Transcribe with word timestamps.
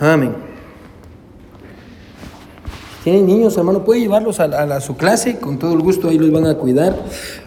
Amén. 0.00 0.34
Tienen 3.04 3.26
niños, 3.26 3.54
hermano, 3.58 3.84
puede 3.84 4.00
llevarlos 4.00 4.40
a, 4.40 4.80
su 4.80 4.96
clase, 4.96 5.38
con 5.38 5.58
todo 5.58 5.74
el 5.74 5.80
gusto, 5.80 6.08
ahí 6.08 6.18
los 6.18 6.32
van 6.32 6.46
a 6.46 6.54
cuidar. 6.54 6.96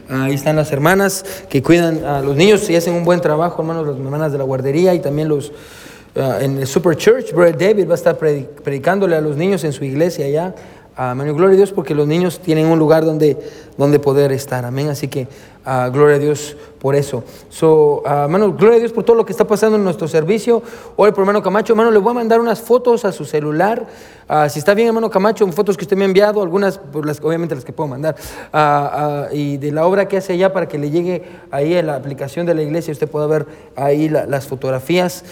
Ahí 0.07 0.35
están 0.35 0.55
las 0.55 0.71
hermanas 0.71 1.25
que 1.49 1.63
cuidan 1.63 2.05
a 2.05 2.21
los 2.21 2.35
niños 2.35 2.69
y 2.69 2.75
hacen 2.75 2.93
un 2.93 3.03
buen 3.03 3.21
trabajo, 3.21 3.63
hermanos, 3.63 3.87
las 3.87 3.97
hermanas 3.97 4.31
de 4.31 4.37
la 4.37 4.43
guardería 4.43 4.93
y 4.93 4.99
también 4.99 5.27
los 5.27 5.51
ah, 6.15 6.37
en 6.41 6.59
el 6.59 6.67
Super 6.67 6.95
Church. 6.95 7.33
Brother 7.33 7.57
David 7.57 7.87
va 7.87 7.93
a 7.93 7.95
estar 7.95 8.17
predicándole 8.17 9.15
a 9.15 9.21
los 9.21 9.35
niños 9.35 9.63
en 9.63 9.73
su 9.73 9.83
iglesia 9.83 10.27
allá. 10.27 10.53
Amén. 10.95 11.35
Gloria 11.35 11.53
a 11.53 11.57
Dios 11.57 11.71
porque 11.71 11.95
los 11.95 12.07
niños 12.07 12.39
tienen 12.39 12.67
un 12.67 12.77
lugar 12.77 13.03
donde, 13.03 13.37
donde 13.77 13.99
poder 13.99 14.31
estar. 14.31 14.65
Amén. 14.65 14.89
Así 14.89 15.07
que 15.07 15.27
uh, 15.65 15.91
gloria 15.91 16.15
a 16.15 16.19
Dios 16.19 16.57
por 16.79 16.95
eso. 16.95 17.23
So, 17.49 18.03
uh, 18.05 18.23
hermano, 18.23 18.53
gloria 18.53 18.77
a 18.77 18.79
Dios 18.79 18.91
por 18.91 19.03
todo 19.03 19.15
lo 19.15 19.25
que 19.25 19.31
está 19.31 19.45
pasando 19.45 19.77
en 19.77 19.83
nuestro 19.83 20.07
servicio. 20.07 20.61
Hoy 20.95 21.11
por 21.11 21.21
hermano 21.21 21.41
Camacho, 21.41 21.73
hermano, 21.73 21.91
le 21.91 21.99
voy 21.99 22.11
a 22.11 22.15
mandar 22.15 22.39
unas 22.39 22.61
fotos 22.61 23.05
a 23.05 23.11
su 23.11 23.25
celular. 23.25 23.87
Uh, 24.29 24.49
si 24.49 24.59
está 24.59 24.73
bien, 24.73 24.89
hermano 24.89 25.09
Camacho, 25.09 25.47
fotos 25.53 25.77
que 25.77 25.85
usted 25.85 25.95
me 25.95 26.03
ha 26.03 26.07
enviado, 26.07 26.41
algunas, 26.41 26.79
pues 26.91 27.05
las, 27.05 27.21
obviamente 27.21 27.55
las 27.55 27.63
que 27.63 27.71
puedo 27.71 27.87
mandar, 27.87 28.15
y 29.31 29.55
de 29.57 29.71
la 29.71 29.85
obra 29.85 30.07
que 30.07 30.17
hace 30.17 30.33
allá 30.33 30.51
para 30.51 30.67
que 30.67 30.77
le 30.77 30.89
llegue 30.89 31.23
ahí 31.49 31.77
a 31.77 31.81
la 31.81 31.95
aplicación 31.95 32.45
de 32.45 32.53
la 32.53 32.61
iglesia, 32.61 32.91
usted 32.91 33.09
pueda 33.09 33.25
ver 33.25 33.45
ahí 33.77 34.09
las 34.09 34.45
fotografías. 34.47 35.23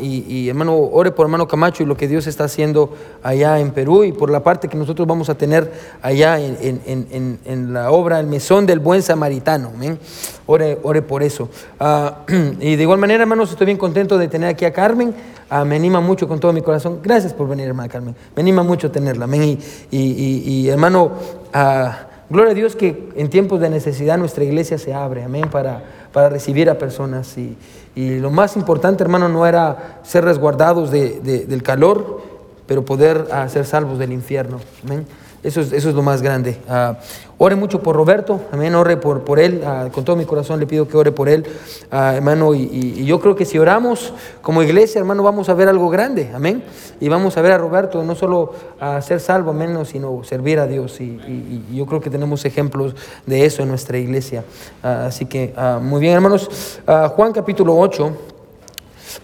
Y, 0.00 0.48
hermano, 0.48 0.78
ore 0.78 1.10
por 1.10 1.26
hermano 1.26 1.46
Camacho 1.46 1.82
y 1.82 1.86
lo 1.86 1.96
que 1.96 2.08
Dios 2.08 2.26
está 2.26 2.44
haciendo 2.44 2.94
allá 3.22 3.60
en 3.60 3.70
Perú 3.70 4.02
y 4.04 4.12
por 4.12 4.30
la 4.30 4.42
parte 4.42 4.66
que 4.68 4.78
nosotros 4.78 5.06
vamos 5.06 5.28
a 5.28 5.34
tener 5.34 5.70
allá 6.00 6.40
en, 6.40 6.56
en, 6.86 7.06
en, 7.10 7.38
en 7.44 7.71
la 7.72 7.90
obra 7.90 8.20
El 8.20 8.26
Mesón 8.26 8.66
del 8.66 8.78
Buen 8.78 9.02
Samaritano. 9.02 9.72
Amén. 9.74 9.98
Ore, 10.46 10.78
ore 10.82 11.02
por 11.02 11.22
eso. 11.22 11.48
Ah, 11.80 12.18
y 12.60 12.76
de 12.76 12.82
igual 12.82 12.98
manera, 12.98 13.22
hermanos, 13.22 13.50
estoy 13.50 13.66
bien 13.66 13.78
contento 13.78 14.18
de 14.18 14.28
tener 14.28 14.48
aquí 14.48 14.64
a 14.64 14.72
Carmen. 14.72 15.14
Ah, 15.48 15.64
me 15.64 15.76
anima 15.76 16.00
mucho 16.00 16.28
con 16.28 16.40
todo 16.40 16.52
mi 16.52 16.62
corazón. 16.62 17.00
Gracias 17.02 17.34
por 17.34 17.48
venir, 17.48 17.66
hermana 17.66 17.88
Carmen. 17.88 18.14
Me 18.34 18.40
anima 18.42 18.62
mucho 18.62 18.90
tenerla. 18.90 19.24
Amén. 19.24 19.58
Y, 19.90 19.98
y, 19.98 20.68
hermano, 20.68 21.12
ah, 21.52 22.06
gloria 22.30 22.52
a 22.52 22.54
Dios 22.54 22.76
que 22.76 23.10
en 23.16 23.28
tiempos 23.28 23.60
de 23.60 23.68
necesidad 23.68 24.18
nuestra 24.18 24.44
iglesia 24.44 24.78
se 24.78 24.94
abre. 24.94 25.24
Amén. 25.24 25.48
Para, 25.50 25.82
para 26.12 26.28
recibir 26.28 26.70
a 26.70 26.78
personas. 26.78 27.36
Y, 27.36 27.56
y 27.94 28.18
lo 28.18 28.30
más 28.30 28.56
importante, 28.56 29.02
hermano, 29.02 29.28
no 29.28 29.46
era 29.46 30.00
ser 30.02 30.24
resguardados 30.24 30.90
de, 30.90 31.20
del 31.20 31.62
calor, 31.62 32.22
pero 32.66 32.84
poder 32.84 33.26
ser 33.48 33.66
salvos 33.66 33.98
del 33.98 34.12
infierno. 34.12 34.58
Amén. 34.84 35.06
Eso 35.42 35.60
es, 35.60 35.72
eso 35.72 35.88
es 35.88 35.94
lo 35.96 36.02
más 36.02 36.22
grande. 36.22 36.56
Uh, 36.68 36.94
ore 37.38 37.56
mucho 37.56 37.82
por 37.82 37.96
Roberto, 37.96 38.42
amén, 38.52 38.76
ore 38.76 38.96
por, 38.96 39.24
por 39.24 39.40
él, 39.40 39.60
uh, 39.64 39.90
con 39.90 40.04
todo 40.04 40.14
mi 40.14 40.24
corazón 40.24 40.60
le 40.60 40.66
pido 40.66 40.86
que 40.86 40.96
ore 40.96 41.10
por 41.10 41.28
él, 41.28 41.44
uh, 41.90 41.96
hermano, 41.96 42.54
y, 42.54 42.62
y, 42.72 43.04
yo 43.04 43.18
creo 43.20 43.34
que 43.34 43.44
si 43.44 43.58
oramos 43.58 44.14
como 44.40 44.62
iglesia, 44.62 45.00
hermano, 45.00 45.24
vamos 45.24 45.48
a 45.48 45.54
ver 45.54 45.68
algo 45.68 45.90
grande, 45.90 46.30
amén, 46.32 46.62
y 47.00 47.08
vamos 47.08 47.36
a 47.36 47.42
ver 47.42 47.50
a 47.50 47.58
Roberto 47.58 48.04
no 48.04 48.14
solo 48.14 48.52
a 48.78 49.02
ser 49.02 49.18
salvo, 49.18 49.50
amén, 49.50 49.76
sino 49.84 50.22
servir 50.22 50.60
a 50.60 50.68
Dios, 50.68 51.00
y, 51.00 51.04
y, 51.04 51.64
y, 51.72 51.76
yo 51.76 51.86
creo 51.86 52.00
que 52.00 52.10
tenemos 52.10 52.44
ejemplos 52.44 52.94
de 53.26 53.44
eso 53.44 53.62
en 53.62 53.68
nuestra 53.68 53.98
iglesia. 53.98 54.44
así 54.80 55.26
que, 55.26 55.52
muy 55.80 56.00
bien, 56.00 56.14
hermanos, 56.14 56.80
Juan 57.16 57.32
capítulo 57.32 57.76
8, 57.76 58.12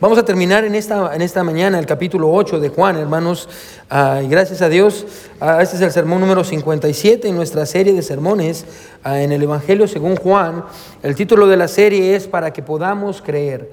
Vamos 0.00 0.18
a 0.18 0.24
terminar 0.24 0.64
en 0.64 0.74
esta, 0.74 1.14
en 1.14 1.22
esta 1.22 1.42
mañana 1.42 1.78
el 1.78 1.86
capítulo 1.86 2.30
8 2.30 2.60
de 2.60 2.68
Juan, 2.68 2.96
hermanos. 2.96 3.48
Ah, 3.88 4.20
y 4.22 4.28
gracias 4.28 4.62
a 4.62 4.68
Dios, 4.68 5.06
ah, 5.40 5.60
este 5.62 5.76
es 5.76 5.82
el 5.82 5.90
sermón 5.90 6.20
número 6.20 6.44
57 6.44 7.26
en 7.26 7.34
nuestra 7.34 7.66
serie 7.66 7.94
de 7.94 8.02
sermones 8.02 8.64
ah, 9.02 9.20
en 9.20 9.32
el 9.32 9.42
Evangelio 9.42 9.88
según 9.88 10.16
Juan. 10.16 10.64
El 11.02 11.16
título 11.16 11.48
de 11.48 11.56
la 11.56 11.66
serie 11.66 12.14
es 12.14 12.28
Para 12.28 12.52
que 12.52 12.62
podamos 12.62 13.22
creer. 13.22 13.70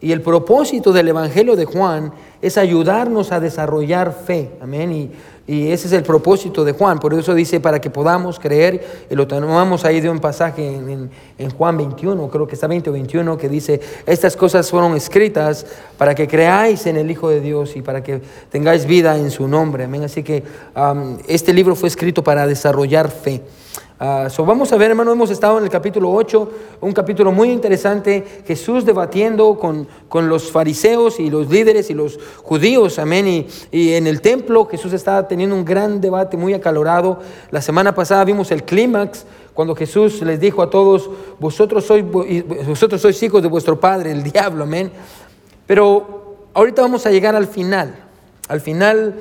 Y 0.00 0.12
el 0.12 0.20
propósito 0.20 0.92
del 0.92 1.08
Evangelio 1.08 1.56
de 1.56 1.64
Juan 1.64 2.12
es 2.42 2.58
ayudarnos 2.58 3.32
a 3.32 3.40
desarrollar 3.40 4.12
fe. 4.12 4.50
Amén. 4.60 4.92
Y 4.92 5.10
y 5.46 5.70
ese 5.72 5.88
es 5.88 5.92
el 5.92 6.02
propósito 6.02 6.64
de 6.64 6.72
Juan. 6.72 6.98
Por 6.98 7.12
eso 7.12 7.34
dice, 7.34 7.60
para 7.60 7.78
que 7.80 7.90
podamos 7.90 8.38
creer, 8.38 9.06
y 9.10 9.14
lo 9.14 9.26
tomamos 9.26 9.84
ahí 9.84 10.00
de 10.00 10.08
un 10.08 10.18
pasaje 10.18 10.66
en, 10.66 11.10
en, 11.36 11.50
Juan 11.50 11.76
21, 11.76 12.28
creo 12.30 12.46
que 12.46 12.54
está 12.54 12.66
20 12.66 12.88
o 12.88 12.92
21, 12.94 13.36
que 13.36 13.48
dice, 13.50 13.80
estas 14.06 14.36
cosas 14.36 14.70
fueron 14.70 14.96
escritas 14.96 15.66
para 15.98 16.14
que 16.14 16.26
creáis 16.26 16.86
en 16.86 16.96
el 16.96 17.10
Hijo 17.10 17.28
de 17.28 17.40
Dios 17.40 17.76
y 17.76 17.82
para 17.82 18.02
que 18.02 18.22
tengáis 18.50 18.86
vida 18.86 19.18
en 19.18 19.30
su 19.30 19.46
nombre. 19.46 19.84
Amén. 19.84 20.04
Así 20.04 20.22
que 20.22 20.42
este 21.28 21.52
libro 21.52 21.76
fue 21.76 21.88
escrito 21.88 22.24
para 22.24 22.46
desarrollar 22.46 23.10
fe. 23.10 23.42
Uh, 24.04 24.44
vamos 24.44 24.70
a 24.70 24.76
ver, 24.76 24.90
hermano, 24.90 25.12
hemos 25.12 25.30
estado 25.30 25.56
en 25.56 25.64
el 25.64 25.70
capítulo 25.70 26.12
8, 26.12 26.50
un 26.82 26.92
capítulo 26.92 27.32
muy 27.32 27.50
interesante, 27.50 28.42
Jesús 28.46 28.84
debatiendo 28.84 29.58
con, 29.58 29.88
con 30.10 30.28
los 30.28 30.52
fariseos 30.52 31.18
y 31.18 31.30
los 31.30 31.48
líderes 31.48 31.88
y 31.88 31.94
los 31.94 32.18
judíos, 32.42 32.98
amén, 32.98 33.26
y, 33.26 33.46
y, 33.70 33.94
en 33.94 34.06
el 34.06 34.20
templo 34.20 34.66
Jesús 34.66 34.92
estaba 34.92 35.26
teniendo 35.26 35.56
un 35.56 35.64
gran 35.64 36.02
debate 36.02 36.36
muy 36.36 36.52
acalorado. 36.52 37.20
La 37.50 37.62
semana 37.62 37.94
pasada 37.94 38.26
vimos 38.26 38.50
el 38.50 38.64
clímax, 38.64 39.24
cuando 39.54 39.74
Jesús 39.74 40.20
les 40.20 40.38
dijo 40.38 40.60
a 40.60 40.68
todos, 40.68 41.08
vosotros 41.40 41.86
sois, 41.86 42.04
vosotros 42.04 43.00
sois 43.00 43.22
hijos 43.22 43.40
de 43.40 43.48
vuestro 43.48 43.80
padre, 43.80 44.10
el 44.10 44.22
diablo, 44.30 44.64
amén. 44.64 44.92
Pero 45.66 46.50
ahorita 46.52 46.82
vamos 46.82 47.06
a 47.06 47.10
llegar 47.10 47.34
al 47.34 47.46
final, 47.46 47.94
al 48.48 48.60
final 48.60 49.14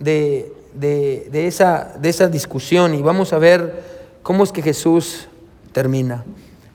de, 0.00 0.52
de, 0.74 1.28
de 1.30 1.46
esa, 1.46 1.94
de 2.00 2.08
esa 2.08 2.26
discusión 2.26 2.92
y 2.92 3.02
vamos 3.02 3.32
a 3.32 3.38
ver 3.38 3.95
¿Cómo 4.26 4.42
es 4.42 4.50
que 4.50 4.60
Jesús 4.60 5.28
termina 5.70 6.24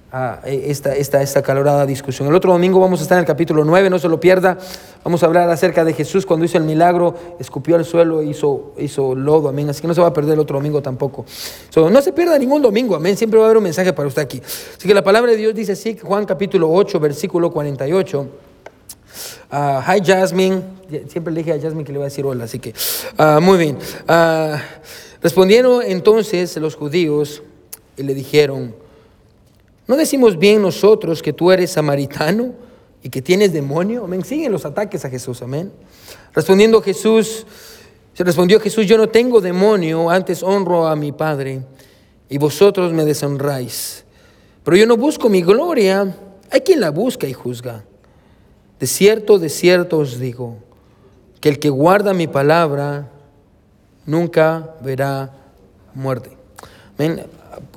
ah, 0.10 0.40
e, 0.46 0.72
esta, 0.72 0.96
esta, 0.96 1.22
esta 1.22 1.42
calorada 1.42 1.86
discusión? 1.86 2.30
El 2.30 2.36
otro 2.36 2.54
domingo 2.54 2.80
vamos 2.80 3.02
a 3.02 3.04
estar 3.04 3.18
en 3.18 3.24
el 3.24 3.26
capítulo 3.26 3.66
9, 3.66 3.90
no 3.90 4.00
se 4.00 4.08
lo 4.08 4.22
pierda. 4.22 4.58
Vamos 5.04 5.22
a 5.22 5.26
hablar 5.26 5.50
acerca 5.50 5.84
de 5.84 5.92
Jesús 5.92 6.26
cuando 6.26 6.46
hizo 6.46 6.58
el 6.58 6.64
milagro, 6.64 7.14
escupió 7.42 7.76
al 7.76 7.84
suelo, 7.84 8.24
hizo, 8.24 8.72
hizo 8.78 9.16
lodo, 9.16 9.50
amén. 9.50 9.70
Así 9.70 9.82
que 9.82 9.88
no 9.90 9.94
se 9.94 10.00
va 10.00 10.08
a 10.08 10.14
perder 10.14 10.36
el 10.36 10.40
otro 10.40 10.60
domingo 10.60 10.82
tampoco. 10.82 11.26
no 11.76 12.02
se 12.02 12.14
pierda 12.14 12.40
ningún 12.40 12.62
domingo, 12.62 12.96
amén. 12.96 13.18
Siempre 13.18 13.38
va 13.38 13.48
a 13.48 13.48
haber 13.48 13.58
un 13.58 13.64
mensaje 13.64 13.92
para 13.92 14.08
usted 14.08 14.22
aquí. 14.22 14.42
Así 14.42 14.88
que 14.88 14.94
la 14.94 15.04
palabra 15.04 15.32
de 15.32 15.38
Dios 15.38 15.54
dice 15.54 15.74
así, 15.74 15.98
Juan 15.98 16.24
capítulo 16.26 16.72
8, 16.72 17.02
versículo 17.02 17.52
48. 17.52 18.28
Uh, 19.52 19.82
hi 19.86 20.02
Jasmine, 20.06 20.62
siempre 21.10 21.34
le 21.34 21.44
dije 21.44 21.52
a 21.52 21.60
Jasmine 21.60 21.84
que 21.84 21.92
le 21.92 21.98
iba 21.98 22.06
a 22.06 22.08
decir 22.08 22.26
hola, 22.26 22.46
así 22.46 22.60
que 22.60 22.74
uh, 23.20 23.42
muy 23.42 23.58
bien. 23.58 23.78
Respondieron 25.22 25.84
entonces 25.86 26.58
los 26.58 26.76
judíos 26.76 27.44
y 27.96 28.04
le 28.04 28.14
dijeron, 28.14 28.76
¿no 29.88 29.96
decimos 29.96 30.38
bien 30.38 30.62
nosotros 30.62 31.22
que 31.22 31.34
tú 31.34 31.52
eres 31.52 31.72
samaritano 31.72 32.54
y 33.04 33.10
que 33.10 33.22
tienes 33.22 33.54
demonio? 33.54 34.06
Amén. 34.06 34.24
Siguen 34.26 34.52
los 34.52 34.66
ataques 34.66 35.06
a 35.06 35.10
Jesús, 35.10 35.42
amén. 35.42 35.72
Respondiendo 36.34 36.82
Jesús, 36.82 37.46
se 38.14 38.24
respondió 38.24 38.60
Jesús, 38.60 38.88
yo 38.88 38.98
no 38.98 39.10
tengo 39.10 39.42
demonio, 39.42 40.10
antes 40.10 40.44
honro 40.44 40.88
a 40.88 40.96
mi 40.96 41.12
Padre 41.12 41.62
y 42.28 42.38
vosotros 42.38 42.92
me 42.92 43.06
deshonráis. 43.06 44.04
Pero 44.64 44.78
yo 44.78 44.86
no 44.86 44.98
busco 44.98 45.30
mi 45.30 45.42
gloria, 45.42 46.16
hay 46.50 46.62
quien 46.62 46.80
la 46.80 46.90
busca 46.90 47.28
y 47.28 47.34
juzga. 47.34 47.84
De 48.80 48.88
cierto, 48.88 49.38
de 49.38 49.50
cierto 49.50 50.00
os 50.00 50.20
digo, 50.20 50.58
que 51.40 51.50
el 51.50 51.60
que 51.60 51.70
guarda 51.70 52.14
mi 52.14 52.28
palabra, 52.28 53.12
nunca 54.06 54.76
verá 54.82 55.32
muerte. 55.94 56.32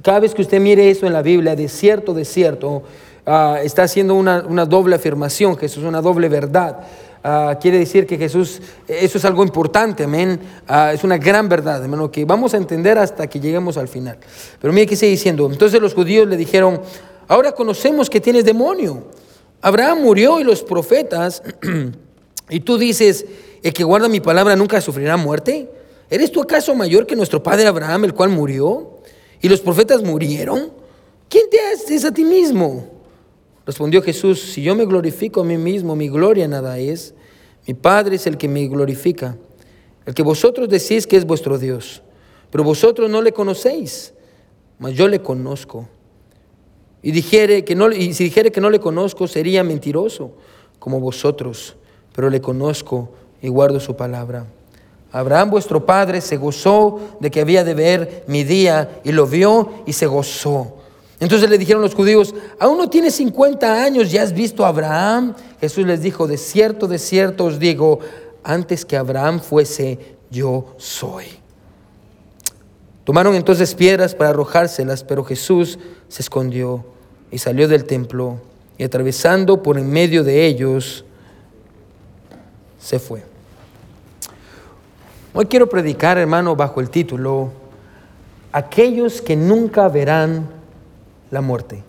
Cada 0.02 0.20
vez 0.20 0.34
que 0.34 0.42
usted 0.42 0.60
mire 0.60 0.90
eso 0.90 1.06
en 1.06 1.12
la 1.12 1.22
Biblia, 1.22 1.56
de 1.56 1.68
cierto, 1.68 2.14
de 2.14 2.24
cierto, 2.24 2.82
ah, 3.26 3.58
está 3.62 3.84
haciendo 3.84 4.14
una, 4.14 4.40
doble 4.66 4.96
afirmación, 4.96 5.56
Jesús, 5.56 5.84
una 5.84 6.00
doble 6.00 6.28
verdad. 6.28 6.80
Ah, 7.22 7.58
quiere 7.60 7.78
decir 7.78 8.06
que 8.06 8.18
Jesús, 8.18 8.60
eso 8.86 9.18
es 9.18 9.24
algo 9.24 9.42
importante. 9.42 10.06
Ah, 10.68 10.92
es 10.92 11.04
una 11.04 11.16
gran 11.16 11.48
verdad, 11.48 11.82
hermano, 11.82 12.10
que 12.10 12.24
vamos 12.24 12.54
a 12.54 12.58
entender 12.58 12.98
hasta 12.98 13.26
que 13.26 13.40
lleguemos 13.40 13.76
al 13.76 13.88
final. 13.88 14.18
Pero 14.60 14.72
mire 14.72 14.86
que 14.86 14.96
sigue 14.96 15.12
diciendo. 15.12 15.48
Entonces 15.50 15.80
los 15.80 15.94
judíos 15.94 16.28
le 16.28 16.36
dijeron, 16.36 16.80
ahora 17.26 17.52
conocemos 17.52 18.10
que 18.10 18.20
tienes 18.20 18.44
demonio. 18.44 19.04
Abraham 19.62 20.02
murió 20.02 20.38
y 20.40 20.44
los 20.44 20.62
profetas, 20.62 21.42
y 22.50 22.60
tú 22.60 22.76
dices, 22.76 23.24
el 23.62 23.72
que 23.72 23.82
guarda 23.82 24.08
mi 24.08 24.20
palabra 24.20 24.54
nunca 24.54 24.82
sufrirá 24.82 25.16
muerte. 25.16 25.70
¿Eres 26.10 26.30
tú 26.30 26.42
acaso 26.42 26.74
mayor 26.74 27.06
que 27.06 27.16
nuestro 27.16 27.42
padre 27.42 27.66
Abraham, 27.66 28.04
el 28.04 28.14
cual 28.14 28.30
murió? 28.30 28.98
¿Y 29.40 29.48
los 29.48 29.60
profetas 29.60 30.02
murieron? 30.02 30.72
¿Quién 31.28 31.48
te 31.50 31.58
haces 31.60 32.04
a 32.04 32.12
ti 32.12 32.24
mismo? 32.24 32.88
Respondió 33.66 34.02
Jesús, 34.02 34.40
si 34.40 34.62
yo 34.62 34.74
me 34.74 34.84
glorifico 34.84 35.40
a 35.40 35.44
mí 35.44 35.56
mismo, 35.56 35.96
mi 35.96 36.08
gloria 36.08 36.46
nada 36.46 36.78
es. 36.78 37.14
Mi 37.66 37.74
Padre 37.74 38.16
es 38.16 38.26
el 38.26 38.36
que 38.36 38.46
me 38.46 38.66
glorifica, 38.68 39.36
el 40.04 40.12
que 40.12 40.22
vosotros 40.22 40.68
decís 40.68 41.06
que 41.06 41.16
es 41.16 41.24
vuestro 41.24 41.58
Dios. 41.58 42.02
Pero 42.50 42.62
vosotros 42.62 43.10
no 43.10 43.22
le 43.22 43.32
conocéis, 43.32 44.12
mas 44.78 44.92
yo 44.92 45.08
le 45.08 45.20
conozco. 45.20 45.88
Y, 47.02 47.10
dijere 47.10 47.64
que 47.64 47.74
no, 47.74 47.90
y 47.90 48.12
si 48.12 48.24
dijere 48.24 48.52
que 48.52 48.60
no 48.60 48.70
le 48.70 48.80
conozco, 48.80 49.26
sería 49.26 49.64
mentiroso 49.64 50.32
como 50.78 51.00
vosotros, 51.00 51.76
pero 52.14 52.28
le 52.30 52.40
conozco 52.40 53.10
y 53.40 53.48
guardo 53.48 53.80
su 53.80 53.96
palabra. 53.96 54.46
Abraham 55.14 55.48
vuestro 55.50 55.86
padre 55.86 56.20
se 56.20 56.36
gozó 56.36 56.98
de 57.20 57.30
que 57.30 57.40
había 57.40 57.62
de 57.62 57.72
ver 57.72 58.24
mi 58.26 58.42
día 58.42 59.00
y 59.04 59.12
lo 59.12 59.28
vio 59.28 59.70
y 59.86 59.92
se 59.92 60.06
gozó. 60.06 60.74
Entonces 61.20 61.48
le 61.48 61.56
dijeron 61.56 61.82
los 61.82 61.94
judíos, 61.94 62.34
aún 62.58 62.76
no 62.76 62.90
tienes 62.90 63.14
50 63.14 63.84
años, 63.84 64.10
¿ya 64.10 64.24
has 64.24 64.32
visto 64.32 64.64
a 64.64 64.70
Abraham? 64.70 65.36
Jesús 65.60 65.86
les 65.86 66.02
dijo, 66.02 66.26
de 66.26 66.36
cierto, 66.36 66.88
de 66.88 66.98
cierto 66.98 67.44
os 67.44 67.60
digo, 67.60 68.00
antes 68.42 68.84
que 68.84 68.96
Abraham 68.96 69.38
fuese, 69.38 70.16
yo 70.32 70.74
soy. 70.78 71.26
Tomaron 73.04 73.36
entonces 73.36 73.72
piedras 73.76 74.16
para 74.16 74.30
arrojárselas, 74.30 75.04
pero 75.04 75.22
Jesús 75.22 75.78
se 76.08 76.22
escondió 76.22 76.84
y 77.30 77.38
salió 77.38 77.68
del 77.68 77.84
templo 77.84 78.40
y 78.78 78.82
atravesando 78.82 79.62
por 79.62 79.78
en 79.78 79.88
medio 79.88 80.24
de 80.24 80.44
ellos, 80.44 81.04
se 82.80 82.98
fue. 82.98 83.33
Hoy 85.36 85.46
quiero 85.46 85.68
predicar, 85.68 86.16
hermano, 86.16 86.54
bajo 86.54 86.80
el 86.80 86.90
título, 86.90 87.50
aquellos 88.52 89.20
que 89.20 89.34
nunca 89.34 89.88
verán 89.88 90.46
la 91.32 91.40
muerte. 91.40 91.82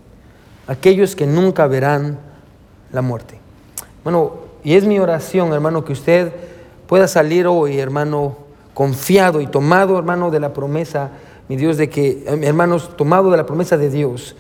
Aquellos 0.66 1.16
que 1.16 1.28
nunca 1.28 1.68
verán 1.68 2.18
la 2.92 3.04
muerte. 3.04 3.38
Bueno, 4.04 4.34
y 4.64 4.74
es 4.74 4.88
mi 4.88 4.98
oración, 4.98 5.54
hermano, 5.54 5.86
que 5.86 5.94
usted 5.94 6.34
pueda 6.88 7.08
salir 7.08 7.46
hoy, 7.46 7.78
hermano, 7.78 8.36
confiado 8.74 9.40
y 9.42 9.46
tomado, 9.46 10.00
hermano, 10.00 10.32
de 10.32 10.40
la 10.40 10.52
promesa, 10.52 11.12
mi 11.48 11.56
Dios, 11.56 11.78
de 11.78 11.88
que, 11.88 12.24
hermanos, 12.42 12.98
tomado 12.98 13.30
de 13.30 13.38
la 13.38 13.46
promesa 13.46 13.78
de 13.78 13.92
Dios, 13.92 14.36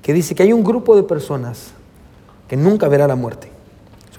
que 0.00 0.14
dice 0.14 0.34
que 0.34 0.44
hay 0.44 0.54
un 0.54 0.64
grupo 0.64 0.96
de 0.96 1.02
personas 1.02 1.72
que 2.48 2.56
nunca 2.56 2.88
verá 2.88 3.06
la 3.06 3.14
muerte. 3.14 3.57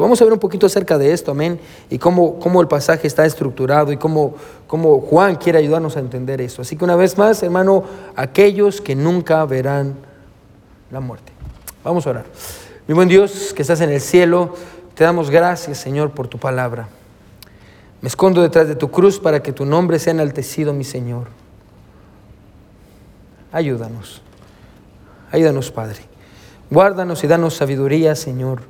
Vamos 0.05 0.21
a 0.21 0.23
ver 0.23 0.33
un 0.33 0.39
poquito 0.39 0.65
acerca 0.65 0.97
de 0.97 1.11
esto, 1.13 1.31
amén, 1.31 1.59
y 1.89 1.97
cómo, 1.97 2.39
cómo 2.39 2.61
el 2.61 2.67
pasaje 2.67 3.07
está 3.07 3.25
estructurado 3.25 3.91
y 3.91 3.97
cómo, 3.97 4.35
cómo 4.67 5.01
Juan 5.01 5.35
quiere 5.35 5.59
ayudarnos 5.59 5.97
a 5.97 5.99
entender 5.99 6.41
eso. 6.41 6.61
Así 6.61 6.75
que 6.75 6.83
una 6.83 6.95
vez 6.95 7.17
más, 7.17 7.43
hermano, 7.43 7.83
aquellos 8.15 8.81
que 8.81 8.95
nunca 8.95 9.43
verán 9.45 9.95
la 10.91 10.99
muerte. 10.99 11.31
Vamos 11.83 12.05
a 12.07 12.11
orar. 12.11 12.25
Mi 12.87 12.93
buen 12.93 13.07
Dios, 13.07 13.53
que 13.53 13.61
estás 13.61 13.81
en 13.81 13.91
el 13.91 14.01
cielo, 14.01 14.55
te 14.95 15.03
damos 15.03 15.29
gracias, 15.29 15.77
Señor, 15.77 16.11
por 16.11 16.27
tu 16.27 16.39
palabra. 16.39 16.89
Me 18.01 18.07
escondo 18.07 18.41
detrás 18.41 18.67
de 18.67 18.75
tu 18.75 18.89
cruz 18.89 19.19
para 19.19 19.43
que 19.43 19.51
tu 19.51 19.65
nombre 19.65 19.99
sea 19.99 20.11
enaltecido, 20.11 20.73
mi 20.73 20.83
Señor. 20.83 21.27
Ayúdanos. 23.51 24.21
Ayúdanos, 25.31 25.71
Padre. 25.71 25.99
Guárdanos 26.71 27.23
y 27.23 27.27
danos 27.27 27.55
sabiduría, 27.55 28.15
Señor. 28.15 28.61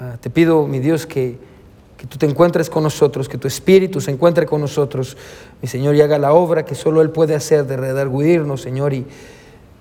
Ah, 0.00 0.16
te 0.20 0.30
pido, 0.30 0.66
mi 0.66 0.80
Dios, 0.80 1.06
que, 1.06 1.38
que 1.96 2.06
tú 2.06 2.18
te 2.18 2.26
encuentres 2.26 2.68
con 2.68 2.82
nosotros, 2.82 3.28
que 3.28 3.38
tu 3.38 3.48
Espíritu 3.48 4.00
se 4.00 4.10
encuentre 4.10 4.46
con 4.46 4.60
nosotros, 4.60 5.16
mi 5.62 5.68
Señor, 5.68 5.94
y 5.94 6.00
haga 6.00 6.18
la 6.18 6.32
obra 6.32 6.64
que 6.64 6.74
solo 6.74 7.00
Él 7.00 7.10
puede 7.10 7.34
hacer 7.34 7.66
de 7.66 7.76
redarguirnos, 7.76 8.60
Señor. 8.60 8.92
Y 8.92 9.06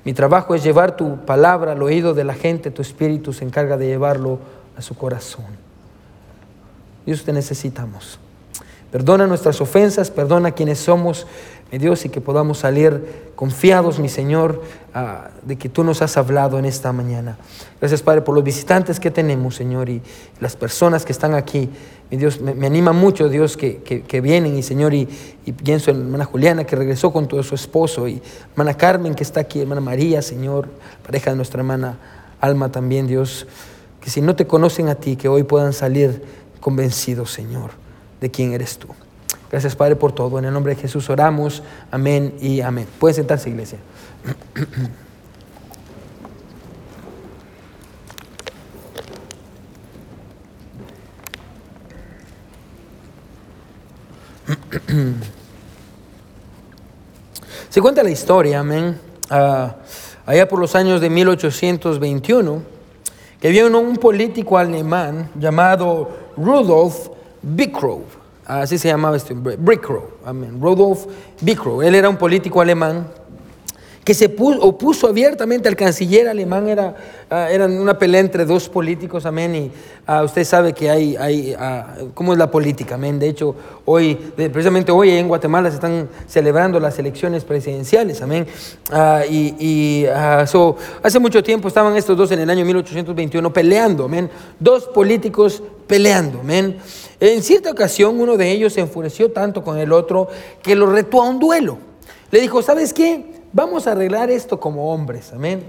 mi 0.04 0.14
trabajo 0.14 0.54
es 0.54 0.64
llevar 0.64 0.96
tu 0.96 1.26
palabra 1.26 1.72
al 1.72 1.82
oído 1.82 2.14
de 2.14 2.24
la 2.24 2.34
gente, 2.34 2.72
tu 2.72 2.82
Espíritu 2.82 3.34
se 3.34 3.46
encarga 3.46 3.78
de 3.78 3.88
llevarlo 3.88 4.40
a 4.78 4.82
su 4.82 4.96
corazón. 4.96 5.46
Dios, 7.06 7.24
te 7.24 7.34
necesitamos. 7.34 8.20
Perdona 8.92 9.26
nuestras 9.26 9.60
ofensas, 9.60 10.12
perdona 10.12 10.52
quienes 10.52 10.80
somos, 10.80 11.26
mi 11.74 11.80
Dios, 11.80 12.06
y 12.06 12.10
que 12.10 12.22
podamos 12.22 12.60
salir 12.60 13.32
confiados, 13.36 13.98
mi 13.98 14.08
Señor, 14.08 14.62
ah, 14.94 15.32
de 15.42 15.56
que 15.56 15.70
tú 15.70 15.84
nos 15.84 16.04
has 16.04 16.18
hablado 16.18 16.60
en 16.60 16.66
esta 16.66 16.94
mañana. 16.94 17.40
Gracias, 17.80 18.04
Padre, 18.04 18.22
por 18.22 18.36
los 18.36 18.44
visitantes 18.44 19.00
que 19.00 19.10
tenemos, 19.10 19.56
Señor, 19.56 19.90
y 19.90 20.00
las 20.40 20.56
personas 20.56 21.04
que 21.04 21.12
están 21.12 21.34
aquí. 21.34 21.72
Mi 22.12 22.18
Dios, 22.18 22.40
me, 22.42 22.68
anima 22.68 22.94
mucho, 22.94 23.28
Dios, 23.28 23.58
que, 23.58 23.82
que, 23.82 24.22
vienen, 24.22 24.56
y 24.56 24.62
Señor, 24.62 24.94
y, 24.94 25.08
pienso 25.64 25.90
en 25.90 26.02
hermana 26.02 26.26
Juliana, 26.26 26.64
que 26.64 26.76
regresó 26.76 27.12
con 27.12 27.28
todo 27.28 27.42
su 27.42 27.56
esposo, 27.56 28.08
y 28.08 28.22
hermana 28.52 28.76
Carmen, 28.76 29.16
que 29.16 29.24
está 29.24 29.40
aquí, 29.40 29.62
hermana 29.62 29.82
María, 29.82 30.22
Señor, 30.22 30.70
pareja 31.04 31.32
de 31.32 31.38
nuestra 31.38 31.62
hermana 31.62 31.98
Alma 32.40 32.72
también, 32.72 33.08
Dios, 33.08 33.48
que 34.00 34.12
si 34.12 34.22
no 34.22 34.36
te 34.36 34.46
conocen 34.46 34.90
a 34.90 34.96
ti, 34.96 35.16
que 35.16 35.28
hoy 35.28 35.42
puedan 35.42 35.74
salir 35.74 36.22
convencidos, 36.60 37.32
Señor 37.32 37.84
de 38.24 38.32
quién 38.32 38.54
eres 38.54 38.78
tú. 38.78 38.88
Gracias, 39.54 39.76
Padre, 39.76 39.96
por 39.96 40.12
todo. 40.14 40.40
En 40.40 40.46
el 40.46 40.52
nombre 40.52 40.74
de 40.74 40.82
Jesús 40.82 41.08
oramos. 41.12 41.62
Amén 41.92 42.34
y 42.42 42.62
amén. 42.62 42.88
Pueden 42.98 43.14
sentarse, 43.14 43.52
iglesia. 43.52 43.78
Se 57.70 57.80
cuenta 57.80 58.02
la 58.02 58.10
historia, 58.10 58.60
amén, 58.60 59.00
ah, 59.30 59.76
allá 60.26 60.48
por 60.48 60.58
los 60.58 60.74
años 60.74 61.00
de 61.00 61.12
1821, 61.12 62.64
que 63.40 63.50
había 63.50 63.68
un 63.68 63.98
político 63.98 64.58
alemán 64.58 65.30
llamado 65.36 66.10
Rudolf 66.38 67.10
Bickrove, 67.44 68.23
así 68.46 68.78
se 68.78 68.88
llamaba 68.88 69.18
este 69.18 69.34
hombre, 69.34 69.58
Rudolf 69.58 70.60
Rudolf 70.60 71.06
Bickrove. 71.42 71.88
Él 71.88 71.96
era 71.96 72.10
un 72.10 72.18
político 72.18 72.62
alemán 72.62 73.08
que 74.04 74.14
se 74.14 74.34
opuso 74.36 75.08
abiertamente 75.08 75.70
al 75.70 75.76
canciller 75.76 76.28
alemán, 76.28 76.68
era, 76.68 76.96
uh, 77.32 77.82
una 77.82 77.98
pelea 77.98 78.20
entre 78.20 78.46
dos 78.46 78.68
políticos, 78.68 79.26
amén, 79.26 79.56
y 79.56 79.72
uh, 80.12 80.24
usted 80.24 80.44
sabe 80.44 80.74
que 80.74 80.90
hay, 80.90 81.16
hay 81.16 81.56
uh, 81.56 82.10
cómo 82.14 82.34
es 82.34 82.40
la 82.40 82.52
política, 82.52 82.96
amén, 82.96 83.18
de 83.18 83.30
hecho, 83.30 83.56
hoy, 83.86 84.16
precisamente 84.16 84.92
hoy 84.92 85.12
en 85.12 85.28
Guatemala 85.28 85.70
se 85.70 85.76
están 85.76 86.10
celebrando 86.28 86.80
las 86.80 87.00
elecciones 87.00 87.46
presidenciales, 87.46 88.22
amén, 88.22 88.46
y, 89.30 89.56
y 89.58 90.06
hace 90.06 91.20
mucho 91.20 91.42
tiempo 91.42 91.70
estaban 91.70 91.96
estos 91.96 92.18
dos 92.18 92.32
en 92.32 92.40
el 92.40 92.50
año 92.50 92.66
1821 92.66 93.54
peleando, 93.54 94.06
amén, 94.06 94.30
dos 94.60 94.86
políticos 94.88 95.64
peleando, 95.88 96.42
amén. 96.42 96.78
En 97.20 97.42
cierta 97.42 97.72
ocasión 97.72 98.20
uno 98.20 98.36
de 98.36 98.52
ellos 98.52 98.74
se 98.74 98.82
enfureció 98.82 99.32
tanto 99.32 99.64
con 99.64 99.78
el 99.78 99.94
otro 99.94 100.28
que 100.62 100.76
lo 100.76 100.88
retó 100.88 101.22
a 101.22 101.30
un 101.30 101.40
duelo. 101.40 101.78
Le 102.32 102.42
dijo, 102.42 102.62
¿sabes 102.62 102.94
qué? 102.94 103.43
Vamos 103.54 103.86
a 103.86 103.92
arreglar 103.92 104.32
esto 104.32 104.60
como 104.60 104.92
hombres, 104.92 105.32
amén. 105.32 105.64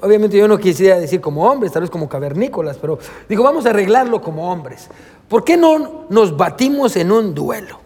Obviamente 0.00 0.38
yo 0.38 0.46
no 0.46 0.58
quisiera 0.58 0.98
decir 0.98 1.20
como 1.20 1.44
hombres, 1.44 1.72
tal 1.72 1.82
vez 1.82 1.90
como 1.90 2.08
cavernícolas, 2.08 2.78
pero 2.78 3.00
digo, 3.28 3.42
vamos 3.42 3.66
a 3.66 3.70
arreglarlo 3.70 4.22
como 4.22 4.50
hombres. 4.50 4.88
¿Por 5.28 5.42
qué 5.42 5.56
no 5.56 6.06
nos 6.08 6.36
batimos 6.36 6.94
en 6.94 7.10
un 7.10 7.34
duelo? 7.34 7.80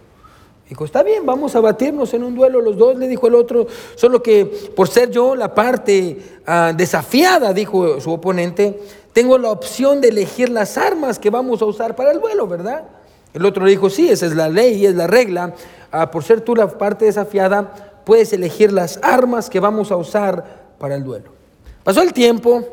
Dijo, 0.68 0.84
está 0.84 1.02
bien, 1.02 1.24
vamos 1.24 1.56
a 1.56 1.60
batirnos 1.60 2.12
en 2.12 2.22
un 2.22 2.34
duelo 2.34 2.60
los 2.60 2.76
dos, 2.76 2.98
le 2.98 3.08
dijo 3.08 3.26
el 3.26 3.34
otro, 3.34 3.66
solo 3.94 4.22
que 4.22 4.44
por 4.76 4.88
ser 4.88 5.10
yo 5.10 5.34
la 5.34 5.54
parte 5.54 6.18
ah, 6.46 6.74
desafiada, 6.76 7.54
dijo 7.54 8.00
su 8.02 8.12
oponente, 8.12 8.78
tengo 9.14 9.38
la 9.38 9.50
opción 9.50 10.02
de 10.02 10.08
elegir 10.08 10.50
las 10.50 10.76
armas 10.76 11.18
que 11.18 11.30
vamos 11.30 11.62
a 11.62 11.64
usar 11.64 11.96
para 11.96 12.12
el 12.12 12.20
duelo, 12.20 12.46
¿verdad? 12.46 12.84
El 13.32 13.46
otro 13.46 13.64
le 13.64 13.70
dijo, 13.70 13.88
sí, 13.88 14.10
esa 14.10 14.26
es 14.26 14.34
la 14.34 14.50
ley, 14.50 14.84
es 14.84 14.94
la 14.94 15.06
regla, 15.06 15.54
ah, 15.90 16.10
por 16.10 16.24
ser 16.24 16.42
tú 16.42 16.54
la 16.54 16.68
parte 16.68 17.06
desafiada, 17.06 17.93
puedes 18.04 18.32
elegir 18.32 18.72
las 18.72 18.98
armas 19.02 19.50
que 19.50 19.60
vamos 19.60 19.90
a 19.90 19.96
usar 19.96 20.64
para 20.78 20.94
el 20.94 21.04
duelo. 21.04 21.30
Pasó 21.82 22.02
el 22.02 22.12
tiempo 22.12 22.64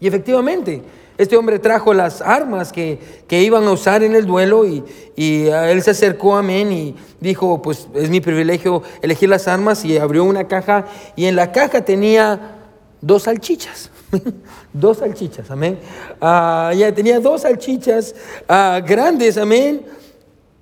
y 0.00 0.06
efectivamente 0.08 0.82
este 1.16 1.36
hombre 1.36 1.60
trajo 1.60 1.94
las 1.94 2.20
armas 2.20 2.72
que, 2.72 2.98
iban 3.30 3.64
a 3.64 3.70
usar 3.70 4.02
en 4.02 4.14
el 4.14 4.26
duelo 4.26 4.66
y, 4.66 4.82
él 5.16 5.82
se 5.82 5.92
acercó 5.92 6.36
a 6.36 6.40
Amén 6.40 6.72
y 6.72 6.96
dijo, 7.20 7.62
pues 7.62 7.88
es 7.94 8.10
mi 8.10 8.20
privilegio 8.20 8.82
elegir 9.00 9.28
las 9.28 9.46
armas 9.46 9.84
y 9.84 9.96
abrió 9.96 10.24
una 10.24 10.48
caja 10.48 10.86
y 11.14 11.26
en 11.26 11.36
la 11.36 11.52
caja 11.52 11.84
tenía 11.84 12.56
dos 13.00 13.24
salchichas. 13.24 13.90
dos 14.72 14.98
salchichas, 14.98 15.50
amén. 15.50 15.78
Ah, 16.20 16.72
ya 16.76 16.92
tenía 16.92 17.20
dos 17.20 17.42
salchichas 17.42 18.14
ah, 18.48 18.80
grandes, 18.84 19.38
amén, 19.38 19.84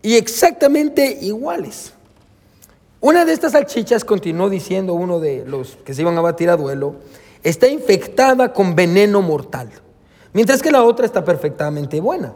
y 0.03 0.17
exactamente 0.17 1.19
iguales. 1.21 1.95
Una 3.03 3.25
de 3.25 3.33
estas 3.33 3.51
salchichas, 3.51 4.05
continuó 4.05 4.49
diciendo 4.49 4.95
uno 4.95 5.19
de 5.19 5.45
los 5.45 5.77
que 5.85 5.93
se 5.93 6.03
iban 6.03 6.17
a 6.19 6.21
batir 6.21 6.49
a 6.51 6.57
duelo, 6.57 6.95
está 7.43 7.67
infectada 7.67 8.53
con 8.53 8.77
veneno 8.77 9.21
mortal, 9.21 9.71
mientras 10.33 10.63
que 10.63 10.71
la 10.71 10.85
otra 10.85 11.05
está 11.05 11.25
perfectamente 11.25 12.01
buena. 12.01 12.33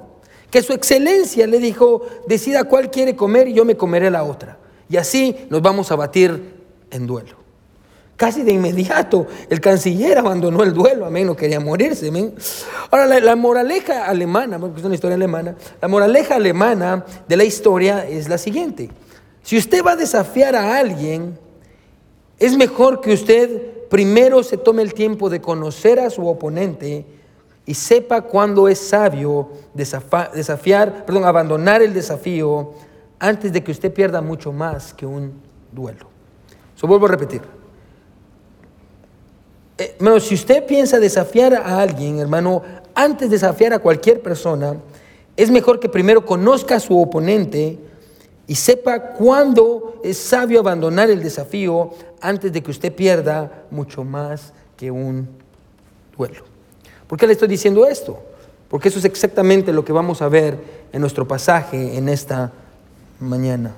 Que 0.50 0.62
su 0.62 0.72
excelencia 0.72 1.46
le 1.46 1.60
dijo, 1.60 2.02
decida 2.26 2.64
cuál 2.64 2.90
quiere 2.90 3.14
comer 3.14 3.46
y 3.46 3.52
yo 3.52 3.64
me 3.64 3.76
comeré 3.76 4.10
la 4.10 4.24
otra. 4.24 4.58
Y 4.88 4.96
así 4.96 5.36
nos 5.50 5.62
vamos 5.62 5.92
a 5.92 5.96
batir 5.96 6.56
en 6.90 7.06
duelo. 7.06 7.36
Casi 8.16 8.42
de 8.42 8.50
inmediato 8.50 9.28
el 9.48 9.60
canciller 9.60 10.18
abandonó 10.18 10.64
el 10.64 10.72
duelo, 10.72 11.06
amén, 11.06 11.28
no 11.28 11.36
quería 11.36 11.60
morirse, 11.60 12.08
amén. 12.08 12.34
Ahora, 12.90 13.06
la, 13.06 13.20
la, 13.20 13.36
moraleja 13.36 14.06
alemana, 14.06 14.58
porque 14.58 14.80
es 14.80 14.84
una 14.84 14.96
historia 14.96 15.14
alemana, 15.14 15.54
la 15.80 15.86
moraleja 15.86 16.34
alemana 16.34 17.04
de 17.28 17.36
la 17.36 17.44
historia 17.44 18.04
es 18.04 18.28
la 18.28 18.38
siguiente. 18.38 18.90
Si 19.46 19.56
usted 19.56 19.84
va 19.84 19.92
a 19.92 19.96
desafiar 19.96 20.56
a 20.56 20.76
alguien, 20.76 21.38
es 22.36 22.56
mejor 22.56 23.00
que 23.00 23.12
usted 23.12 23.86
primero 23.88 24.42
se 24.42 24.56
tome 24.56 24.82
el 24.82 24.92
tiempo 24.92 25.30
de 25.30 25.40
conocer 25.40 26.00
a 26.00 26.10
su 26.10 26.26
oponente 26.26 27.06
y 27.64 27.74
sepa 27.74 28.22
cuándo 28.22 28.66
es 28.66 28.80
sabio 28.80 29.50
desafiar, 29.72 31.06
perdón, 31.06 31.26
abandonar 31.26 31.80
el 31.80 31.94
desafío 31.94 32.72
antes 33.20 33.52
de 33.52 33.62
que 33.62 33.70
usted 33.70 33.94
pierda 33.94 34.20
mucho 34.20 34.50
más 34.52 34.92
que 34.92 35.06
un 35.06 35.34
duelo. 35.70 36.08
Eso 36.76 36.88
vuelvo 36.88 37.06
a 37.06 37.10
repetir. 37.10 37.42
Eh, 39.78 39.96
si 40.18 40.34
usted 40.34 40.66
piensa 40.66 40.98
desafiar 40.98 41.54
a 41.54 41.80
alguien, 41.80 42.18
hermano, 42.18 42.62
antes 42.96 43.30
de 43.30 43.36
desafiar 43.36 43.74
a 43.74 43.78
cualquier 43.78 44.20
persona, 44.22 44.74
es 45.36 45.52
mejor 45.52 45.78
que 45.78 45.88
primero 45.88 46.26
conozca 46.26 46.74
a 46.74 46.80
su 46.80 47.00
oponente 47.00 47.85
y 48.46 48.54
sepa 48.54 49.00
cuándo 49.00 50.00
es 50.04 50.18
sabio 50.18 50.60
abandonar 50.60 51.10
el 51.10 51.22
desafío 51.22 51.90
antes 52.20 52.52
de 52.52 52.62
que 52.62 52.70
usted 52.70 52.94
pierda 52.94 53.64
mucho 53.70 54.04
más 54.04 54.52
que 54.76 54.90
un 54.90 55.28
duelo. 56.16 56.44
¿Por 57.06 57.18
qué 57.18 57.26
le 57.26 57.32
estoy 57.32 57.48
diciendo 57.48 57.86
esto? 57.86 58.18
Porque 58.68 58.88
eso 58.88 58.98
es 58.98 59.04
exactamente 59.04 59.72
lo 59.72 59.84
que 59.84 59.92
vamos 59.92 60.22
a 60.22 60.28
ver 60.28 60.58
en 60.92 61.00
nuestro 61.00 61.26
pasaje 61.26 61.96
en 61.96 62.08
esta 62.08 62.52
mañana. 63.20 63.72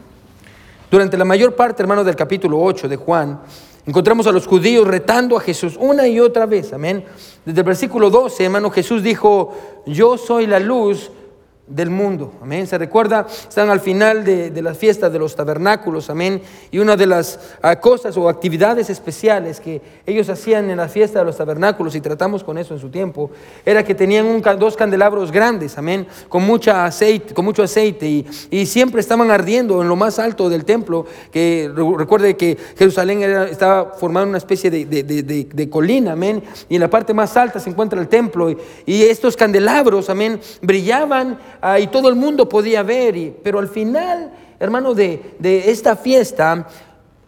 Durante 0.90 1.18
la 1.18 1.24
mayor 1.24 1.54
parte, 1.54 1.82
hermanos, 1.82 2.06
del 2.06 2.16
capítulo 2.16 2.60
8 2.60 2.88
de 2.88 2.96
Juan, 2.96 3.40
encontramos 3.86 4.26
a 4.26 4.32
los 4.32 4.46
judíos 4.46 4.86
retando 4.86 5.36
a 5.36 5.40
Jesús 5.40 5.76
una 5.78 6.08
y 6.08 6.20
otra 6.20 6.46
vez. 6.46 6.72
Amén. 6.72 7.04
Desde 7.44 7.60
el 7.60 7.66
versículo 7.66 8.08
12, 8.08 8.44
hermano, 8.44 8.70
Jesús 8.70 9.02
dijo, 9.02 9.54
yo 9.86 10.16
soy 10.16 10.46
la 10.46 10.58
luz 10.58 11.10
del 11.68 11.90
mundo. 11.90 12.32
Amén. 12.42 12.66
Se 12.66 12.78
recuerda, 12.78 13.26
están 13.48 13.70
al 13.70 13.80
final 13.80 14.24
de, 14.24 14.62
las 14.62 14.76
fiestas 14.76 15.12
de 15.12 15.18
los 15.18 15.36
tabernáculos. 15.36 16.10
Amén. 16.10 16.40
Y 16.70 16.78
una 16.78 16.96
de 16.96 17.06
las 17.06 17.38
ah, 17.62 17.76
cosas 17.76 18.16
o 18.16 18.28
actividades 18.28 18.90
especiales 18.90 19.60
que 19.60 19.80
ellos 20.06 20.28
hacían 20.28 20.70
en 20.70 20.78
la 20.78 20.88
fiesta 20.88 21.18
de 21.20 21.24
los 21.24 21.36
tabernáculos, 21.36 21.94
y 21.94 22.00
tratamos 22.00 22.42
con 22.44 22.58
eso 22.58 22.74
en 22.74 22.80
su 22.80 22.90
tiempo, 22.90 23.30
era 23.64 23.84
que 23.84 23.94
tenían 23.94 24.42
dos 24.58 24.76
candelabros 24.76 25.30
grandes. 25.30 25.76
Amén. 25.78 26.06
Con, 26.28 26.44
mucha 26.44 26.84
aceite, 26.84 27.34
con 27.34 27.44
mucho 27.44 27.62
aceite. 27.62 28.06
Y, 28.06 28.26
y, 28.50 28.66
siempre 28.66 29.00
estaban 29.00 29.30
ardiendo 29.30 29.82
en 29.82 29.88
lo 29.88 29.96
más 29.96 30.18
alto 30.18 30.48
del 30.48 30.64
templo. 30.64 31.06
Que 31.30 31.70
recuerde 31.96 32.36
que 32.36 32.56
Jerusalén 32.76 33.22
estaba 33.22 33.92
formando 33.92 34.30
una 34.30 34.38
especie 34.38 34.70
de, 34.70 34.84
de, 34.84 35.70
colina. 35.70 36.12
Amén. 36.12 36.42
Y 36.68 36.76
en 36.76 36.80
la 36.80 36.90
parte 36.90 37.14
más 37.14 37.36
alta 37.36 37.60
se 37.60 37.70
encuentra 37.70 38.00
el 38.00 38.08
templo. 38.08 38.50
Y 38.86 39.02
estos 39.02 39.36
candelabros, 39.36 40.10
amén, 40.10 40.40
brillaban 40.62 41.38
Ah, 41.60 41.78
y 41.78 41.88
todo 41.88 42.08
el 42.08 42.14
mundo 42.14 42.48
podía 42.48 42.82
ver, 42.82 43.16
y, 43.16 43.34
pero 43.42 43.58
al 43.58 43.68
final, 43.68 44.30
hermano, 44.60 44.94
de, 44.94 45.36
esta 45.42 45.96
fiesta, 45.96 46.66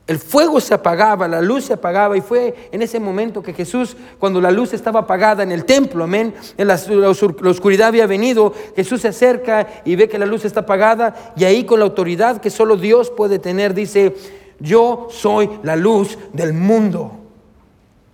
el 0.06 0.18
fuego 0.18 0.60
se 0.60 0.74
apagaba, 0.74 1.26
la 1.28 1.40
luz 1.40 1.64
se 1.64 1.72
apagaba 1.72 2.16
y 2.16 2.20
fue 2.20 2.68
en 2.72 2.82
ese 2.82 3.00
momento 3.00 3.42
que 3.42 3.52
Jesús, 3.52 3.96
cuando 4.18 4.40
la 4.40 4.50
luz 4.50 4.72
estaba 4.72 5.00
apagada 5.00 5.42
en 5.42 5.52
el 5.52 5.64
templo, 5.64 6.04
amén, 6.04 6.34
en 6.56 6.66
la, 6.66 6.74
oscuridad 6.74 7.88
había 7.88 8.06
venido, 8.06 8.52
Jesús 8.76 9.02
se 9.02 9.08
acerca 9.08 9.66
y 9.84 9.96
ve 9.96 10.08
que 10.08 10.18
la 10.18 10.26
luz 10.26 10.44
está 10.44 10.60
apagada 10.60 11.32
y 11.36 11.44
ahí 11.44 11.64
con 11.64 11.80
la 11.80 11.84
autoridad 11.84 12.40
que 12.40 12.50
solo 12.50 12.76
Dios 12.76 13.10
puede 13.10 13.38
tener, 13.38 13.74
dice, 13.74 14.14
yo 14.60 15.08
soy 15.10 15.50
la 15.62 15.74
luz 15.74 16.18
del 16.32 16.52
mundo. 16.52 17.16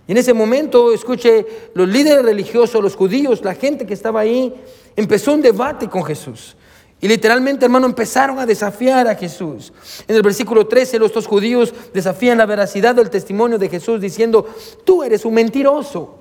Y 0.07 0.13
en 0.13 0.17
ese 0.17 0.33
momento, 0.33 0.93
escuche, 0.93 1.45
los 1.73 1.87
líderes 1.87 2.23
religiosos, 2.23 2.81
los 2.81 2.95
judíos, 2.95 3.43
la 3.43 3.55
gente 3.55 3.85
que 3.85 3.93
estaba 3.93 4.21
ahí, 4.21 4.53
empezó 4.97 5.33
un 5.33 5.41
debate 5.41 5.87
con 5.87 6.03
Jesús. 6.03 6.57
Y 6.99 7.07
literalmente, 7.07 7.65
hermano, 7.65 7.85
empezaron 7.85 8.39
a 8.39 8.45
desafiar 8.45 9.07
a 9.07 9.15
Jesús. 9.15 9.71
En 10.07 10.15
el 10.15 10.23
versículo 10.23 10.67
13, 10.67 10.97
los 10.97 11.13
dos 11.13 11.27
judíos 11.27 11.73
desafían 11.93 12.39
la 12.39 12.47
veracidad 12.47 12.95
del 12.95 13.11
testimonio 13.11 13.59
de 13.59 13.69
Jesús 13.69 14.01
diciendo, 14.01 14.47
tú 14.83 15.03
eres 15.03 15.23
un 15.23 15.35
mentiroso. 15.35 16.15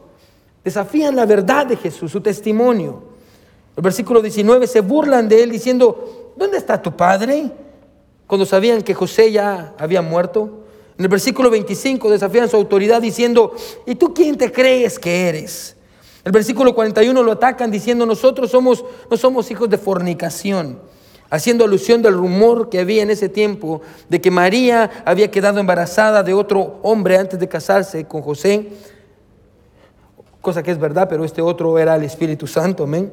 Desafían 0.62 1.16
la 1.16 1.24
verdad 1.24 1.66
de 1.66 1.76
Jesús, 1.76 2.12
su 2.12 2.20
testimonio. 2.20 3.02
El 3.74 3.82
versículo 3.82 4.20
19 4.20 4.66
se 4.66 4.80
burlan 4.80 5.28
de 5.28 5.42
él 5.42 5.50
diciendo, 5.50 6.32
¿dónde 6.36 6.58
está 6.58 6.80
tu 6.80 6.94
padre? 6.94 7.50
Cuando 8.26 8.44
sabían 8.44 8.82
que 8.82 8.92
José 8.92 9.32
ya 9.32 9.74
había 9.78 10.02
muerto. 10.02 10.64
En 10.98 11.04
el 11.04 11.08
versículo 11.08 11.48
25 11.50 12.10
desafían 12.10 12.50
su 12.50 12.56
autoridad 12.56 13.00
diciendo, 13.00 13.54
¿y 13.86 13.94
tú 13.94 14.12
quién 14.12 14.36
te 14.36 14.52
crees 14.52 14.98
que 14.98 15.28
eres? 15.28 15.75
El 16.26 16.32
versículo 16.32 16.74
41 16.74 17.22
lo 17.22 17.30
atacan 17.30 17.70
diciendo, 17.70 18.04
nosotros 18.04 18.50
somos, 18.50 18.84
no 19.08 19.16
somos 19.16 19.48
hijos 19.52 19.70
de 19.70 19.78
fornicación, 19.78 20.80
haciendo 21.30 21.64
alusión 21.64 22.02
del 22.02 22.14
rumor 22.14 22.68
que 22.68 22.80
había 22.80 23.04
en 23.04 23.10
ese 23.10 23.28
tiempo 23.28 23.80
de 24.08 24.20
que 24.20 24.32
María 24.32 24.90
había 25.04 25.30
quedado 25.30 25.60
embarazada 25.60 26.24
de 26.24 26.34
otro 26.34 26.80
hombre 26.82 27.16
antes 27.16 27.38
de 27.38 27.46
casarse 27.46 28.06
con 28.06 28.22
José, 28.22 28.70
cosa 30.40 30.64
que 30.64 30.72
es 30.72 30.80
verdad, 30.80 31.08
pero 31.08 31.24
este 31.24 31.40
otro 31.40 31.78
era 31.78 31.94
el 31.94 32.02
Espíritu 32.02 32.48
Santo, 32.48 32.82
amén. 32.82 33.12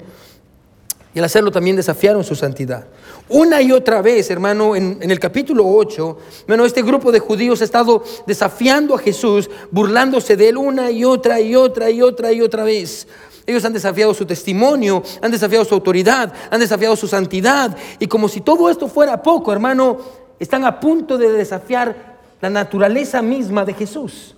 Y 1.13 1.19
al 1.19 1.25
hacerlo 1.25 1.51
también 1.51 1.75
desafiaron 1.75 2.23
su 2.23 2.35
santidad. 2.35 2.85
Una 3.29 3.61
y 3.61 3.71
otra 3.71 4.01
vez, 4.01 4.31
hermano, 4.31 4.75
en, 4.75 4.97
el 4.99 5.19
capítulo 5.19 5.63
8, 5.67 6.17
bueno, 6.47 6.65
este 6.65 6.81
grupo 6.81 7.11
de 7.11 7.19
judíos 7.19 7.61
ha 7.61 7.65
estado 7.65 8.03
desafiando 8.25 8.95
a 8.95 8.99
Jesús, 8.99 9.49
burlándose 9.69 10.35
de 10.35 10.49
él 10.49 10.57
una 10.57 10.89
y 10.89 11.05
otra 11.05 11.39
y 11.39 11.55
otra 11.55 11.91
y 11.91 12.01
otra 12.01 12.31
y 12.31 12.41
otra 12.41 12.63
vez. 12.63 13.07
Ellos 13.45 13.63
han 13.65 13.73
desafiado 13.73 14.13
su 14.13 14.25
testimonio, 14.25 15.03
han 15.21 15.31
desafiado 15.31 15.65
su 15.65 15.75
autoridad, 15.75 16.33
han 16.49 16.59
desafiado 16.59 16.95
su 16.95 17.07
santidad. 17.07 17.75
Y 17.99 18.07
como 18.07 18.27
si 18.27 18.41
todo 18.41 18.69
esto 18.69 18.87
fuera 18.87 19.21
poco, 19.21 19.51
hermano, 19.51 19.97
están 20.39 20.65
a 20.65 20.79
punto 20.79 21.17
de 21.17 21.31
desafiar 21.31 22.17
la 22.41 22.49
naturaleza 22.49 23.21
misma 23.21 23.65
de 23.65 23.73
Jesús. 23.73 24.35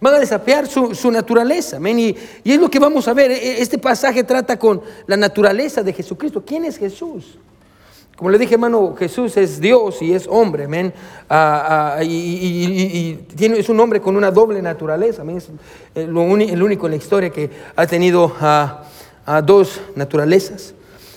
Van 0.00 0.14
a 0.14 0.18
desafiar 0.18 0.66
su, 0.66 1.10
naturaleza. 1.10 1.78
Y, 1.80 2.16
y, 2.44 2.52
es 2.52 2.60
lo 2.60 2.70
que 2.70 2.78
vamos 2.78 3.08
a 3.08 3.14
ver. 3.14 3.30
E, 3.30 3.62
este 3.62 3.78
pasaje 3.78 4.24
trata 4.24 4.58
con 4.58 4.82
la 5.06 5.16
naturaleza 5.16 5.82
de 5.82 5.92
Jesucristo. 5.92 6.42
¿Quién 6.44 6.64
es 6.64 6.76
Jesús? 6.76 7.38
Como 8.16 8.30
le 8.30 8.38
dije, 8.38 8.54
hermano, 8.54 8.94
Jesús 8.98 9.36
es 9.36 9.60
Dios 9.60 10.00
y 10.00 10.14
es 10.14 10.26
hombre, 10.26 10.64
amén. 10.64 10.92
Ah, 11.28 11.96
ah, 11.98 12.02
y, 12.02 13.26
tiene, 13.36 13.58
es 13.58 13.68
un 13.68 13.78
hombre 13.78 14.00
con 14.00 14.16
una 14.16 14.30
doble 14.30 14.62
naturaleza. 14.62 15.22
Es 15.36 15.50
el, 15.94 16.16
único 16.16 16.86
en 16.86 16.90
la 16.92 16.96
historia 16.96 17.30
que 17.30 17.50
ha 17.74 17.86
tenido 17.86 18.32
a 18.40 19.42
dos 19.44 19.80
naturalezas. 19.94 20.74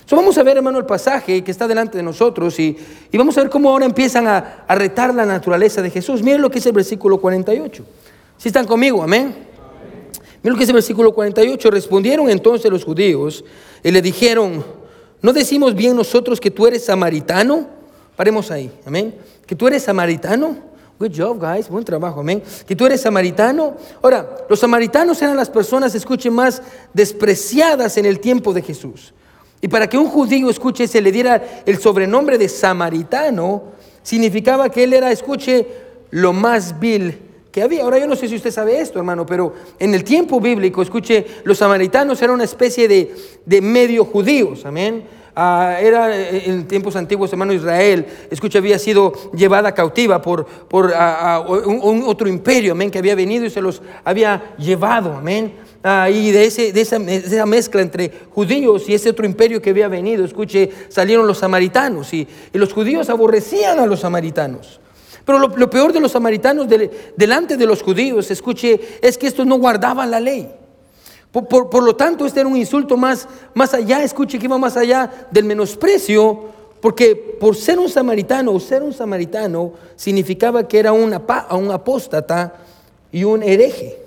So, 0.09 0.15
vamos 0.15 0.35
a 0.39 0.43
ver, 0.43 0.57
hermano, 0.57 0.79
el 0.79 0.87
pasaje 0.87 1.43
que 1.43 1.51
está 1.51 1.67
delante 1.67 1.95
de 1.95 2.03
nosotros 2.03 2.59
y, 2.59 2.75
vamos 3.13 3.37
a 3.37 3.41
ver 3.41 3.49
cómo 3.51 3.69
ahora 3.69 3.85
empiezan 3.85 4.25
a, 4.25 4.63
a 4.67 4.73
retar 4.73 5.13
la 5.13 5.23
naturaleza 5.23 5.83
de 5.83 5.91
Jesús. 5.91 6.23
Miren 6.23 6.41
lo 6.41 6.49
que 6.49 6.57
es 6.57 6.65
el 6.65 6.71
versículo 6.71 7.21
48. 7.21 7.85
Si 8.39 8.47
están 8.47 8.65
conmigo, 8.65 9.03
amén. 9.03 9.35
Miren 10.41 10.53
lo 10.53 10.55
que 10.55 10.63
es 10.63 10.69
el 10.69 10.75
versículo 10.75 11.13
48. 11.13 11.71
Respondieron 11.71 12.29
entonces 12.29 12.71
los 12.71 12.85
judíos 12.85 13.43
y 13.83 13.91
le 13.91 14.01
dijeron, 14.01 14.63
¿no 15.21 15.33
decimos 15.33 15.75
bien 15.75 15.93
nosotros 15.93 16.39
que 16.39 16.49
tú 16.49 16.65
eres 16.65 16.85
samaritano? 16.85 17.67
Paremos 18.15 18.49
ahí, 18.49 18.71
amén. 18.85 19.13
Que 19.45 19.55
tú 19.55 19.67
eres 19.67 19.83
samaritano. 19.83 20.55
Good 20.97 21.11
job, 21.17 21.37
guys. 21.37 21.67
Buen 21.67 21.83
trabajo, 21.83 22.21
amén. 22.21 22.41
Que 22.65 22.77
tú 22.77 22.85
eres 22.85 23.01
samaritano. 23.01 23.75
Ahora, 24.01 24.37
los 24.49 24.57
samaritanos 24.57 25.21
eran 25.21 25.35
las 25.35 25.49
personas, 25.49 25.93
escuchen, 25.93 26.31
más 26.31 26.61
despreciadas 26.93 27.97
en 27.97 28.05
el 28.05 28.21
tiempo 28.21 28.53
de 28.53 28.61
Jesús. 28.61 29.13
Y 29.59 29.67
para 29.67 29.89
que 29.89 29.97
un 29.97 30.07
judío, 30.07 30.49
escuche, 30.49 30.87
se 30.87 31.01
le 31.01 31.11
diera 31.11 31.63
el 31.65 31.77
sobrenombre 31.77 32.37
de 32.37 32.47
samaritano, 32.47 33.63
significaba 34.01 34.69
que 34.69 34.85
él 34.85 34.93
era, 34.93 35.11
escuche, 35.11 35.67
lo 36.11 36.31
más 36.31 36.79
vil 36.79 37.28
que 37.51 37.61
había. 37.61 37.83
Ahora 37.83 37.99
yo 37.99 38.07
no 38.07 38.15
sé 38.15 38.27
si 38.27 38.35
usted 38.35 38.51
sabe 38.51 38.79
esto, 38.79 38.99
hermano, 38.99 39.25
pero 39.25 39.53
en 39.79 39.93
el 39.93 40.03
tiempo 40.03 40.39
bíblico, 40.39 40.81
escuche, 40.81 41.25
los 41.43 41.57
samaritanos 41.57 42.21
eran 42.21 42.35
una 42.35 42.43
especie 42.43 42.87
de, 42.87 43.61
medio 43.61 44.05
judíos, 44.05 44.65
amén. 44.65 45.03
Ah, 45.35 45.77
era 45.79 46.15
eh, 46.15 46.49
en 46.49 46.67
tiempos 46.67 46.95
antiguos, 46.95 47.31
hermano 47.31 47.53
Israel, 47.53 48.05
escuche, 48.29 48.57
había 48.57 48.77
sido 48.77 49.13
llevada 49.31 49.73
cautiva 49.73 50.21
por, 50.21 50.45
por 50.45 50.91
ah, 50.93 51.35
ah, 51.35 51.39
un, 51.39 52.03
otro 52.05 52.27
imperio, 52.27 52.73
amén, 52.73 52.91
que 52.91 52.99
había 52.99 53.15
venido 53.15 53.45
y 53.45 53.49
se 53.49 53.61
los 53.61 53.81
había 54.03 54.55
llevado, 54.57 55.13
amén. 55.13 55.53
y 56.11 56.31
de, 56.31 56.45
ese, 56.45 56.73
de, 56.73 56.81
esa, 56.81 56.97
esa, 56.97 57.45
mezcla 57.45 57.81
entre 57.81 58.11
judíos 58.31 58.89
y 58.89 58.93
ese 58.93 59.11
otro 59.11 59.25
imperio 59.25 59.61
que 59.61 59.69
había 59.69 59.87
venido, 59.87 60.25
escuche, 60.25 60.71
salieron 60.89 61.25
los 61.25 61.37
samaritanos 61.37 62.13
y, 62.13 62.27
y 62.51 62.57
los 62.57 62.73
judíos 62.73 63.09
aborrecían 63.09 63.79
a 63.79 63.85
los 63.85 64.01
samaritanos. 64.01 64.81
Pero 65.25 65.39
lo, 65.39 65.69
peor 65.69 65.93
de 65.93 65.99
los 65.99 66.11
samaritanos 66.11 66.67
delante 67.15 67.57
de 67.57 67.65
los 67.65 67.81
judíos, 67.81 68.31
escuche, 68.31 68.79
es 69.01 69.17
que 69.17 69.27
estos 69.27 69.45
no 69.45 69.57
guardaban 69.57 70.09
la 70.09 70.19
ley. 70.19 70.51
Por, 71.31 71.83
lo 71.83 71.95
tanto, 71.95 72.25
este 72.25 72.39
era 72.39 72.49
un 72.49 72.57
insulto 72.57 72.97
más, 72.97 73.27
más 73.53 73.73
allá, 73.73 74.03
escuche 74.03 74.39
que 74.39 74.45
iba 74.45 74.57
más 74.57 74.75
allá 74.77 75.27
del 75.29 75.45
menosprecio, 75.45 76.45
porque 76.81 77.15
por 77.15 77.55
ser 77.55 77.77
un 77.77 77.89
samaritano 77.89 78.51
o 78.51 78.59
ser 78.59 78.81
un 78.81 78.93
samaritano 78.93 79.73
significaba 79.95 80.67
que 80.67 80.79
era 80.79 80.91
un, 80.91 81.13
un 81.51 81.71
apóstata 81.71 82.55
y 83.11 83.23
un 83.23 83.43
hereje. 83.43 83.99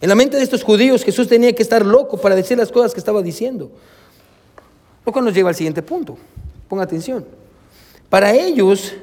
En 0.00 0.08
la 0.08 0.14
mente 0.14 0.36
de 0.36 0.42
estos 0.42 0.62
judíos 0.62 1.04
Jesús 1.04 1.28
tenía 1.28 1.52
que 1.54 1.62
estar 1.62 1.84
loco 1.84 2.16
para 2.16 2.34
decir 2.34 2.56
las 2.56 2.70
cosas 2.70 2.94
que 2.94 3.00
estaba 3.00 3.22
diciendo. 3.22 3.70
Lo 5.04 5.12
cual 5.12 5.24
nos 5.24 5.34
lleva 5.34 5.50
al 5.50 5.54
siguiente 5.54 5.82
punto. 5.82 6.16
Ponga 6.68 6.84
atención. 6.84 7.24
Para 8.08 8.32
ellos, 8.32 8.94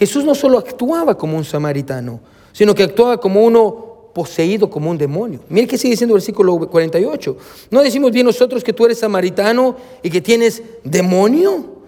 Jesús 0.00 0.24
no 0.24 0.34
solo 0.34 0.56
actuaba 0.56 1.14
como 1.14 1.36
un 1.36 1.44
samaritano, 1.44 2.20
sino 2.52 2.74
que 2.74 2.84
actuaba 2.84 3.20
como 3.20 3.44
uno 3.44 4.08
poseído 4.14 4.70
como 4.70 4.90
un 4.90 4.96
demonio. 4.96 5.40
Mire 5.50 5.66
que 5.66 5.76
sigue 5.76 5.90
diciendo 5.90 6.14
el 6.14 6.20
versículo 6.20 6.58
48. 6.58 7.36
¿No 7.70 7.82
decimos 7.82 8.10
bien 8.10 8.24
nosotros 8.24 8.64
que 8.64 8.72
tú 8.72 8.86
eres 8.86 8.98
samaritano 8.98 9.76
y 10.02 10.08
que 10.08 10.22
tienes 10.22 10.62
demonio? 10.84 11.82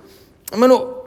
Hermano, 0.53 1.05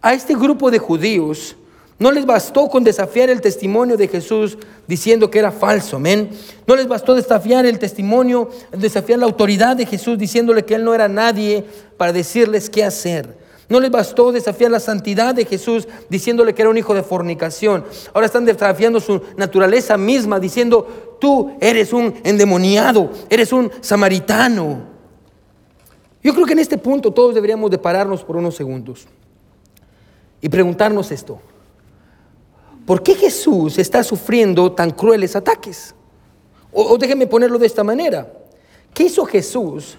a, 0.00 0.14
este 0.14 0.34
grupo 0.34 0.70
de 0.70 0.78
judíos 0.78 1.56
No 1.98 2.10
les 2.10 2.24
bastó 2.24 2.68
con 2.68 2.82
desafiar 2.82 3.28
el 3.28 3.42
testimonio 3.42 3.98
de 3.98 4.08
Jesús 4.08 4.56
diciendo 4.88 5.30
que 5.30 5.40
era 5.40 5.52
falso, 5.52 5.96
amén. 5.96 6.30
No 6.66 6.74
les 6.74 6.88
bastó 6.88 7.14
desafiar 7.14 7.66
el 7.66 7.78
testimonio, 7.78 8.48
desafiar 8.72 9.18
la 9.18 9.26
autoridad 9.26 9.76
de 9.76 9.84
Jesús 9.84 10.16
diciéndole 10.16 10.64
que 10.64 10.74
él 10.74 10.84
no 10.84 10.94
era 10.94 11.06
nadie 11.06 11.66
para 11.98 12.14
decirles 12.14 12.70
qué 12.70 12.82
hacer. 12.82 13.41
No 13.68 13.80
les 13.80 13.90
bastó 13.90 14.32
desafiar 14.32 14.70
la 14.70 14.80
santidad 14.80 15.34
de 15.34 15.44
Jesús 15.44 15.88
diciéndole 16.08 16.54
que 16.54 16.62
era 16.62 16.70
un 16.70 16.76
hijo 16.76 16.94
de 16.94 17.02
fornicación. 17.02 17.84
Ahora 18.12 18.26
están 18.26 18.44
desafiando 18.44 19.00
su 19.00 19.22
naturaleza 19.36 19.96
misma 19.96 20.40
diciendo, 20.40 21.16
tú 21.20 21.56
eres 21.60 21.92
un 21.92 22.14
endemoniado, 22.24 23.10
eres 23.30 23.52
un 23.52 23.70
samaritano. 23.80 24.90
Yo 26.22 26.34
creo 26.34 26.46
que 26.46 26.52
en 26.52 26.58
este 26.58 26.78
punto 26.78 27.12
todos 27.12 27.34
deberíamos 27.34 27.70
de 27.70 27.78
pararnos 27.78 28.22
por 28.22 28.36
unos 28.36 28.54
segundos 28.54 29.06
y 30.40 30.48
preguntarnos 30.48 31.10
esto. 31.10 31.40
¿Por 32.86 33.02
qué 33.02 33.14
Jesús 33.14 33.78
está 33.78 34.02
sufriendo 34.02 34.72
tan 34.72 34.90
crueles 34.90 35.36
ataques? 35.36 35.94
O, 36.72 36.82
o 36.82 36.98
déjenme 36.98 37.26
ponerlo 37.26 37.58
de 37.58 37.66
esta 37.66 37.84
manera. 37.84 38.30
¿Qué 38.92 39.04
hizo 39.04 39.24
Jesús 39.24 39.96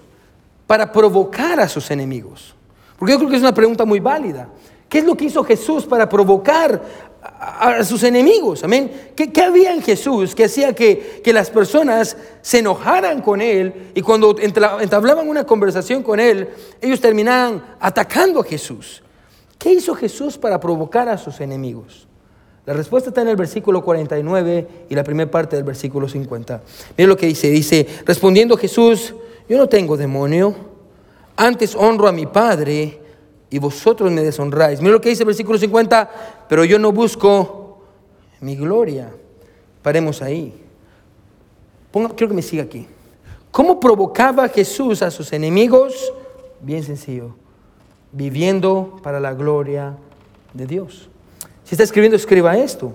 para 0.68 0.92
provocar 0.92 1.60
a 1.60 1.68
sus 1.68 1.90
enemigos? 1.92 2.56
Porque 3.04 3.12
yo 3.12 3.18
creo 3.18 3.32
que 3.32 3.36
es 3.36 3.42
una 3.42 3.54
pregunta 3.54 3.84
muy 3.84 4.00
válida. 4.00 4.48
¿Qué 4.88 5.00
es 5.00 5.04
lo 5.04 5.14
que 5.18 5.26
hizo 5.26 5.44
Jesús 5.44 5.86
para 5.86 6.08
provocar 6.08 6.82
a, 7.22 7.84
sus 7.84 8.02
enemigos? 8.04 8.64
Amén. 8.64 9.12
¿Qué, 9.14 9.30
había 9.42 9.74
en 9.74 9.82
Jesús 9.82 10.34
que 10.34 10.46
hacía 10.46 10.74
que, 10.74 11.20
que, 11.22 11.34
las 11.34 11.50
personas 11.50 12.16
se 12.42 12.60
enojaran 12.60 13.22
con 13.22 13.42
Él 13.42 13.92
y 13.94 14.02
cuando 14.02 14.38
entablaban 14.40 15.28
una 15.28 15.44
conversación 15.44 16.02
con 16.02 16.18
Él, 16.18 16.48
ellos 16.80 17.02
terminaban 17.02 17.76
atacando 17.78 18.40
a 18.40 18.46
Jesús? 18.46 19.04
¿Qué 19.60 19.74
hizo 19.74 19.96
Jesús 19.96 20.38
para 20.38 20.58
provocar 20.58 21.10
a 21.10 21.18
sus 21.18 21.42
enemigos? 21.42 22.08
La 22.66 22.72
respuesta 22.72 23.10
está 23.10 23.22
en 23.22 23.28
el 23.28 23.36
versículo 23.36 23.84
49 23.84 24.68
y 24.88 24.96
la 24.96 25.04
primera 25.04 25.30
parte 25.30 25.58
del 25.58 25.66
versículo 25.66 26.08
50. 26.08 26.62
Miren 26.98 27.10
lo 27.10 27.18
que 27.18 27.26
dice. 27.26 27.50
Dice, 27.50 27.86
respondiendo 28.06 28.56
Jesús, 28.56 29.14
yo 29.50 29.58
no 29.58 29.68
tengo 29.68 29.98
demonio, 29.98 30.72
antes 31.36 31.76
honro 31.76 32.08
a 32.08 32.12
mi 32.12 32.26
Padre 32.26 33.00
y 33.50 33.60
vosotros 33.60 34.12
me 34.12 34.24
deshonráis. 34.24 34.80
Miren 34.80 34.94
lo 34.94 35.02
que 35.02 35.10
dice 35.10 35.24
el 35.24 35.28
versículo 35.28 35.58
50, 35.58 36.46
pero 36.50 36.66
yo 36.66 36.80
no 36.80 36.92
busco 36.92 37.84
mi 38.42 38.56
gloria. 38.56 39.12
Paremos 39.82 40.22
ahí. 40.22 40.54
Ponga, 41.92 42.10
quiero 42.10 42.30
que 42.30 42.36
me 42.36 42.42
siga 42.42 42.64
aquí. 42.64 42.88
¿Cómo 43.52 43.80
provocaba 43.80 44.50
Jesús 44.50 45.04
a 45.04 45.12
sus 45.12 45.32
enemigos? 45.32 46.12
Bien 46.62 46.84
sencillo, 46.84 47.36
viviendo 48.12 49.00
para 49.04 49.20
la 49.20 49.34
gloria 49.34 49.96
de 50.54 50.66
Dios. 50.66 51.10
Si 51.64 51.76
está 51.76 51.84
escribiendo, 51.84 52.16
escriba 52.16 52.58
esto. 52.58 52.94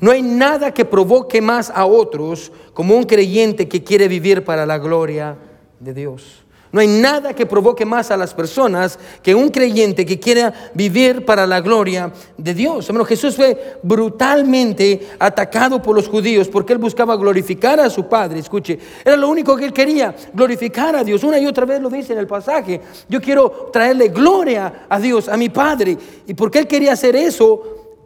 No 0.00 0.10
hay 0.10 0.22
nada 0.22 0.72
que 0.72 0.86
provoque 0.86 1.42
más 1.42 1.70
a 1.70 1.84
otros 1.84 2.50
como 2.72 2.96
un 2.96 3.04
creyente 3.04 3.68
que 3.68 3.84
quiere 3.84 4.08
vivir 4.08 4.44
para 4.44 4.64
la 4.64 4.78
gloria 4.78 5.36
de 5.78 5.92
Dios. 5.92 6.39
No 6.72 6.80
hay 6.80 6.86
nada 6.86 7.34
que 7.34 7.46
provoque 7.46 7.84
más 7.84 8.12
a 8.12 8.16
las 8.16 8.32
personas 8.32 8.96
que 9.22 9.34
un 9.34 9.48
creyente 9.48 10.06
que 10.06 10.20
quiera 10.20 10.70
vivir 10.72 11.24
para 11.24 11.44
la 11.44 11.60
gloria 11.60 12.12
de 12.36 12.54
Dios. 12.54 12.86
Hermano, 12.88 13.04
Jesús 13.04 13.34
fue 13.34 13.78
brutalmente 13.82 15.08
atacado 15.18 15.82
por 15.82 15.96
los 15.96 16.08
judíos 16.08 16.48
porque 16.48 16.72
él 16.72 16.78
buscaba 16.78 17.16
glorificar 17.16 17.80
a 17.80 17.90
su 17.90 18.06
Padre. 18.06 18.38
Escuche, 18.38 18.78
era 19.04 19.16
lo 19.16 19.28
único 19.28 19.56
que 19.56 19.64
él 19.64 19.72
quería, 19.72 20.14
glorificar 20.32 20.94
a 20.94 21.02
Dios. 21.02 21.24
Una 21.24 21.40
y 21.40 21.46
otra 21.46 21.64
vez 21.64 21.80
lo 21.80 21.90
dice 21.90 22.12
en 22.12 22.20
el 22.20 22.28
pasaje. 22.28 22.80
Yo 23.08 23.20
quiero 23.20 23.70
traerle 23.72 24.08
gloria 24.08 24.86
a 24.88 25.00
Dios, 25.00 25.28
a 25.28 25.36
mi 25.36 25.48
Padre. 25.48 25.98
Y 26.28 26.34
porque 26.34 26.60
él 26.60 26.68
quería 26.68 26.92
hacer 26.92 27.16
eso, 27.16 27.62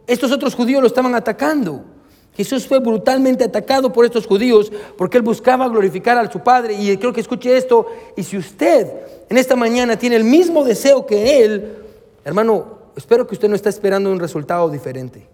estos 0.07 0.31
otros 0.31 0.55
judíos 0.55 0.81
lo 0.81 0.87
estaban 0.87 1.13
atacando. 1.13 1.94
Jesús 2.35 2.67
fue 2.67 2.79
brutalmente 2.79 3.45
atacado 3.45 3.93
por 3.93 4.05
estos 4.05 4.27
judíos 4.27 4.71
porque 4.97 5.17
él 5.17 5.23
buscaba 5.23 5.69
glorificar 5.69 6.17
a 6.17 6.29
su 6.29 6.39
Padre. 6.39 6.73
Y 6.73 6.97
creo 6.97 7.13
que 7.13 7.21
escuche 7.21 7.55
esto. 7.55 7.87
Y 8.17 8.23
si 8.23 8.37
usted 8.37 8.91
en 9.29 9.37
esta 9.37 9.55
mañana 9.55 9.97
tiene 9.97 10.17
el 10.17 10.25
mismo 10.25 10.63
deseo 10.63 11.05
que 11.05 11.43
él, 11.43 11.77
hermano, 12.25 12.79
espero 12.95 13.25
que 13.25 13.35
usted 13.35 13.47
no 13.47 13.55
está 13.55 13.69
esperando 13.69 14.11
un 14.11 14.19
resultado 14.19 14.69
diferente. 14.69 15.27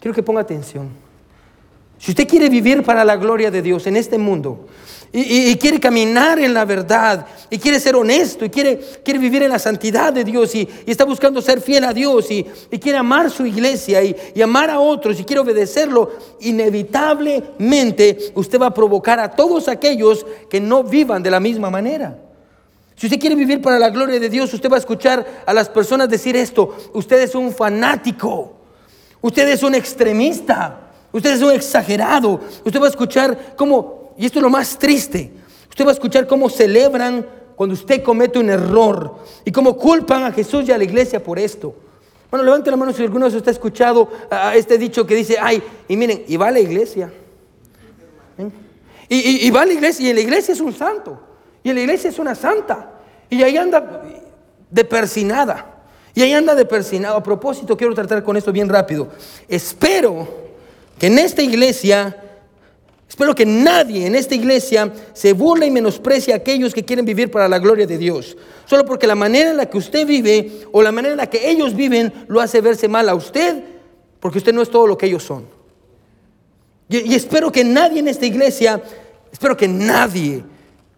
Quiero 0.00 0.14
que 0.14 0.22
ponga 0.22 0.40
atención. 0.40 0.88
Si 1.98 2.12
usted 2.12 2.28
quiere 2.28 2.48
vivir 2.48 2.82
para 2.82 3.04
la 3.04 3.16
gloria 3.16 3.50
de 3.50 3.62
Dios 3.62 3.86
en 3.86 3.96
este 3.96 4.18
mundo, 4.18 4.66
y, 5.12 5.56
quiere 5.56 5.80
caminar 5.80 6.38
en 6.38 6.52
la 6.52 6.64
verdad 6.64 7.26
y 7.48 7.58
quiere 7.58 7.80
ser 7.80 7.96
honesto 7.96 8.44
y 8.44 8.50
quiere, 8.50 8.78
quiere 9.04 9.18
vivir 9.18 9.42
en 9.42 9.50
la 9.50 9.58
santidad 9.58 10.12
de 10.12 10.24
Dios 10.24 10.54
y, 10.54 10.68
está 10.86 11.04
buscando 11.04 11.40
ser 11.40 11.60
fiel 11.60 11.84
a 11.84 11.92
Dios 11.92 12.30
y, 12.30 12.44
quiere 12.80 12.98
amar 12.98 13.30
su 13.30 13.46
iglesia 13.46 14.02
y, 14.02 14.42
amar 14.42 14.70
a 14.70 14.80
otros 14.80 15.18
y 15.18 15.24
quiere 15.24 15.40
obedecerlo, 15.40 16.12
inevitablemente 16.40 18.32
usted 18.34 18.60
va 18.60 18.66
a 18.66 18.74
provocar 18.74 19.18
a 19.20 19.30
todos 19.30 19.68
aquellos 19.68 20.26
que 20.50 20.60
no 20.60 20.82
vivan 20.82 21.22
de 21.22 21.30
la 21.30 21.40
misma 21.40 21.70
manera. 21.70 22.18
Si 22.96 23.06
usted 23.06 23.20
quiere 23.20 23.36
vivir 23.36 23.60
para 23.60 23.78
la 23.78 23.90
gloria 23.90 24.18
de 24.18 24.28
Dios, 24.30 24.52
usted 24.54 24.70
va 24.70 24.76
a 24.76 24.80
escuchar 24.80 25.42
a 25.44 25.52
las 25.52 25.68
personas 25.68 26.08
decir 26.08 26.34
esto, 26.34 26.74
usted 26.94 27.20
es 27.20 27.34
un 27.34 27.52
fanático, 27.52 28.54
usted 29.20 29.48
es 29.48 29.62
un 29.62 29.74
extremista, 29.74 30.80
usted 31.12 31.34
es 31.34 31.42
un 31.42 31.52
exagerado, 31.52 32.40
usted 32.64 32.80
va 32.80 32.86
a 32.86 32.90
escuchar 32.90 33.54
cómo 33.56 33.95
y 34.16 34.26
esto 34.26 34.38
es 34.38 34.42
lo 34.42 34.50
más 34.50 34.78
triste, 34.78 35.32
usted 35.68 35.84
va 35.84 35.90
a 35.90 35.94
escuchar 35.94 36.26
cómo 36.26 36.48
celebran 36.48 37.26
cuando 37.56 37.74
usted 37.74 38.02
comete 38.02 38.38
un 38.38 38.50
error 38.50 39.16
y 39.44 39.50
cómo 39.50 39.76
culpan 39.76 40.24
a 40.24 40.32
Jesús 40.32 40.68
y 40.68 40.72
a 40.72 40.78
la 40.78 40.84
iglesia 40.84 41.22
por 41.22 41.38
esto. 41.38 41.74
Bueno, 42.30 42.44
levante 42.44 42.70
la 42.70 42.76
mano 42.76 42.92
si 42.92 43.02
alguno 43.02 43.28
de 43.28 43.36
ustedes 43.36 43.48
ha 43.48 43.58
escuchado 43.58 44.10
a 44.30 44.54
este 44.56 44.78
dicho 44.78 45.06
que 45.06 45.14
dice, 45.14 45.36
ay, 45.40 45.62
y 45.88 45.96
miren, 45.96 46.24
y 46.26 46.36
va 46.36 46.48
a 46.48 46.50
la 46.50 46.60
iglesia. 46.60 47.10
¿Eh? 48.38 48.50
Y, 49.08 49.50
va 49.50 49.62
a 49.62 49.66
la 49.66 49.72
iglesia, 49.72 50.06
y 50.06 50.10
en 50.10 50.16
la 50.16 50.22
iglesia 50.22 50.52
es 50.52 50.60
un 50.60 50.74
santo, 50.74 51.18
y 51.62 51.70
en 51.70 51.76
la 51.76 51.82
iglesia 51.82 52.10
es 52.10 52.18
una 52.18 52.34
santa, 52.34 52.92
y 53.30 53.42
ahí 53.42 53.56
anda 53.56 54.02
de 54.70 54.84
persinada. 54.84 55.74
Y 56.14 56.22
ahí 56.22 56.32
anda 56.32 56.54
de 56.54 56.64
persinado. 56.64 57.16
A 57.16 57.22
propósito, 57.22 57.76
quiero 57.76 57.94
tratar 57.94 58.22
con 58.24 58.36
esto 58.38 58.50
bien 58.50 58.68
rápido. 58.68 59.08
Espero 59.48 60.26
que 60.98 61.08
en 61.08 61.18
esta 61.18 61.42
iglesia 61.42 62.16
Espero 63.16 63.34
que 63.34 63.46
nadie 63.46 64.06
en 64.06 64.14
esta 64.14 64.34
iglesia 64.34 64.92
se 65.14 65.32
burle 65.32 65.64
y 65.64 65.70
menosprecie 65.70 66.34
a 66.34 66.36
aquellos 66.36 66.74
que 66.74 66.84
quieren 66.84 67.06
vivir 67.06 67.30
para 67.30 67.48
la 67.48 67.58
gloria 67.58 67.86
de 67.86 67.96
Dios. 67.96 68.36
Solo 68.66 68.84
porque 68.84 69.06
la 69.06 69.14
manera 69.14 69.52
en 69.52 69.56
la 69.56 69.70
que 69.70 69.78
usted 69.78 70.06
vive 70.06 70.66
o 70.70 70.82
la 70.82 70.92
manera 70.92 71.12
en 71.12 71.16
la 71.16 71.30
que 71.30 71.48
ellos 71.48 71.74
viven 71.74 72.12
lo 72.28 72.42
hace 72.42 72.60
verse 72.60 72.88
mal 72.88 73.08
a 73.08 73.14
usted, 73.14 73.64
porque 74.20 74.36
usted 74.36 74.52
no 74.52 74.60
es 74.60 74.68
todo 74.68 74.86
lo 74.86 74.98
que 74.98 75.06
ellos 75.06 75.22
son. 75.22 75.46
Y, 76.90 77.14
espero 77.14 77.50
que 77.50 77.64
nadie 77.64 78.00
en 78.00 78.08
esta 78.08 78.26
iglesia, 78.26 78.82
espero 79.32 79.56
que 79.56 79.66
nadie, 79.66 80.44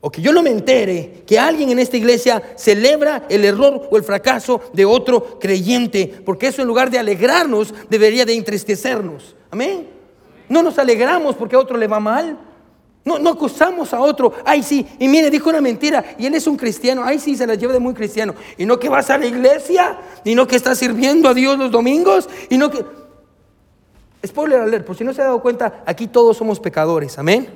o 0.00 0.10
que 0.10 0.20
yo 0.20 0.32
no 0.32 0.42
me 0.42 0.50
entere, 0.50 1.22
que 1.24 1.38
alguien 1.38 1.70
en 1.70 1.78
esta 1.78 1.98
iglesia 1.98 2.42
celebra 2.56 3.26
el 3.28 3.44
error 3.44 3.86
o 3.92 3.96
el 3.96 4.02
fracaso 4.02 4.60
de 4.72 4.84
otro 4.84 5.38
creyente, 5.38 6.20
porque 6.24 6.48
eso 6.48 6.62
en 6.62 6.66
lugar 6.66 6.90
de 6.90 6.98
alegrarnos 6.98 7.72
debería 7.88 8.24
de 8.24 8.34
entristecernos. 8.34 9.36
Amén. 9.52 9.97
No 10.48 10.62
nos 10.62 10.78
alegramos 10.78 11.34
porque 11.36 11.56
a 11.56 11.58
otro 11.58 11.76
le 11.76 11.86
va 11.86 12.00
mal. 12.00 12.38
No, 13.04 13.18
no 13.18 13.30
acusamos 13.30 13.94
a 13.94 14.00
otro. 14.00 14.32
Ay, 14.44 14.62
sí. 14.62 14.86
Y 14.98 15.08
mire, 15.08 15.30
dijo 15.30 15.48
una 15.48 15.60
mentira. 15.60 16.04
Y 16.18 16.26
él 16.26 16.34
es 16.34 16.46
un 16.46 16.56
cristiano. 16.56 17.02
Ay, 17.04 17.18
sí, 17.18 17.36
se 17.36 17.46
la 17.46 17.54
lleva 17.54 17.72
de 17.72 17.78
muy 17.78 17.94
cristiano. 17.94 18.34
Y 18.56 18.66
no 18.66 18.78
que 18.78 18.88
vas 18.88 19.08
a 19.10 19.18
la 19.18 19.26
iglesia. 19.26 19.98
Y 20.24 20.34
no 20.34 20.46
que 20.46 20.56
estás 20.56 20.78
sirviendo 20.78 21.28
a 21.28 21.34
Dios 21.34 21.58
los 21.58 21.70
domingos. 21.70 22.28
Y 22.50 22.58
no 22.58 22.70
que... 22.70 22.84
Spoiler 24.26 24.60
alert, 24.60 24.84
por 24.84 24.96
si 24.96 25.04
no 25.04 25.14
se 25.14 25.22
ha 25.22 25.26
dado 25.26 25.40
cuenta, 25.40 25.82
aquí 25.86 26.08
todos 26.08 26.36
somos 26.36 26.58
pecadores. 26.58 27.18
Amén. 27.18 27.48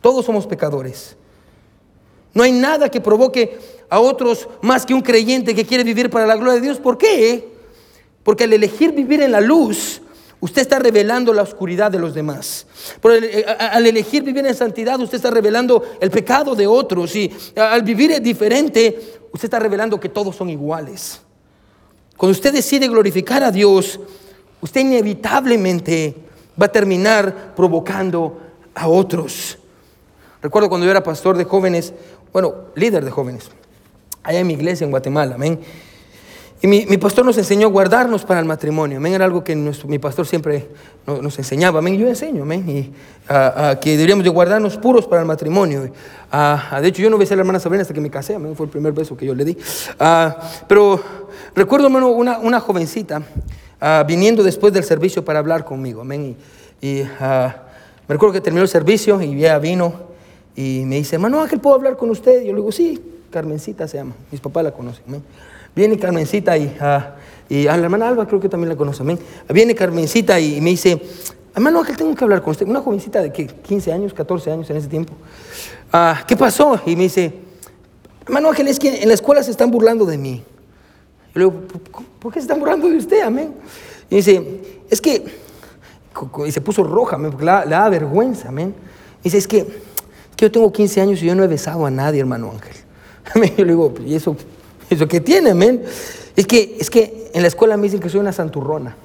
Todos 0.00 0.26
somos 0.26 0.46
pecadores. 0.46 1.16
No 2.34 2.42
hay 2.42 2.52
nada 2.52 2.90
que 2.90 3.00
provoque 3.00 3.58
a 3.88 3.98
otros 4.00 4.48
más 4.60 4.86
que 4.86 4.94
un 4.94 5.02
creyente 5.02 5.54
que 5.54 5.66
quiere 5.66 5.84
vivir 5.84 6.10
para 6.10 6.26
la 6.26 6.36
gloria 6.36 6.54
de 6.54 6.60
Dios. 6.60 6.78
¿Por 6.78 6.98
qué? 6.98 7.52
Porque 8.22 8.44
al 8.44 8.52
elegir 8.52 8.92
vivir 8.92 9.20
en 9.22 9.32
la 9.32 9.40
luz, 9.40 10.00
Usted 10.42 10.62
está 10.62 10.80
revelando 10.80 11.32
la 11.32 11.42
oscuridad 11.42 11.92
de 11.92 12.00
los 12.00 12.14
demás. 12.14 12.66
Eh, 13.04 13.46
al 13.46 13.86
elegir 13.86 14.24
vivir 14.24 14.44
en 14.44 14.56
santidad, 14.56 14.98
usted 14.98 15.14
está 15.14 15.30
revelando 15.30 15.84
el 16.00 16.10
pecado 16.10 16.56
de 16.56 16.66
otros. 16.66 17.14
Y 17.14 17.32
al 17.54 17.82
vivir 17.82 18.20
diferente, 18.20 19.20
usted 19.32 19.44
está 19.44 19.60
revelando 19.60 20.00
que 20.00 20.08
todos 20.08 20.34
son 20.34 20.50
iguales. 20.50 21.20
Cuando 22.16 22.32
usted 22.32 22.52
decide 22.52 22.88
glorificar 22.88 23.44
a 23.44 23.52
Dios, 23.52 24.00
usted 24.60 24.80
inevitablemente 24.80 26.16
va 26.60 26.66
a 26.66 26.72
terminar 26.72 27.54
provocando 27.54 28.40
a 28.74 28.88
otros. 28.88 29.56
Recuerdo 30.42 30.68
cuando 30.68 30.84
yo 30.84 30.90
era 30.90 31.04
pastor 31.04 31.36
de 31.36 31.44
jóvenes, 31.44 31.94
bueno, 32.32 32.52
líder 32.74 33.04
de 33.04 33.12
jóvenes, 33.12 33.48
allá 34.24 34.40
en 34.40 34.48
mi 34.48 34.54
iglesia 34.54 34.84
en 34.86 34.90
Guatemala, 34.90 35.36
amén. 35.36 35.60
Y 36.64 36.68
mi, 36.68 36.86
mi 36.86 36.96
pastor 36.96 37.26
nos 37.26 37.36
enseñó 37.38 37.66
a 37.66 37.70
guardarnos 37.70 38.24
para 38.24 38.38
el 38.38 38.46
matrimonio. 38.46 38.98
Amén. 38.98 39.12
Era 39.14 39.24
algo 39.24 39.42
que 39.42 39.56
nuestro- 39.56 39.88
mi 39.88 39.98
pastor 39.98 40.26
siempre 40.28 40.68
nos, 41.04 41.20
nos 41.20 41.36
enseñaba. 41.36 41.80
Amén. 41.80 41.96
Yo 41.98 42.06
enseño. 42.08 42.44
Amén. 42.44 42.64
Y 42.68 42.92
ah, 43.28 43.54
ah, 43.56 43.80
que 43.80 43.90
deberíamos 43.96 44.22
de 44.22 44.30
guardarnos 44.30 44.76
puros 44.76 45.06
para 45.08 45.22
el 45.22 45.26
matrimonio. 45.26 45.90
Ah, 46.30 46.78
de 46.80 46.86
hecho, 46.86 47.02
yo 47.02 47.10
no 47.10 47.18
besé 47.18 47.34
a 47.34 47.36
la 47.36 47.40
hermana 47.42 47.58
Sabrina 47.58 47.82
hasta 47.82 47.92
que 47.92 48.00
me 48.00 48.10
casé. 48.10 48.36
Amén. 48.36 48.54
Fue 48.54 48.66
el 48.66 48.70
primer 48.70 48.92
beso 48.92 49.16
que 49.16 49.26
yo 49.26 49.34
le 49.34 49.44
di. 49.44 49.58
Pero 50.68 51.00
recuerdo, 51.56 51.86
hermano, 51.88 52.10
una, 52.10 52.38
una 52.38 52.60
jovencita 52.60 53.20
viniendo 54.06 54.44
después 54.44 54.72
del 54.72 54.84
servicio 54.84 55.24
para 55.24 55.40
hablar 55.40 55.64
conmigo. 55.64 56.02
Amén. 56.02 56.36
Y, 56.80 56.86
y, 57.00 57.02
me 57.02 58.14
recuerdo 58.14 58.34
que 58.34 58.40
terminó 58.40 58.62
el 58.62 58.68
servicio 58.68 59.20
y 59.20 59.34
ella 59.34 59.58
vino 59.58 59.94
y 60.54 60.84
me 60.86 60.96
dice, 60.96 61.16
hermano 61.16 61.40
Ángel, 61.40 61.58
¿puedo 61.58 61.74
hablar 61.74 61.96
con 61.96 62.10
usted? 62.10 62.42
Yo 62.42 62.52
le 62.52 62.58
digo, 62.58 62.70
sí, 62.70 63.02
Carmencita 63.30 63.88
se 63.88 63.96
llama. 63.96 64.14
Mis 64.30 64.40
papás 64.40 64.62
la 64.62 64.70
conocen. 64.70 65.02
amén. 65.08 65.22
Viene 65.74 65.98
Carmencita 65.98 66.56
y, 66.58 66.76
ah, 66.80 67.14
y 67.48 67.66
a 67.66 67.76
la 67.76 67.84
hermana 67.84 68.08
Alba 68.08 68.26
creo 68.26 68.40
que 68.40 68.48
también 68.48 68.68
la 68.68 68.76
conoce. 68.76 69.02
amén. 69.02 69.18
Viene 69.48 69.74
Carmencita 69.74 70.38
y 70.40 70.60
me 70.60 70.70
dice, 70.70 71.00
hermano 71.54 71.80
Ángel, 71.80 71.96
tengo 71.96 72.14
que 72.14 72.24
hablar 72.24 72.42
con 72.42 72.50
usted. 72.52 72.66
Una 72.66 72.80
jovencita 72.80 73.20
de 73.22 73.32
¿qué? 73.32 73.46
15 73.46 73.92
años, 73.92 74.12
14 74.14 74.50
años 74.52 74.68
en 74.70 74.76
ese 74.76 74.88
tiempo. 74.88 75.14
"Ah, 75.92 76.24
¿Qué 76.26 76.36
pasó? 76.36 76.80
Y 76.86 76.96
me 76.96 77.04
dice, 77.04 77.32
hermano 78.26 78.48
Ángel, 78.50 78.68
es 78.68 78.78
que 78.78 79.02
en 79.02 79.08
la 79.08 79.14
escuela 79.14 79.42
se 79.42 79.50
están 79.50 79.70
burlando 79.70 80.04
de 80.06 80.18
mí. 80.18 80.42
Yo 81.34 81.38
le 81.38 81.44
digo, 81.46 81.60
"¿Por- 81.90 82.04
¿por 82.20 82.32
qué 82.32 82.40
se 82.40 82.44
están 82.44 82.58
burlando 82.60 82.88
de 82.88 82.96
usted? 82.96 83.20
Amén. 83.22 83.54
Y 84.10 84.16
dice, 84.16 84.60
es 84.90 85.00
que, 85.00 85.24
y 86.46 86.52
se 86.52 86.60
puso 86.60 86.84
roja, 86.84 87.16
amén, 87.16 87.30
porque 87.30 87.46
le 87.46 87.50
da, 87.50 87.88
vergüenza, 87.88 88.48
amén. 88.48 88.74
Y 89.20 89.24
dice, 89.24 89.38
es 89.38 89.48
que, 89.48 89.64
que 90.36 90.46
yo 90.46 90.50
tengo 90.52 90.70
15 90.70 91.00
años 91.00 91.22
y 91.22 91.26
yo 91.26 91.34
no 91.34 91.42
he 91.42 91.46
besado 91.48 91.86
a 91.86 91.90
nadie, 91.90 92.20
hermano 92.20 92.50
Ángel. 92.52 92.76
Amén. 93.34 93.54
Yo 93.56 93.64
le 93.64 93.72
digo, 93.72 93.94
¿y 94.04 94.14
eso, 94.14 94.36
eso 94.92 95.08
qué 95.08 95.20
tiene, 95.20 95.50
amén? 95.50 95.82
Es 96.36 96.46
que, 96.46 96.76
es 96.80 96.90
que 96.90 97.30
en 97.34 97.42
la 97.42 97.48
escuela 97.48 97.76
me 97.76 97.84
dicen 97.84 98.00
que 98.00 98.08
soy 98.08 98.20
una 98.20 98.32
santurrona. 98.32 98.96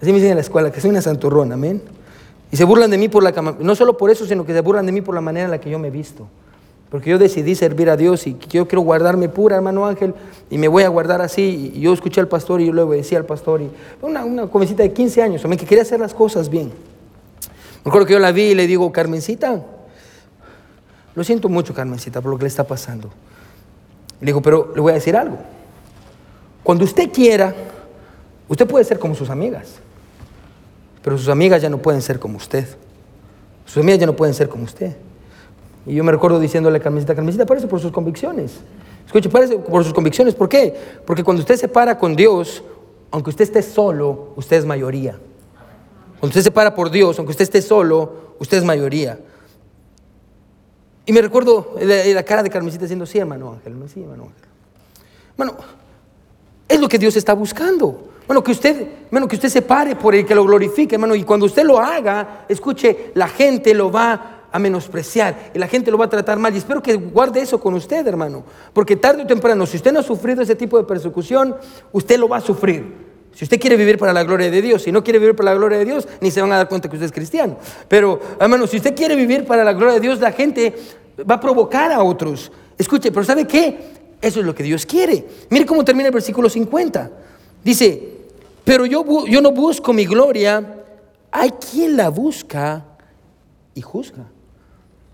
Así 0.00 0.10
me 0.10 0.18
dicen 0.18 0.30
en 0.30 0.36
la 0.36 0.42
escuela, 0.42 0.70
que 0.70 0.80
soy 0.80 0.90
una 0.90 1.02
santurrona, 1.02 1.54
amén. 1.54 1.82
Y 2.50 2.56
se 2.56 2.64
burlan 2.64 2.90
de 2.90 2.98
mí 2.98 3.08
por 3.08 3.22
la 3.22 3.32
no 3.32 3.74
solo 3.74 3.96
por 3.96 4.10
eso, 4.10 4.26
sino 4.26 4.44
que 4.44 4.52
se 4.52 4.60
burlan 4.60 4.86
de 4.86 4.92
mí 4.92 5.00
por 5.00 5.14
la 5.14 5.20
manera 5.20 5.46
en 5.46 5.50
la 5.50 5.60
que 5.60 5.70
yo 5.70 5.78
me 5.78 5.88
he 5.88 5.90
visto. 5.90 6.28
Porque 6.90 7.10
yo 7.10 7.18
decidí 7.18 7.54
servir 7.56 7.90
a 7.90 7.96
Dios 7.96 8.26
y 8.26 8.36
yo 8.48 8.68
quiero 8.68 8.82
guardarme 8.82 9.28
pura, 9.28 9.56
hermano 9.56 9.86
Ángel, 9.86 10.14
y 10.48 10.58
me 10.58 10.68
voy 10.68 10.84
a 10.84 10.88
guardar 10.88 11.20
así. 11.20 11.72
Y 11.74 11.80
yo 11.80 11.92
escuché 11.92 12.20
al 12.20 12.28
pastor 12.28 12.60
y 12.60 12.66
yo 12.66 12.72
le 12.72 12.82
obedecí 12.82 13.16
al 13.16 13.24
pastor. 13.24 13.62
Y 13.62 13.70
una, 14.00 14.24
una 14.24 14.46
jovencita 14.46 14.82
de 14.82 14.92
15 14.92 15.22
años, 15.22 15.44
amén, 15.44 15.58
que 15.58 15.66
quería 15.66 15.82
hacer 15.82 15.98
las 15.98 16.14
cosas 16.14 16.48
bien. 16.48 16.70
Me 17.84 17.88
acuerdo 17.88 18.06
que 18.06 18.12
yo 18.12 18.18
la 18.18 18.30
vi 18.30 18.42
y 18.42 18.54
le 18.54 18.66
digo, 18.66 18.92
Carmencita, 18.92 19.60
lo 21.14 21.24
siento 21.24 21.48
mucho, 21.48 21.74
Carmencita, 21.74 22.20
por 22.20 22.30
lo 22.30 22.38
que 22.38 22.44
le 22.44 22.48
está 22.48 22.64
pasando. 22.64 23.10
Le 24.24 24.28
digo, 24.28 24.40
pero 24.40 24.72
le 24.74 24.80
voy 24.80 24.92
a 24.92 24.94
decir 24.94 25.14
algo. 25.18 25.36
Cuando 26.62 26.86
usted 26.86 27.12
quiera, 27.12 27.54
usted 28.48 28.66
puede 28.66 28.82
ser 28.86 28.98
como 28.98 29.14
sus 29.14 29.28
amigas, 29.28 29.74
pero 31.02 31.18
sus 31.18 31.28
amigas 31.28 31.60
ya 31.60 31.68
no 31.68 31.76
pueden 31.76 32.00
ser 32.00 32.18
como 32.18 32.38
usted. 32.38 32.66
Sus 33.66 33.82
amigas 33.82 34.00
ya 34.00 34.06
no 34.06 34.16
pueden 34.16 34.34
ser 34.34 34.48
como 34.48 34.64
usted. 34.64 34.96
Y 35.84 35.94
yo 35.94 36.02
me 36.04 36.10
recuerdo 36.10 36.40
diciéndole 36.40 36.78
a 36.78 36.80
Carmencita, 36.80 37.14
Carmencita, 37.14 37.44
parece 37.44 37.66
por 37.66 37.80
sus 37.80 37.92
convicciones. 37.92 38.52
Escuche, 39.04 39.28
parece 39.28 39.58
por 39.58 39.84
sus 39.84 39.92
convicciones. 39.92 40.34
¿Por 40.34 40.48
qué? 40.48 40.74
Porque 41.04 41.22
cuando 41.22 41.42
usted 41.42 41.56
se 41.56 41.68
para 41.68 41.98
con 41.98 42.16
Dios, 42.16 42.64
aunque 43.10 43.28
usted 43.28 43.44
esté 43.44 43.60
solo, 43.60 44.32
usted 44.36 44.56
es 44.56 44.64
mayoría. 44.64 45.18
Cuando 46.18 46.28
usted 46.28 46.44
se 46.44 46.50
para 46.50 46.74
por 46.74 46.90
Dios, 46.90 47.18
aunque 47.18 47.32
usted 47.32 47.42
esté 47.42 47.60
solo, 47.60 48.10
usted 48.38 48.56
es 48.56 48.64
mayoría. 48.64 49.18
Y 51.06 51.12
me 51.12 51.20
recuerdo 51.20 51.76
la, 51.80 52.22
cara 52.22 52.42
de 52.42 52.50
Carmencita 52.50 52.84
diciendo, 52.84 53.06
sí, 53.06 53.18
hermano 53.18 53.52
Ángel, 53.52 53.74
sí, 53.92 54.02
hermano 54.02 54.24
Ángel. 54.24 54.48
Bueno, 55.36 55.56
es 56.66 56.80
lo 56.80 56.88
que 56.88 56.98
Dios 56.98 57.16
está 57.16 57.34
buscando. 57.34 58.10
Bueno, 58.26 58.42
que 58.42 58.52
usted, 58.52 58.88
bueno, 59.10 59.28
que 59.28 59.36
usted 59.36 59.50
se 59.50 59.62
pare 59.62 59.96
por 59.96 60.14
el 60.14 60.24
que 60.24 60.34
lo 60.34 60.44
glorifique, 60.44 60.94
hermano. 60.94 61.14
Y 61.14 61.24
cuando 61.24 61.46
usted 61.46 61.64
lo 61.64 61.78
haga, 61.78 62.46
escuche, 62.48 63.10
la 63.14 63.28
gente 63.28 63.74
lo 63.74 63.92
va 63.92 64.48
a 64.50 64.58
menospreciar 64.58 65.50
y 65.52 65.58
la 65.58 65.66
gente 65.66 65.90
lo 65.90 65.98
va 65.98 66.06
a 66.06 66.08
tratar 66.08 66.38
mal. 66.38 66.54
Y 66.54 66.58
espero 66.58 66.82
que 66.82 66.94
guarde 66.94 67.40
eso 67.40 67.60
con 67.60 67.74
usted, 67.74 68.06
hermano. 68.06 68.44
Porque 68.72 68.96
tarde 68.96 69.24
o 69.24 69.26
temprano, 69.26 69.66
si 69.66 69.76
usted 69.76 69.92
no 69.92 70.00
ha 70.00 70.02
sufrido 70.02 70.42
ese 70.42 70.54
tipo 70.54 70.78
de 70.78 70.84
persecución, 70.84 71.56
usted 71.92 72.18
lo 72.18 72.28
va 72.28 72.38
a 72.38 72.40
sufrir. 72.40 73.13
Si 73.34 73.44
usted 73.44 73.60
quiere 73.60 73.76
vivir 73.76 73.98
para 73.98 74.12
la 74.12 74.22
gloria 74.22 74.50
de 74.50 74.62
Dios, 74.62 74.82
si 74.82 74.92
no 74.92 75.02
quiere 75.02 75.18
vivir 75.18 75.34
para 75.34 75.50
la 75.50 75.56
gloria 75.56 75.78
de 75.78 75.84
Dios, 75.84 76.06
ni 76.20 76.30
se 76.30 76.40
van 76.40 76.52
a 76.52 76.56
dar 76.56 76.68
cuenta 76.68 76.88
que 76.88 76.96
usted 76.96 77.06
es 77.06 77.12
cristiano. 77.12 77.58
Pero, 77.88 78.20
hermano, 78.40 78.66
si 78.66 78.76
usted 78.76 78.94
quiere 78.94 79.16
vivir 79.16 79.44
para 79.44 79.64
la 79.64 79.72
gloria 79.72 79.94
de 79.94 80.00
Dios, 80.00 80.20
la 80.20 80.32
gente 80.32 80.74
va 81.28 81.34
a 81.36 81.40
provocar 81.40 81.90
a 81.90 82.02
otros. 82.02 82.52
Escuche, 82.78 83.10
pero 83.10 83.24
¿sabe 83.24 83.46
qué? 83.46 83.76
Eso 84.20 84.40
es 84.40 84.46
lo 84.46 84.54
que 84.54 84.62
Dios 84.62 84.86
quiere. 84.86 85.24
Mire 85.50 85.66
cómo 85.66 85.84
termina 85.84 86.08
el 86.08 86.14
versículo 86.14 86.48
50. 86.48 87.10
Dice, 87.62 88.08
pero 88.64 88.86
yo, 88.86 89.04
yo 89.26 89.40
no 89.40 89.52
busco 89.52 89.92
mi 89.92 90.06
gloria, 90.06 90.82
hay 91.30 91.50
quien 91.50 91.96
la 91.96 92.08
busca 92.10 92.84
y 93.74 93.80
juzga. 93.80 94.24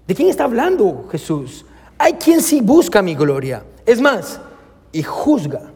¿De 0.06 0.14
quién 0.14 0.28
está 0.28 0.44
hablando 0.44 1.08
Jesús? 1.10 1.64
Hay 1.96 2.14
quien 2.14 2.42
sí 2.42 2.60
busca 2.60 3.02
mi 3.02 3.14
gloria. 3.14 3.64
Es 3.86 4.00
más, 4.00 4.40
y 4.92 5.02
juzga. 5.02 5.72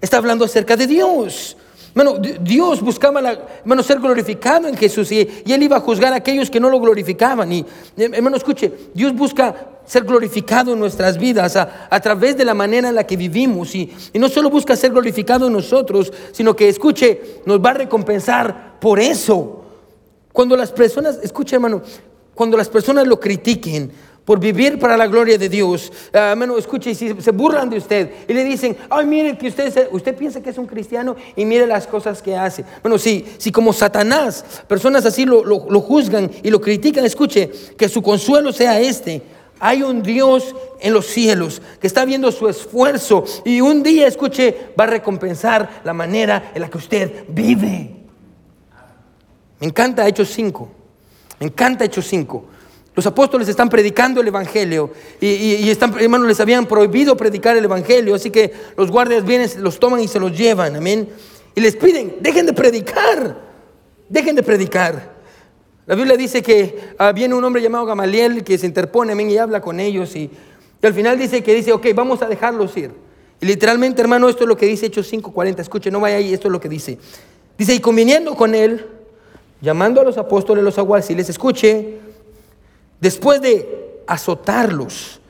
Está 0.00 0.18
hablando 0.18 0.44
acerca 0.44 0.76
de 0.76 0.86
Dios. 0.86 1.56
Bueno, 1.94 2.16
Dios 2.18 2.80
buscaba 2.80 3.20
hermano, 3.20 3.82
ser 3.84 4.00
glorificado 4.00 4.66
en 4.66 4.76
Jesús 4.76 5.12
y, 5.12 5.20
Él 5.46 5.62
iba 5.62 5.76
a 5.76 5.80
juzgar 5.80 6.12
a 6.12 6.16
aquellos 6.16 6.50
que 6.50 6.58
no 6.58 6.68
lo 6.68 6.80
glorificaban. 6.80 7.52
Y, 7.52 7.60
eh, 7.96 8.10
hermano, 8.12 8.36
escuche, 8.36 8.72
Dios 8.92 9.14
busca 9.14 9.54
ser 9.86 10.02
glorificado 10.02 10.72
en 10.72 10.80
nuestras 10.80 11.16
vidas 11.18 11.54
a, 11.54 11.86
a 11.88 12.00
través 12.00 12.36
de 12.36 12.44
la 12.44 12.54
manera 12.54 12.88
en 12.88 12.96
la 12.96 13.06
que 13.06 13.16
vivimos. 13.16 13.76
Y, 13.76 13.94
y 14.12 14.18
no 14.18 14.28
solo 14.28 14.50
busca 14.50 14.74
ser 14.74 14.90
glorificado 14.90 15.46
en 15.46 15.52
nosotros, 15.52 16.12
sino 16.32 16.56
que, 16.56 16.68
escuche, 16.68 17.40
nos 17.46 17.64
va 17.64 17.70
a 17.70 17.74
recompensar 17.74 18.80
por 18.80 18.98
eso. 18.98 19.64
Cuando 20.32 20.56
las 20.56 20.72
personas, 20.72 21.20
escuche 21.22 21.54
hermano, 21.54 21.80
cuando 22.34 22.56
las 22.56 22.68
personas 22.68 23.06
lo 23.06 23.20
critiquen 23.20 23.92
por 24.24 24.40
vivir 24.40 24.78
para 24.78 24.96
la 24.96 25.06
gloria 25.06 25.36
de 25.36 25.48
Dios, 25.50 25.92
ah, 26.14 26.30
hermano, 26.30 26.56
escuche, 26.56 26.90
y 26.90 26.94
si 26.94 27.20
se 27.20 27.30
burlan 27.30 27.68
de 27.68 27.76
usted 27.76 28.10
y 28.26 28.32
le 28.32 28.42
dicen, 28.44 28.74
ay, 28.88 29.04
mire 29.06 29.36
que 29.36 29.48
usted, 29.48 29.88
usted 29.92 30.16
piensa 30.16 30.40
que 30.42 30.48
es 30.50 30.56
un 30.58 30.66
cristiano 30.66 31.14
y 31.36 31.44
mire 31.44 31.66
las 31.66 31.86
cosas 31.86 32.22
que 32.22 32.34
hace. 32.34 32.64
Bueno, 32.82 32.96
si, 32.96 33.24
si 33.36 33.52
como 33.52 33.72
Satanás, 33.74 34.44
personas 34.66 35.04
así 35.04 35.26
lo, 35.26 35.44
lo- 35.44 35.66
lo 35.68 35.80
juzgan 35.80 36.30
y 36.42 36.50
lo 36.50 36.60
critican, 36.60 37.04
escuche, 37.04 37.50
que 37.76 37.88
su 37.88 38.00
consuelo 38.02 38.50
sea 38.52 38.80
este. 38.80 39.20
Hay 39.60 39.82
un 39.82 40.02
Dios 40.02 40.54
en 40.80 40.92
los 40.94 41.06
cielos 41.06 41.62
que 41.80 41.86
está 41.86 42.04
viendo 42.04 42.32
su 42.32 42.48
esfuerzo 42.48 43.24
y 43.44 43.60
un 43.60 43.82
día, 43.82 44.06
escuche, 44.06 44.68
va 44.78 44.84
a 44.84 44.88
recompensar 44.88 45.82
la 45.84 45.92
manera 45.92 46.50
en 46.54 46.62
la 46.62 46.68
que 46.70 46.78
usted 46.78 47.24
vive. 47.28 47.94
Me 49.60 49.66
encanta 49.68 50.06
Hechos 50.08 50.28
5. 50.30 50.68
Me 51.40 51.46
encanta 51.46 51.84
Hechos 51.84 52.06
5. 52.08 52.44
Los 52.94 53.06
apóstoles 53.06 53.48
están 53.48 53.68
predicando 53.68 54.20
el 54.20 54.28
Evangelio 54.28 54.90
y, 55.20 55.26
y- 55.26 55.70
están, 55.70 55.94
hermanos, 55.98 56.28
les 56.28 56.38
habían 56.38 56.66
prohibido 56.66 57.16
predicar 57.16 57.56
el 57.56 57.64
Evangelio, 57.64 58.14
así 58.14 58.30
que 58.30 58.52
los 58.76 58.90
guardias 58.90 59.24
vienen, 59.24 59.50
los 59.58 59.80
toman 59.80 60.00
y 60.00 60.06
se 60.08 60.20
los 60.20 60.36
llevan, 60.36 60.76
amén. 60.76 61.08
Y 61.56 61.60
les 61.60 61.74
piden, 61.76 62.16
dejen 62.20 62.46
de 62.46 62.52
predicar, 62.52 63.40
dejen 64.08 64.36
de 64.36 64.42
predicar. 64.44 65.12
La 65.86 65.94
Biblia 65.96 66.16
dice 66.16 66.40
que 66.42 66.94
ah, 66.98 67.12
viene 67.12 67.34
un 67.34 67.42
hombre 67.44 67.60
llamado 67.60 67.84
Gamaliel 67.84 68.44
que 68.44 68.56
se 68.58 68.66
interpone, 68.66 69.12
amén, 69.12 69.28
y 69.30 69.38
habla 69.38 69.60
con 69.60 69.80
ellos 69.80 70.14
y, 70.14 70.30
y 70.82 70.86
al 70.86 70.94
final 70.94 71.18
dice 71.18 71.42
que 71.42 71.52
dice, 71.52 71.72
ok, 71.72 71.86
vamos 71.94 72.22
a 72.22 72.26
dejarlos 72.26 72.76
ir. 72.76 72.92
Y 73.40 73.46
literalmente, 73.46 74.00
hermano, 74.00 74.28
esto 74.28 74.44
es 74.44 74.48
lo 74.48 74.56
que 74.56 74.66
dice 74.66 74.86
Hechos 74.86 75.12
5:40, 75.12 75.58
escuche, 75.60 75.90
no 75.90 75.98
vaya 76.00 76.16
ahí, 76.16 76.32
esto 76.32 76.46
es 76.48 76.52
lo 76.52 76.60
que 76.60 76.68
dice. 76.68 76.98
Dice, 77.58 77.74
y 77.74 77.80
conviniendo 77.80 78.34
con 78.36 78.54
él, 78.54 78.86
llamando 79.60 80.00
a 80.00 80.04
los 80.04 80.16
apóstoles, 80.16 80.62
los 80.64 80.78
alguaciles, 80.78 81.28
escuche, 81.28 81.98
después 83.04 83.42
de 83.42 84.00
azotarlos, 84.06 85.20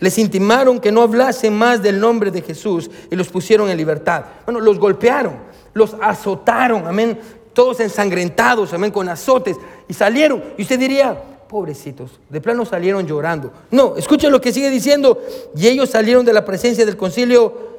les 0.00 0.18
intimaron 0.18 0.80
que 0.80 0.90
no 0.90 1.02
hablasen 1.02 1.56
más 1.56 1.80
del 1.80 2.00
nombre 2.00 2.32
de 2.32 2.42
Jesús 2.42 2.90
y 3.08 3.14
los 3.14 3.28
pusieron 3.28 3.70
en 3.70 3.76
libertad. 3.76 4.24
Bueno, 4.44 4.58
los 4.58 4.80
golpearon, 4.80 5.34
los 5.72 5.94
azotaron, 6.00 6.88
amén, 6.88 7.20
todos 7.52 7.78
ensangrentados, 7.78 8.72
amén, 8.72 8.90
con 8.90 9.08
azotes, 9.08 9.56
y 9.86 9.94
salieron. 9.94 10.42
Y 10.58 10.62
usted 10.62 10.76
diría, 10.76 11.22
pobrecitos, 11.48 12.18
de 12.28 12.40
plano 12.40 12.64
salieron 12.64 13.06
llorando. 13.06 13.52
No, 13.70 13.94
escuchen 13.96 14.32
lo 14.32 14.40
que 14.40 14.52
sigue 14.52 14.68
diciendo, 14.68 15.22
y 15.54 15.68
ellos 15.68 15.90
salieron 15.90 16.24
de 16.24 16.32
la 16.32 16.44
presencia 16.44 16.84
del 16.84 16.96
concilio 16.96 17.70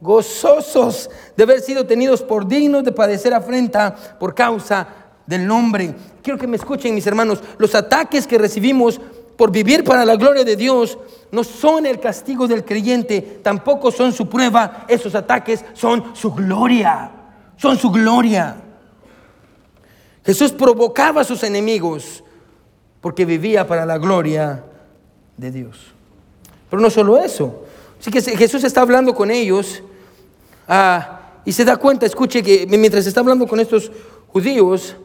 gozosos 0.00 1.10
de 1.36 1.42
haber 1.44 1.60
sido 1.60 1.86
tenidos 1.86 2.22
por 2.22 2.48
dignos 2.48 2.82
de 2.82 2.90
padecer 2.90 3.34
afrenta 3.34 3.94
por 4.18 4.34
causa 4.34 4.99
del 5.30 5.46
nombre. 5.46 5.94
Quiero 6.22 6.38
que 6.38 6.48
me 6.48 6.56
escuchen, 6.56 6.92
mis 6.92 7.06
hermanos, 7.06 7.40
los 7.56 7.76
ataques 7.76 8.26
que 8.26 8.36
recibimos 8.36 9.00
por 9.36 9.52
vivir 9.52 9.84
para 9.84 10.04
la 10.04 10.16
gloria 10.16 10.42
de 10.42 10.56
Dios 10.56 10.98
no 11.30 11.44
son 11.44 11.86
el 11.86 12.00
castigo 12.00 12.48
del 12.48 12.64
creyente, 12.64 13.38
tampoco 13.40 13.92
son 13.92 14.12
su 14.12 14.28
prueba, 14.28 14.84
esos 14.88 15.14
ataques 15.14 15.64
son 15.72 16.16
su 16.16 16.32
gloria, 16.34 17.12
son 17.56 17.78
su 17.78 17.92
gloria. 17.92 18.56
Jesús 20.26 20.50
provocaba 20.50 21.20
a 21.20 21.24
sus 21.24 21.44
enemigos 21.44 22.24
porque 23.00 23.24
vivía 23.24 23.68
para 23.68 23.86
la 23.86 23.98
gloria 23.98 24.64
de 25.36 25.52
Dios. 25.52 25.92
Pero 26.68 26.82
no 26.82 26.90
solo 26.90 27.18
eso, 27.18 27.66
así 28.00 28.10
que 28.10 28.20
Jesús 28.20 28.64
está 28.64 28.80
hablando 28.80 29.14
con 29.14 29.30
ellos 29.30 29.80
ah, 30.66 31.20
y 31.44 31.52
se 31.52 31.64
da 31.64 31.76
cuenta, 31.76 32.04
escuche 32.04 32.42
que 32.42 32.66
mientras 32.68 33.06
está 33.06 33.20
hablando 33.20 33.46
con 33.46 33.60
estos 33.60 33.92
judíos 34.26 34.96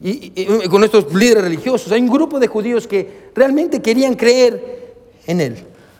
y, 0.00 0.68
con 0.68 0.84
estos 0.84 1.12
líderes 1.12 1.44
religiosos, 1.44 1.90
hay 1.90 2.00
un 2.00 2.08
grupo 2.08 2.38
de 2.38 2.46
judíos 2.46 2.86
que 2.86 3.30
realmente 3.34 3.82
querían 3.82 4.14
creer 4.14 4.94
en 5.26 5.40
él. 5.40 5.56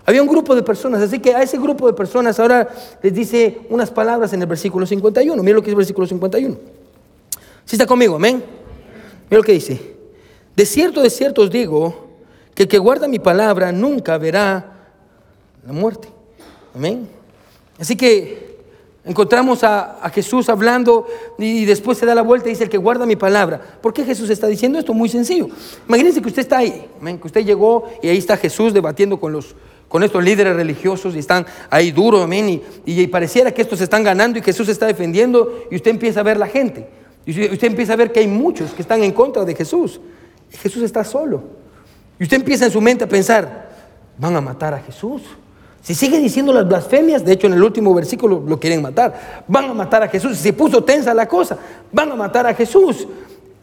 Había 0.07 0.23
un 0.23 0.29
grupo 0.29 0.55
de 0.55 0.63
personas, 0.63 1.03
así 1.03 1.19
que 1.19 1.35
a 1.35 1.43
ese 1.43 1.59
grupo 1.59 1.87
de 1.87 1.93
personas 1.93 2.41
ahora 2.41 2.69
les 3.03 3.13
dice 3.13 3.59
unas 3.69 3.91
palabras 3.91 4.33
en 4.33 4.41
el 4.41 4.47
versículo 4.47 4.87
51. 4.87 5.43
Mira 5.43 5.57
lo 5.57 5.63
que 5.63 5.69
es 5.69 5.73
el 5.73 5.77
versículo 5.77 6.07
51. 6.07 6.57
Si 7.65 7.77
está 7.77 7.87
conmigo, 7.87 8.17
amén. 8.17 8.43
Mira 9.29 9.39
lo 9.39 9.43
que 9.43 9.53
dice. 9.53 9.79
De 10.57 10.65
cierto, 10.65 11.03
de 11.03 11.11
cierto 11.11 11.43
os 11.43 11.51
digo 11.51 12.09
que 12.55 12.63
el 12.63 12.69
que 12.69 12.79
guarda 12.79 13.07
mi 13.07 13.19
palabra 13.19 13.71
nunca 13.71 14.17
verá 14.17 14.89
la 15.67 15.73
muerte. 15.73 16.09
Amén. 16.75 17.07
Así 17.79 17.95
que 17.95 18.48
encontramos 19.05 19.65
a, 19.65 20.11
Jesús 20.13 20.49
hablando 20.49 21.07
y 21.39 21.65
después 21.65 21.99
se 21.99 22.07
da 22.07 22.15
la 22.15 22.23
vuelta 22.23 22.49
y 22.49 22.53
dice 22.53 22.65
el 22.65 22.71
que 22.71 22.79
guarda 22.79 23.07
mi 23.07 23.17
palabra. 23.17 23.61
¿Por 23.81 23.93
qué 23.93 24.05
Jesús 24.05 24.31
está 24.31 24.47
diciendo 24.47 24.79
esto? 24.79 24.95
Muy 24.95 25.09
sencillo. 25.09 25.49
Imagínense 25.87 26.21
que 26.21 26.29
usted 26.29 26.43
está 26.43 26.59
ahí, 26.59 26.89
que 27.03 27.27
usted 27.27 27.45
llegó 27.45 27.89
y 28.03 28.09
ahí 28.09 28.19
está 28.19 28.37
Jesús 28.37 28.73
debatiendo 28.73 29.19
con 29.19 29.33
los 29.33 29.55
con 29.89 30.03
estos 30.03 30.23
líderes 30.23 30.55
religiosos 30.55 31.17
y 31.17 31.19
están 31.19 31.47
ahí 31.71 31.91
duros, 31.91 32.23
amén, 32.23 32.63
y, 32.85 33.07
pareciera 33.07 33.53
que 33.53 33.63
estos 33.63 33.81
están 33.81 34.05
ganando 34.05 34.39
y 34.39 34.43
Jesús 34.43 34.67
se 34.67 34.73
está 34.73 34.87
defendiendo 34.87 35.65
y 35.71 35.77
usted 35.77 35.91
empieza 35.91 36.21
a 36.21 36.23
ver 36.23 36.37
la 36.37 36.47
gente. 36.47 36.87
Y 37.25 37.31
usted 37.53 37.69
empieza 37.69 37.95
a 37.95 37.97
ver 37.97 38.13
que 38.13 38.21
hay 38.21 38.27
muchos 38.27 38.73
que 38.73 38.83
están 38.83 39.03
en 39.03 39.13
contra 39.13 39.45
de 39.45 39.55
Jesús. 39.55 40.01
Jesús 40.51 40.83
está 40.83 41.05
solo. 41.05 41.43
Y 42.19 42.23
usted 42.23 42.39
empieza 42.39 42.65
en 42.65 42.71
su 42.71 42.81
mente 42.81 43.05
a 43.05 43.09
pensar, 43.09 43.71
van 44.19 44.37
a 44.37 44.41
matar 44.41 44.75
a 44.75 44.79
Jesús. 44.79 45.23
Si 45.89 45.95
sigue 45.95 46.19
diciendo 46.19 46.53
las 46.53 46.69
blasfemias, 46.69 47.25
de 47.25 47.33
hecho 47.33 47.47
en 47.47 47.55
el 47.55 47.63
último 47.63 47.95
versículo 47.95 48.45
lo 48.47 48.61
quieren 48.61 48.83
matar, 48.83 49.45
van 49.49 49.71
a 49.71 49.73
matar 49.73 50.03
a 50.03 50.09
Jesús. 50.09 50.37
Se 50.37 50.53
puso 50.53 50.85
tensa 50.85 51.15
la 51.15 51.27
cosa, 51.27 51.57
van 51.91 52.13
a 52.13 52.15
matar 52.15 52.47
a 52.47 52.53
Jesús. 52.53 53.09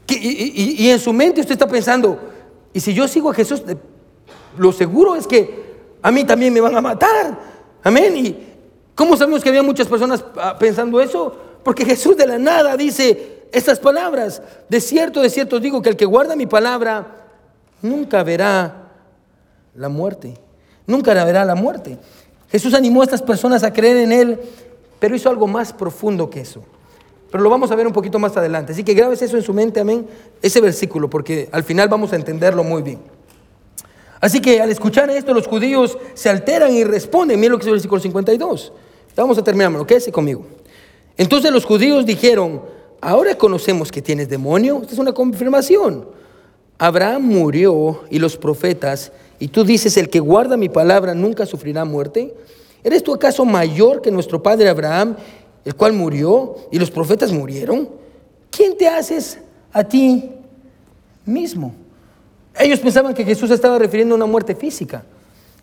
Y, 0.07 0.89
en 0.89 0.99
su 0.99 1.13
mente 1.13 1.41
usted 1.41 1.53
está 1.53 1.67
pensando, 1.67 2.17
y 2.73 2.79
si 2.79 2.95
yo 2.95 3.07
sigo 3.07 3.29
a 3.29 3.33
Jesús, 3.35 3.61
lo 4.57 4.71
seguro 4.71 5.15
es 5.15 5.27
que 5.27 5.65
a 6.01 6.09
mí 6.09 6.23
también 6.23 6.51
me 6.51 6.61
van 6.61 6.75
a 6.75 6.81
matar. 6.81 7.38
Amén. 7.83 8.17
¿Y 8.17 8.35
cómo 8.95 9.15
sabemos 9.15 9.43
que 9.43 9.49
había 9.49 9.61
muchas 9.61 9.88
personas 9.88 10.25
ah, 10.38 10.57
pensando 10.57 10.99
eso? 10.99 11.38
Porque 11.63 11.85
Jesús 11.85 12.17
de 12.17 12.25
la 12.25 12.39
nada 12.39 12.75
dice 12.75 13.43
estas 13.51 13.77
palabras. 13.77 14.41
De 14.67 14.81
cierto, 14.81 15.21
de 15.21 15.29
cierto 15.29 15.59
digo 15.59 15.79
que 15.79 15.89
el 15.89 15.95
que 15.95 16.05
guarda 16.05 16.35
mi 16.35 16.47
palabra 16.47 17.05
nunca 17.83 18.23
verá 18.23 18.88
la 19.75 19.89
muerte. 19.89 20.39
Nunca 20.88 21.13
verá 21.23 21.45
la 21.45 21.55
muerte. 21.55 21.97
Jesús 22.55 22.73
animó 22.73 23.01
a 23.01 23.03
estas 23.03 23.21
personas 23.21 23.63
a 23.63 23.73
creer 23.73 23.97
en 23.97 24.13
Él, 24.13 24.39
pero 24.97 25.13
hizo 25.13 25.29
algo 25.29 25.45
más 25.45 25.73
profundo 25.73 26.29
que 26.29 26.39
eso. 26.39 26.63
Pero 27.29 27.43
lo 27.43 27.49
vamos 27.49 27.69
a 27.69 27.75
ver 27.75 27.85
un 27.85 27.91
poquito 27.91 28.17
más 28.17 28.37
adelante. 28.37 28.71
Así 28.71 28.81
que 28.81 28.93
grabes 28.93 29.21
eso 29.21 29.35
en 29.35 29.43
su 29.43 29.53
mente, 29.53 29.81
amén, 29.81 30.07
ese 30.41 30.61
versículo, 30.61 31.09
porque 31.09 31.49
al 31.51 31.65
final 31.65 31.89
vamos 31.89 32.13
a 32.13 32.15
entenderlo 32.15 32.63
muy 32.63 32.81
bien. 32.81 32.99
Así 34.21 34.39
que 34.39 34.61
al 34.61 34.69
escuchar 34.69 35.09
esto, 35.09 35.33
los 35.33 35.47
judíos 35.47 35.97
se 36.13 36.29
alteran 36.29 36.71
y 36.71 36.85
responden. 36.85 37.37
Miren 37.37 37.51
lo 37.51 37.57
que 37.57 37.63
es 37.63 37.67
el 37.67 37.73
versículo 37.73 37.99
52. 37.99 38.71
Vamos 39.17 39.37
a 39.37 39.43
terminarlo, 39.43 39.85
quédese 39.85 40.13
conmigo. 40.13 40.45
Entonces 41.17 41.51
los 41.51 41.65
judíos 41.65 42.05
dijeron, 42.05 42.61
ahora 43.01 43.37
conocemos 43.37 43.91
que 43.91 44.01
tienes 44.01 44.29
demonio. 44.29 44.79
Esta 44.81 44.93
es 44.93 44.99
una 44.99 45.11
confirmación. 45.11 46.07
Abraham 46.77 47.23
murió 47.23 48.03
y 48.09 48.19
los 48.19 48.37
profetas, 48.37 49.11
y 49.39 49.49
tú 49.49 49.63
dices, 49.63 49.97
el 49.97 50.09
que 50.09 50.19
guarda 50.19 50.57
mi 50.57 50.69
palabra 50.69 51.13
nunca 51.13 51.45
sufrirá 51.45 51.85
muerte. 51.85 52.33
¿Eres 52.83 53.03
tú 53.03 53.13
acaso 53.13 53.45
mayor 53.45 54.01
que 54.01 54.11
nuestro 54.11 54.41
padre 54.41 54.69
Abraham, 54.69 55.15
el 55.63 55.75
cual 55.75 55.93
murió 55.93 56.55
y 56.71 56.79
los 56.79 56.91
profetas 56.91 57.31
murieron? 57.31 57.89
¿Quién 58.49 58.77
te 58.77 58.87
haces 58.87 59.39
a 59.73 59.83
ti 59.83 60.31
mismo? 61.25 61.73
Ellos 62.57 62.79
pensaban 62.79 63.13
que 63.13 63.25
Jesús 63.25 63.51
estaba 63.51 63.77
refiriendo 63.77 64.15
a 64.15 64.17
una 64.17 64.25
muerte 64.25 64.55
física. 64.55 65.03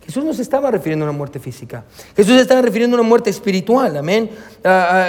Jesús 0.05 0.25
no 0.25 0.35
se 0.35 0.43
estaba 0.43 0.71
refiriendo 0.71 1.07
a 1.07 1.09
una 1.09 1.17
muerte 1.17 1.39
física. 1.39 1.85
Jesús 2.17 2.35
se 2.35 2.43
estaba 2.43 2.61
refiriendo 2.61 2.97
a 2.97 3.01
una 3.01 3.09
muerte 3.09 3.31
espiritual. 3.31 3.97
Amén. 3.97 4.29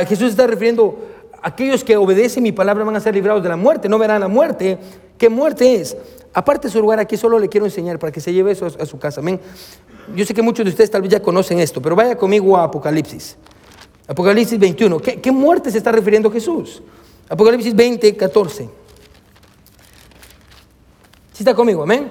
Jesús 0.07 0.25
se 0.25 0.31
está 0.31 0.45
refiriendo 0.47 1.12
aquellos 1.43 1.83
que 1.83 1.95
obedecen 1.97 2.41
mi 2.41 2.51
palabra 2.51 2.83
van 2.83 2.95
a 2.95 2.99
ser 2.99 3.13
librados 3.13 3.43
de 3.43 3.49
la 3.49 3.57
muerte, 3.57 3.87
no 3.89 3.99
verán 3.99 4.21
la 4.21 4.27
muerte. 4.27 4.79
¿Qué 5.17 5.29
muerte 5.29 5.75
es? 5.75 5.95
Aparte 6.33 6.67
de 6.67 6.71
su 6.71 6.81
lugar, 6.81 6.99
aquí 6.99 7.17
solo 7.17 7.37
le 7.37 7.49
quiero 7.49 7.65
enseñar 7.65 7.99
para 7.99 8.11
que 8.11 8.19
se 8.19 8.33
lleve 8.33 8.51
eso 8.51 8.65
a 8.65 8.85
su 8.85 8.97
casa. 8.97 9.21
Amén. 9.21 9.39
Yo 10.15 10.25
sé 10.25 10.33
que 10.33 10.41
muchos 10.41 10.65
de 10.65 10.71
ustedes 10.71 10.89
tal 10.89 11.01
vez 11.01 11.11
ya 11.11 11.21
conocen 11.21 11.59
esto, 11.59 11.81
pero 11.81 11.95
vaya 11.95 12.15
conmigo 12.17 12.57
a 12.57 12.63
Apocalipsis. 12.63 13.37
Apocalipsis 14.07 14.57
21. 14.57 14.99
¿Qué, 14.99 15.21
qué 15.21 15.31
muerte 15.31 15.69
se 15.69 15.77
está 15.77 15.91
refiriendo 15.91 16.31
Jesús? 16.31 16.81
Apocalipsis 17.29 17.75
20, 17.75 18.15
14. 18.15 18.63
¿Sí 18.63 18.69
está 21.39 21.53
conmigo? 21.53 21.83
Amén. 21.83 22.09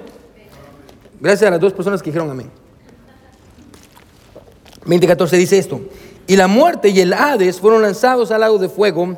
Gracias 1.19 1.47
a 1.47 1.51
las 1.51 1.59
dos 1.59 1.73
personas 1.73 2.01
que 2.01 2.09
dijeron 2.09 2.29
amén. 2.29 2.49
2014 4.79 5.37
dice 5.37 5.57
esto. 5.57 5.81
Y 6.27 6.35
la 6.35 6.47
muerte 6.47 6.89
y 6.89 6.99
el 6.99 7.13
Hades 7.13 7.59
fueron 7.59 7.81
lanzados 7.81 8.31
al 8.31 8.41
lago 8.41 8.57
de 8.57 8.69
fuego. 8.69 9.17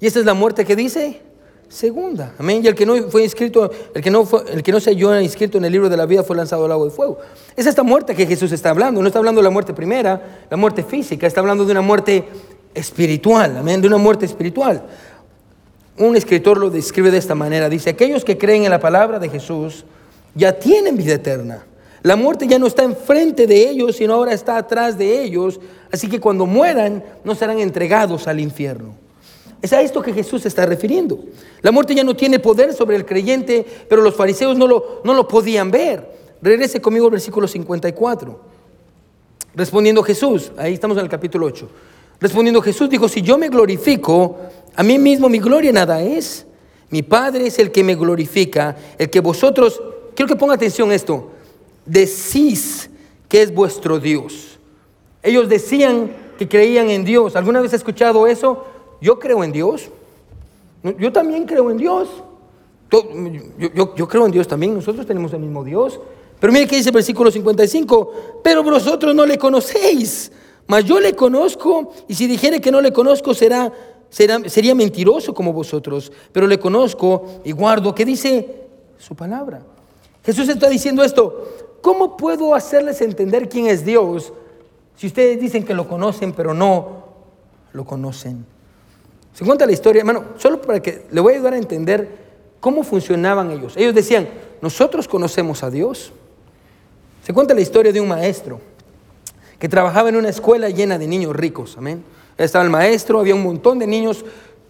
Y 0.00 0.06
esta 0.06 0.20
es 0.20 0.24
la 0.24 0.34
muerte 0.34 0.64
que 0.64 0.76
dice 0.76 1.20
segunda. 1.68 2.34
Amén. 2.38 2.62
Y 2.64 2.68
el 2.68 2.74
que 2.74 2.86
no 2.86 3.10
fue 3.10 3.24
inscrito, 3.24 3.70
el 3.94 4.02
que 4.02 4.10
no 4.10 4.24
fue, 4.24 4.44
el 4.52 4.62
que 4.62 4.72
no 4.72 4.80
se 4.80 4.90
halló 4.90 5.20
inscrito 5.20 5.58
en 5.58 5.64
el 5.64 5.72
libro 5.72 5.88
de 5.88 5.96
la 5.96 6.06
vida 6.06 6.22
fue 6.22 6.36
lanzado 6.36 6.64
al 6.64 6.70
lago 6.70 6.84
de 6.84 6.90
fuego. 6.90 7.18
Es 7.56 7.66
esta 7.66 7.82
muerte 7.82 8.14
que 8.14 8.26
Jesús 8.26 8.52
está 8.52 8.70
hablando. 8.70 9.00
No 9.00 9.08
está 9.08 9.18
hablando 9.18 9.40
de 9.40 9.44
la 9.44 9.50
muerte 9.50 9.74
primera, 9.74 10.44
la 10.48 10.56
muerte 10.56 10.82
física, 10.82 11.26
está 11.26 11.40
hablando 11.40 11.64
de 11.64 11.72
una 11.72 11.82
muerte 11.82 12.24
espiritual. 12.74 13.56
Amén. 13.56 13.80
De 13.80 13.88
una 13.88 13.98
muerte 13.98 14.24
espiritual 14.24 14.84
un 15.98 16.16
escritor 16.16 16.58
lo 16.58 16.70
describe 16.70 17.10
de 17.10 17.18
esta 17.18 17.34
manera. 17.34 17.68
Dice, 17.68 17.90
aquellos 17.90 18.24
que 18.24 18.38
creen 18.38 18.64
en 18.64 18.70
la 18.70 18.80
palabra 18.80 19.18
de 19.18 19.28
Jesús 19.28 19.84
ya 20.34 20.52
tienen 20.52 20.96
vida 20.96 21.14
eterna. 21.14 21.64
La 22.08 22.16
muerte 22.16 22.46
ya 22.48 22.58
no 22.58 22.66
está 22.66 22.84
enfrente 22.84 23.46
de 23.46 23.68
ellos, 23.68 23.96
sino 23.96 24.14
ahora 24.14 24.32
está 24.32 24.56
atrás 24.56 24.96
de 24.96 25.22
ellos. 25.22 25.60
Así 25.92 26.08
que 26.08 26.18
cuando 26.18 26.46
mueran, 26.46 27.04
no 27.22 27.34
serán 27.34 27.58
entregados 27.58 28.26
al 28.26 28.40
infierno. 28.40 28.94
Es 29.60 29.74
a 29.74 29.82
esto 29.82 30.00
que 30.00 30.14
Jesús 30.14 30.40
se 30.40 30.48
está 30.48 30.64
refiriendo. 30.64 31.18
La 31.60 31.70
muerte 31.70 31.94
ya 31.94 32.02
no 32.04 32.16
tiene 32.16 32.38
poder 32.38 32.72
sobre 32.72 32.96
el 32.96 33.04
creyente, 33.04 33.62
pero 33.90 34.00
los 34.00 34.14
fariseos 34.14 34.56
no 34.56 34.66
lo, 34.66 35.02
no 35.04 35.12
lo 35.12 35.28
podían 35.28 35.70
ver. 35.70 36.10
Regrese 36.40 36.80
conmigo 36.80 37.04
al 37.04 37.10
versículo 37.10 37.46
54. 37.46 38.40
Respondiendo 39.54 40.02
Jesús, 40.02 40.50
ahí 40.56 40.72
estamos 40.72 40.96
en 40.96 41.04
el 41.04 41.10
capítulo 41.10 41.44
8. 41.44 41.68
Respondiendo 42.20 42.62
Jesús 42.62 42.88
dijo, 42.88 43.06
si 43.06 43.20
yo 43.20 43.36
me 43.36 43.50
glorifico, 43.50 44.38
a 44.74 44.82
mí 44.82 44.98
mismo 44.98 45.28
mi 45.28 45.40
gloria 45.40 45.72
nada 45.72 46.00
es. 46.00 46.46
Mi 46.88 47.02
Padre 47.02 47.48
es 47.48 47.58
el 47.58 47.70
que 47.70 47.84
me 47.84 47.96
glorifica, 47.96 48.74
el 48.96 49.10
que 49.10 49.20
vosotros, 49.20 49.82
quiero 50.14 50.26
que 50.26 50.36
ponga 50.36 50.54
atención 50.54 50.90
a 50.90 50.94
esto, 50.94 51.32
decís 51.88 52.90
que 53.28 53.42
es 53.42 53.52
vuestro 53.52 53.98
Dios. 53.98 54.58
Ellos 55.22 55.48
decían 55.48 56.10
que 56.38 56.48
creían 56.48 56.90
en 56.90 57.04
Dios. 57.04 57.34
¿Alguna 57.36 57.60
vez 57.60 57.72
has 57.72 57.80
escuchado 57.80 58.26
eso? 58.26 58.64
Yo 59.00 59.18
creo 59.18 59.42
en 59.42 59.52
Dios. 59.52 59.90
Yo 60.98 61.12
también 61.12 61.44
creo 61.44 61.70
en 61.70 61.76
Dios. 61.76 62.08
Yo, 62.90 64.08
creo 64.08 64.26
en 64.26 64.32
Dios 64.32 64.46
también. 64.46 64.74
Nosotros 64.74 65.06
tenemos 65.06 65.32
el 65.32 65.40
mismo 65.40 65.64
Dios. 65.64 66.00
Pero 66.38 66.52
mire 66.52 66.66
que 66.66 66.76
dice 66.76 66.90
el 66.90 66.94
versículo 66.94 67.30
55. 67.30 68.40
Pero 68.42 68.62
vosotros 68.62 69.14
no 69.14 69.26
le 69.26 69.38
conocéis. 69.38 70.30
Mas 70.66 70.84
yo 70.84 71.00
le 71.00 71.14
conozco. 71.14 71.92
Y 72.06 72.14
si 72.14 72.26
dijere 72.26 72.60
que 72.60 72.70
no 72.70 72.80
le 72.80 72.92
conozco 72.92 73.34
será 73.34 73.72
sería 74.10 74.74
mentiroso 74.74 75.34
como 75.34 75.52
vosotros, 75.52 76.10
pero 76.32 76.46
le 76.46 76.58
conozco 76.58 77.40
y 77.44 77.52
guardo. 77.52 77.94
¿Qué 77.94 78.04
dice 78.04 78.66
su 78.98 79.14
palabra? 79.14 79.62
Jesús 80.24 80.48
está 80.48 80.68
diciendo 80.68 81.02
esto. 81.02 81.67
¿Cómo 81.80 82.16
puedo 82.16 82.54
hacerles 82.54 83.00
entender 83.00 83.48
quién 83.48 83.66
es 83.66 83.84
Dios 83.84 84.32
si 84.96 85.06
ustedes 85.06 85.40
dicen 85.40 85.64
que 85.64 85.74
lo 85.74 85.88
conocen, 85.88 86.32
pero 86.32 86.54
no 86.54 87.04
lo 87.72 87.84
conocen? 87.84 88.44
Se 89.32 89.44
cuenta 89.44 89.66
la 89.66 89.72
historia, 89.72 90.00
hermano, 90.00 90.24
solo 90.36 90.60
para 90.60 90.80
que 90.80 91.06
le 91.10 91.20
voy 91.20 91.34
a 91.34 91.36
ayudar 91.36 91.54
a 91.54 91.58
entender 91.58 92.08
cómo 92.60 92.82
funcionaban 92.82 93.50
ellos. 93.52 93.74
Ellos 93.76 93.94
decían, 93.94 94.28
nosotros 94.60 95.06
conocemos 95.06 95.62
a 95.62 95.70
Dios. 95.70 96.12
Se 97.22 97.32
cuenta 97.32 97.54
la 97.54 97.60
historia 97.60 97.92
de 97.92 98.00
un 98.00 98.08
maestro 98.08 98.60
que 99.58 99.68
trabajaba 99.68 100.08
en 100.08 100.16
una 100.16 100.28
escuela 100.28 100.68
llena 100.70 100.98
de 100.98 101.06
niños 101.06 101.34
ricos, 101.34 101.76
amén. 101.76 102.02
Estaba 102.36 102.64
el 102.64 102.70
maestro, 102.70 103.18
había 103.18 103.34
un 103.34 103.42
montón 103.42 103.78
de 103.78 103.86
niños, 103.86 104.24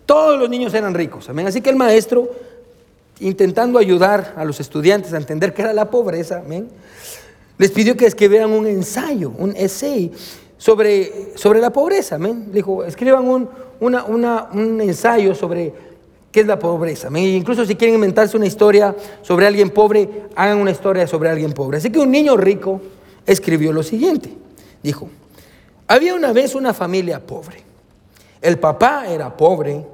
todos 0.06 0.38
los 0.38 0.48
niños 0.48 0.72
eran 0.72 0.94
ricos. 0.94 1.28
Amén. 1.28 1.46
Así 1.46 1.60
que 1.60 1.68
el 1.68 1.76
maestro, 1.76 2.30
intentando 3.20 3.78
ayudar 3.78 4.34
a 4.36 4.44
los 4.44 4.60
estudiantes 4.60 5.12
a 5.12 5.16
entender 5.16 5.54
qué 5.54 5.62
era 5.62 5.72
la 5.72 5.90
pobreza, 5.90 6.42
les 7.58 7.70
pidió 7.70 7.96
que 7.96 8.06
escribieran 8.06 8.52
un 8.52 8.66
ensayo, 8.66 9.32
un 9.36 9.54
essay 9.56 10.12
sobre, 10.56 11.32
sobre 11.34 11.60
la 11.60 11.70
pobreza. 11.70 12.16
Amén. 12.16 12.50
Dijo, 12.52 12.84
escriban 12.84 13.26
un, 13.26 13.48
un 13.80 14.80
ensayo 14.80 15.34
sobre 15.34 15.72
qué 16.30 16.40
es 16.40 16.46
la 16.46 16.58
pobreza. 16.58 17.08
Incluso 17.18 17.66
si 17.66 17.74
quieren 17.74 17.96
inventarse 17.96 18.36
una 18.36 18.46
historia 18.46 18.94
sobre 19.22 19.46
alguien 19.46 19.70
pobre, 19.70 20.26
hagan 20.36 20.58
una 20.58 20.70
historia 20.70 21.06
sobre 21.06 21.30
alguien 21.30 21.52
pobre. 21.52 21.78
Así 21.78 21.90
que 21.90 21.98
un 21.98 22.10
niño 22.10 22.36
rico 22.36 22.80
escribió 23.26 23.72
lo 23.72 23.82
siguiente. 23.82 24.32
Dijo, 24.82 25.08
Había 25.86 26.14
una 26.14 26.32
vez 26.32 26.54
una 26.54 26.74
familia 26.74 27.18
pobre. 27.24 27.62
El 28.40 28.58
papá 28.58 29.06
era 29.08 29.36
pobre, 29.36 29.84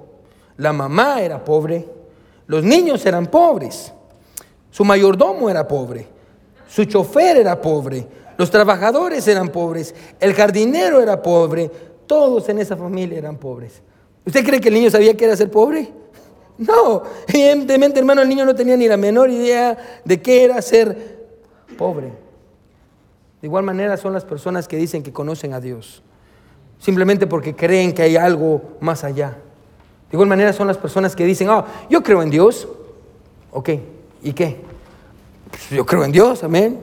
la 0.59 0.73
mamá 0.73 1.23
era 1.23 1.43
pobre, 1.43 1.87
los 2.47 2.65
niños 2.65 3.05
eran 3.07 3.27
pobres, 3.27 3.93
su 4.71 4.85
mayordomo 4.85 5.49
era 5.49 5.67
pobre, 5.67 6.07
su 6.69 6.85
chofer 6.85 7.39
era 7.39 7.61
pobre, 7.61 8.07
los 8.37 8.51
trabajadores 8.51 9.27
eran 9.29 9.49
pobres, 9.49 9.95
el 10.21 10.35
jardinero 10.35 11.01
era 11.01 11.23
pobre, 11.23 11.71
todos 12.07 12.49
en 12.49 12.59
esa 12.59 12.77
familia 12.77 13.19
eran 13.19 13.37
pobres. 13.37 13.83
¿Usted 14.27 14.45
cree 14.45 14.61
que 14.61 14.69
el 14.69 14.75
niño 14.75 14.91
sabía 14.91 15.17
que 15.17 15.25
era 15.25 15.37
ser 15.37 15.51
pobre? 15.51 15.93
No, 16.57 17.03
evidentemente 17.27 17.99
hermano, 17.99 18.23
el 18.23 18.29
niño 18.29 18.45
no 18.45 18.55
tenía 18.55 18.77
ni 18.77 18.87
la 18.87 18.97
menor 18.97 19.29
idea 19.29 19.77
de 20.05 20.23
qué 20.23 20.45
era 20.45 20.63
ser 20.63 21.27
pobre. 21.77 22.13
De 23.41 23.49
igual 23.49 23.65
manera 23.65 23.97
son 23.97 24.13
las 24.13 24.25
personas 24.25 24.69
que 24.69 24.77
dicen 24.77 25.03
que 25.03 25.13
conocen 25.13 25.53
a 25.53 25.61
Dios, 25.61 26.05
simplemente 26.79 27.27
porque 27.27 27.57
creen 27.57 27.93
que 27.93 28.03
hay 28.03 28.17
algo 28.17 28.77
más 28.79 29.03
allá. 29.03 29.37
De 30.11 30.17
igual 30.17 30.29
manera 30.29 30.53
son 30.53 30.67
las 30.67 30.79
personas 30.79 31.17
que 31.17 31.25
dicen, 31.25 31.49
oh, 31.49 31.64
yo 31.90 32.03
creo 32.03 32.23
en 32.23 32.31
Dios. 32.31 32.69
Ok, 33.51 33.71
¿y 34.23 34.33
qué? 34.33 34.61
Pues 35.51 35.71
yo 35.71 35.87
creo 35.87 36.05
en 36.05 36.12
Dios, 36.12 36.43
amén. 36.45 36.81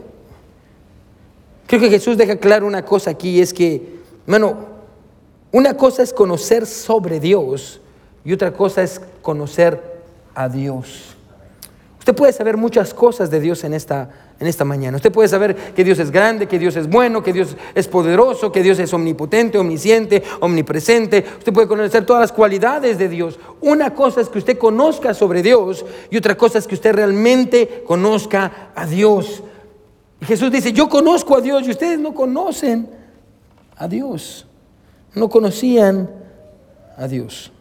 Creo 1.67 1.79
que 1.79 1.89
Jesús 1.89 2.17
deja 2.17 2.35
claro 2.35 2.67
una 2.67 2.83
cosa 2.83 3.11
aquí, 3.11 3.39
es 3.39 3.53
que, 3.53 3.99
hermano, 4.25 4.57
una 5.51 5.75
cosa 5.75 6.03
es 6.03 6.13
conocer 6.13 6.65
sobre 6.65 7.19
Dios 7.19 7.81
y 8.23 8.33
otra 8.33 8.53
cosa 8.53 8.83
es 8.83 9.01
conocer 9.21 10.01
a 10.33 10.47
Dios. 10.49 11.10
Usted 12.01 12.15
puede 12.15 12.33
saber 12.33 12.57
muchas 12.57 12.95
cosas 12.95 13.29
de 13.29 13.39
Dios 13.39 13.63
en 13.63 13.75
esta, 13.75 14.09
en 14.39 14.47
esta 14.47 14.65
mañana. 14.65 14.97
Usted 14.97 15.11
puede 15.11 15.29
saber 15.29 15.55
que 15.55 15.83
Dios 15.83 15.99
es 15.99 16.09
grande, 16.09 16.47
que 16.47 16.57
Dios 16.57 16.75
es 16.75 16.89
bueno, 16.89 17.21
que 17.21 17.31
Dios 17.31 17.55
es 17.75 17.87
poderoso, 17.87 18.51
que 18.51 18.63
Dios 18.63 18.79
es 18.79 18.91
omnipotente, 18.91 19.59
omnisciente, 19.59 20.23
omnipresente. 20.39 21.23
Usted 21.37 21.53
puede 21.53 21.67
conocer 21.67 22.03
todas 22.03 22.21
las 22.21 22.31
cualidades 22.31 22.97
de 22.97 23.07
Dios. 23.07 23.37
Una 23.61 23.93
cosa 23.93 24.19
es 24.19 24.29
que 24.29 24.39
usted 24.39 24.57
conozca 24.57 25.13
sobre 25.13 25.43
Dios 25.43 25.85
y 26.09 26.17
otra 26.17 26.35
cosa 26.35 26.57
es 26.57 26.65
que 26.65 26.73
usted 26.73 26.95
realmente 26.95 27.83
conozca 27.85 28.71
a 28.73 28.87
Dios. 28.87 29.43
Y 30.19 30.25
Jesús 30.25 30.51
dice, 30.51 30.73
yo 30.73 30.89
conozco 30.89 31.37
a 31.37 31.41
Dios 31.41 31.67
y 31.67 31.69
ustedes 31.69 31.99
no 31.99 32.15
conocen 32.15 32.89
a 33.77 33.87
Dios. 33.87 34.47
No 35.13 35.29
conocían 35.29 36.09
a 36.97 37.07
Dios. 37.07 37.51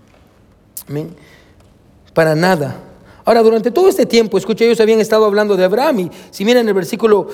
Amén. 0.88 1.14
Para 2.14 2.34
nada. 2.34 2.84
Ahora, 3.30 3.44
durante 3.44 3.70
todo 3.70 3.88
este 3.88 4.06
tiempo, 4.06 4.38
escuche, 4.38 4.66
ellos 4.66 4.80
habían 4.80 4.98
estado 4.98 5.24
hablando 5.24 5.56
de 5.56 5.62
Abraham 5.62 6.00
y 6.00 6.10
si 6.32 6.44
miran 6.44 6.66
el 6.66 6.74
versículo 6.74 7.28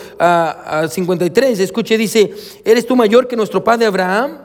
53, 0.90 1.58
ah, 1.58 1.62
escuche, 1.62 1.96
dice, 1.96 2.34
¿eres 2.66 2.86
tú 2.86 2.94
mayor 2.94 3.26
que 3.26 3.34
nuestro 3.34 3.64
padre 3.64 3.86
Abraham? 3.86 4.42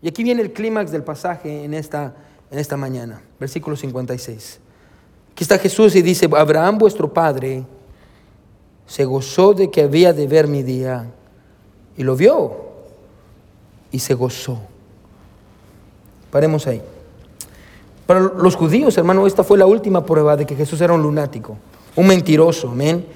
Y 0.00 0.06
aquí 0.06 0.22
viene 0.22 0.42
el 0.42 0.52
clímax 0.52 0.92
del 0.92 1.02
pasaje 1.02 1.64
en 1.64 1.74
esta, 1.74 2.14
en 2.52 2.60
esta 2.60 2.76
mañana, 2.76 3.20
versículo 3.40 3.74
56. 3.74 4.60
Aquí 5.32 5.42
está 5.42 5.58
Jesús 5.58 5.96
y 5.96 6.02
dice, 6.02 6.28
Abraham 6.32 6.78
vuestro 6.78 7.12
padre 7.12 7.64
se 8.86 9.04
gozó 9.04 9.54
de 9.54 9.72
que 9.72 9.82
había 9.82 10.12
de 10.12 10.28
ver 10.28 10.46
mi 10.46 10.62
día 10.62 11.10
y 11.96 12.04
lo 12.04 12.14
vio 12.14 12.54
y 13.90 13.98
se 13.98 14.14
gozó. 14.14 14.60
Paremos 16.30 16.68
ahí. 16.68 16.80
Para 18.06 18.20
los 18.20 18.54
judíos, 18.54 18.96
hermano, 18.98 19.26
esta 19.26 19.42
fue 19.42 19.56
la 19.56 19.66
última 19.66 20.04
prueba 20.04 20.36
de 20.36 20.44
que 20.44 20.54
Jesús 20.54 20.80
era 20.80 20.92
un 20.92 21.02
lunático, 21.02 21.56
un 21.96 22.06
mentiroso, 22.06 22.68
amén. 22.68 23.06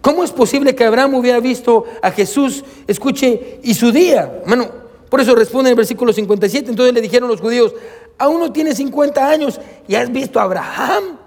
¿Cómo 0.00 0.24
es 0.24 0.32
posible 0.32 0.74
que 0.74 0.84
Abraham 0.84 1.14
hubiera 1.14 1.38
visto 1.38 1.84
a 2.02 2.10
Jesús, 2.10 2.64
escuche, 2.88 3.60
y 3.62 3.74
su 3.74 3.92
día? 3.92 4.40
Hermano, 4.42 4.68
por 5.08 5.20
eso 5.20 5.34
responde 5.34 5.68
en 5.68 5.72
el 5.72 5.76
versículo 5.76 6.12
57. 6.12 6.70
Entonces 6.70 6.92
le 6.92 7.00
dijeron 7.00 7.28
los 7.28 7.40
judíos, 7.40 7.72
aún 8.18 8.40
no 8.40 8.52
tiene 8.52 8.74
50 8.74 9.28
años 9.28 9.60
y 9.86 9.94
has 9.94 10.10
visto 10.10 10.40
a 10.40 10.42
Abraham. 10.42 11.18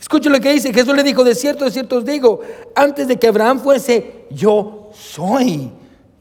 Escuche 0.00 0.28
lo 0.28 0.40
que 0.40 0.52
dice, 0.52 0.72
Jesús 0.72 0.96
le 0.96 1.04
dijo, 1.04 1.22
de 1.22 1.34
cierto, 1.34 1.64
de 1.64 1.70
cierto 1.70 1.98
os 1.98 2.04
digo, 2.04 2.40
antes 2.74 3.06
de 3.06 3.18
que 3.18 3.28
Abraham 3.28 3.60
fuese, 3.60 4.26
yo 4.30 4.90
soy, 4.92 5.70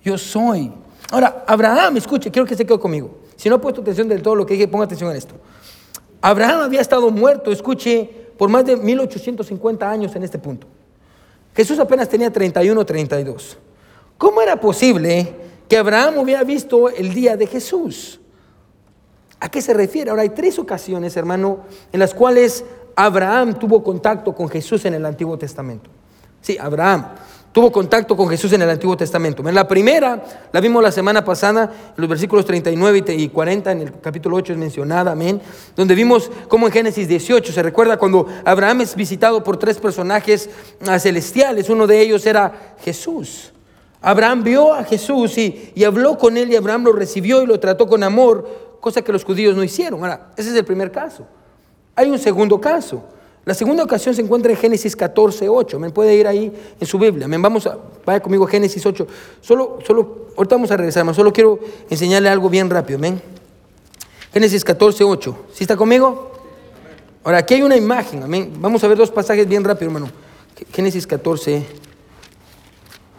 yo 0.03 0.17
soy. 0.17 0.71
Ahora, 1.11 1.45
Abraham, 1.47 1.97
escuche, 1.97 2.29
quiero 2.29 2.47
que 2.47 2.55
se 2.55 2.65
quede 2.65 2.77
conmigo. 2.77 3.11
Si 3.35 3.49
no 3.49 3.55
ha 3.55 3.61
puesto 3.61 3.81
atención 3.81 4.07
del 4.07 4.21
todo 4.21 4.35
lo 4.35 4.45
que 4.45 4.53
dije, 4.53 4.67
ponga 4.67 4.85
atención 4.85 5.09
en 5.11 5.17
esto. 5.17 5.35
Abraham 6.25 6.61
había 6.61 6.81
estado 6.81 7.11
muerto, 7.11 7.51
escuche, 7.51 8.09
por 8.35 8.49
más 8.49 8.65
de 8.65 8.75
1850 8.75 9.87
años 9.87 10.15
en 10.15 10.23
este 10.23 10.39
punto. 10.39 10.65
Jesús 11.55 11.77
apenas 11.77 12.09
tenía 12.09 12.33
31 12.33 12.81
o 12.81 12.83
32. 12.83 13.59
¿Cómo 14.17 14.41
era 14.41 14.59
posible 14.59 15.35
que 15.69 15.77
Abraham 15.77 16.17
hubiera 16.17 16.43
visto 16.43 16.89
el 16.89 17.13
día 17.13 17.37
de 17.37 17.45
Jesús? 17.45 18.19
¿A 19.39 19.49
qué 19.49 19.61
se 19.61 19.75
refiere? 19.75 20.09
Ahora 20.09 20.23
hay 20.23 20.29
tres 20.29 20.57
ocasiones, 20.57 21.15
hermano, 21.15 21.59
en 21.91 21.99
las 21.99 22.15
cuales 22.15 22.65
Abraham 22.95 23.59
tuvo 23.59 23.83
contacto 23.83 24.33
con 24.33 24.49
Jesús 24.49 24.83
en 24.85 24.95
el 24.95 25.05
Antiguo 25.05 25.37
Testamento. 25.37 25.91
Sí, 26.41 26.57
Abraham 26.59 27.05
tuvo 27.55 27.71
contacto 27.71 28.17
con 28.17 28.27
Jesús 28.27 28.51
en 28.51 28.63
el 28.63 28.69
Antiguo 28.69 28.97
Testamento. 28.97 29.41
En 29.47 29.55
la 29.55 29.65
primera, 29.65 30.21
la 30.51 30.59
vimos 30.59 30.83
la 30.83 30.91
semana 30.91 31.23
pasada, 31.23 31.71
en 31.87 31.93
los 31.95 32.09
versículos 32.09 32.43
39 32.43 33.05
y 33.15 33.29
40, 33.29 33.71
en 33.71 33.79
el 33.79 33.93
capítulo 34.01 34.35
8 34.35 34.51
es 34.51 34.59
mencionada, 34.59 35.13
amén, 35.13 35.41
donde 35.73 35.95
vimos 35.95 36.29
cómo 36.49 36.67
en 36.67 36.73
Génesis 36.73 37.07
18 37.07 37.53
se 37.53 37.63
recuerda 37.63 37.95
cuando 37.95 38.27
Abraham 38.43 38.81
es 38.81 38.93
visitado 38.93 39.41
por 39.41 39.55
tres 39.55 39.77
personajes 39.77 40.49
ah, 40.85 40.99
celestiales, 40.99 41.69
uno 41.69 41.87
de 41.87 42.01
ellos 42.01 42.25
era 42.25 42.75
Jesús. 42.83 43.53
Abraham 44.01 44.43
vio 44.43 44.73
a 44.73 44.83
Jesús 44.83 45.37
y, 45.37 45.71
y 45.75 45.85
habló 45.85 46.17
con 46.17 46.35
él 46.35 46.51
y 46.51 46.57
Abraham 46.57 46.83
lo 46.83 46.91
recibió 46.91 47.41
y 47.41 47.45
lo 47.45 47.57
trató 47.57 47.87
con 47.87 48.03
amor, 48.03 48.77
cosa 48.81 49.01
que 49.01 49.13
los 49.13 49.23
judíos 49.23 49.55
no 49.55 49.63
hicieron. 49.63 50.01
Ahora, 50.01 50.31
ese 50.35 50.49
es 50.49 50.55
el 50.57 50.65
primer 50.65 50.91
caso. 50.91 51.25
Hay 51.95 52.09
un 52.09 52.19
segundo 52.19 52.59
caso. 52.59 53.14
La 53.45 53.53
segunda 53.53 53.83
ocasión 53.83 54.15
se 54.15 54.21
encuentra 54.21 54.51
en 54.51 54.57
Génesis 54.57 54.95
14, 54.95 55.47
8. 55.47 55.79
Me 55.79 55.91
puede 55.91 56.15
ir 56.15 56.27
ahí 56.27 56.51
en 56.79 56.87
su 56.87 56.97
Biblia. 56.97 57.27
Vamos 57.29 57.67
a, 57.67 57.77
vaya 58.03 58.19
conmigo 58.19 58.45
a 58.45 58.49
Génesis 58.49 58.83
8. 58.83 59.07
Solo, 59.39 59.79
solo, 59.85 60.29
ahorita 60.35 60.55
vamos 60.55 60.71
a 60.71 60.77
regresar, 60.77 61.13
solo 61.13 61.31
quiero 61.31 61.59
enseñarle 61.87 62.27
algo 62.29 62.49
bien 62.49 62.69
rápido. 62.71 62.99
Génesis 64.33 64.65
14, 64.65 65.03
8. 65.03 65.37
¿Sí 65.53 65.63
está 65.63 65.77
conmigo? 65.77 66.31
Ahora, 67.23 67.37
aquí 67.37 67.53
hay 67.53 67.61
una 67.61 67.77
imagen. 67.77 68.23
Vamos 68.59 68.83
a 68.83 68.87
ver 68.87 68.97
dos 68.97 69.11
pasajes 69.11 69.47
bien 69.47 69.63
rápido, 69.63 69.91
hermano. 69.91 70.09
Génesis 70.73 71.05
14, 71.05 71.63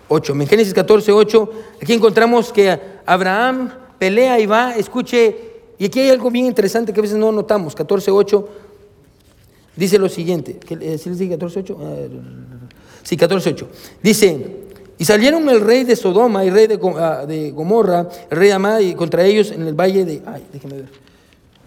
8. 0.09 0.33
En 0.33 0.47
Génesis 0.49 0.75
14, 0.75 1.13
8. 1.13 1.51
Aquí 1.81 1.93
encontramos 1.93 2.53
que 2.53 2.81
Abraham 3.07 3.73
pelea 3.99 4.41
y 4.41 4.47
va. 4.47 4.75
Escuche. 4.75 5.55
Y 5.79 5.87
aquí 5.87 6.01
hay 6.01 6.11
algo 6.11 6.31
bien 6.31 6.47
interesante 6.47 6.93
que 6.93 6.99
a 6.99 7.03
veces 7.03 7.17
no 7.17 7.31
notamos. 7.31 7.77
14, 7.77 8.11
8. 8.11 8.49
Dice 9.77 9.99
lo 9.99 10.09
siguiente, 10.09 10.59
eh, 10.81 10.99
¿sí 10.99 11.11
les 11.11 11.19
dije 11.19 11.39
14.8? 11.39 11.77
Ah, 11.79 11.95
sí, 13.03 13.17
14.8. 13.17 13.67
Dice, 14.03 14.47
y 14.99 15.05
salieron 15.05 15.47
el 15.51 15.61
rey 15.61 15.85
de 15.85 15.95
Sodoma 15.95 16.45
y 16.45 16.51
rey 16.51 16.67
de, 16.67 16.81
ah, 16.99 17.27
de 17.27 17.51
Gomorra, 17.51 18.09
el 18.31 18.37
rey 18.37 18.49
de 18.49 18.55
Amad, 18.55 18.81
y 18.81 18.95
contra 18.95 19.25
ellos 19.25 19.51
en 19.51 19.67
el 19.67 19.75
valle 19.75 20.05
de... 20.07 20.23
Ay, 20.25 20.47
déjenme 20.53 20.77
ver. 20.77 20.89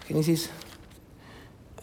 Génesis... 0.06 0.50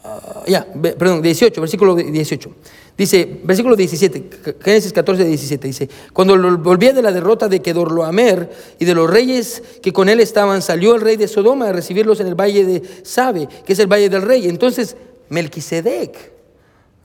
Ah, 0.04 0.42
ya, 0.46 0.66
perdón, 0.98 1.22
18, 1.22 1.60
versículo 1.60 1.96
18. 1.96 2.50
Dice, 2.96 3.40
versículo 3.44 3.76
17, 3.76 4.56
Génesis 4.60 4.92
14, 4.92 5.24
17, 5.24 5.66
dice, 5.68 5.88
cuando 6.12 6.36
volvía 6.58 6.92
de 6.92 7.00
la 7.00 7.12
derrota 7.12 7.48
de 7.48 7.62
Kedorloamer 7.62 8.50
y 8.78 8.84
de 8.84 8.94
los 8.94 9.08
reyes 9.08 9.62
que 9.80 9.92
con 9.92 10.08
él 10.08 10.20
estaban, 10.20 10.62
salió 10.62 10.96
el 10.96 11.00
rey 11.00 11.16
de 11.16 11.28
Sodoma 11.28 11.68
a 11.68 11.72
recibirlos 11.72 12.20
en 12.20 12.26
el 12.26 12.34
valle 12.34 12.64
de 12.64 12.82
Sabe, 13.04 13.48
que 13.64 13.72
es 13.72 13.78
el 13.78 13.86
valle 13.86 14.08
del 14.08 14.22
rey. 14.22 14.48
Entonces 14.48 14.96
Melquisedec, 15.30 16.32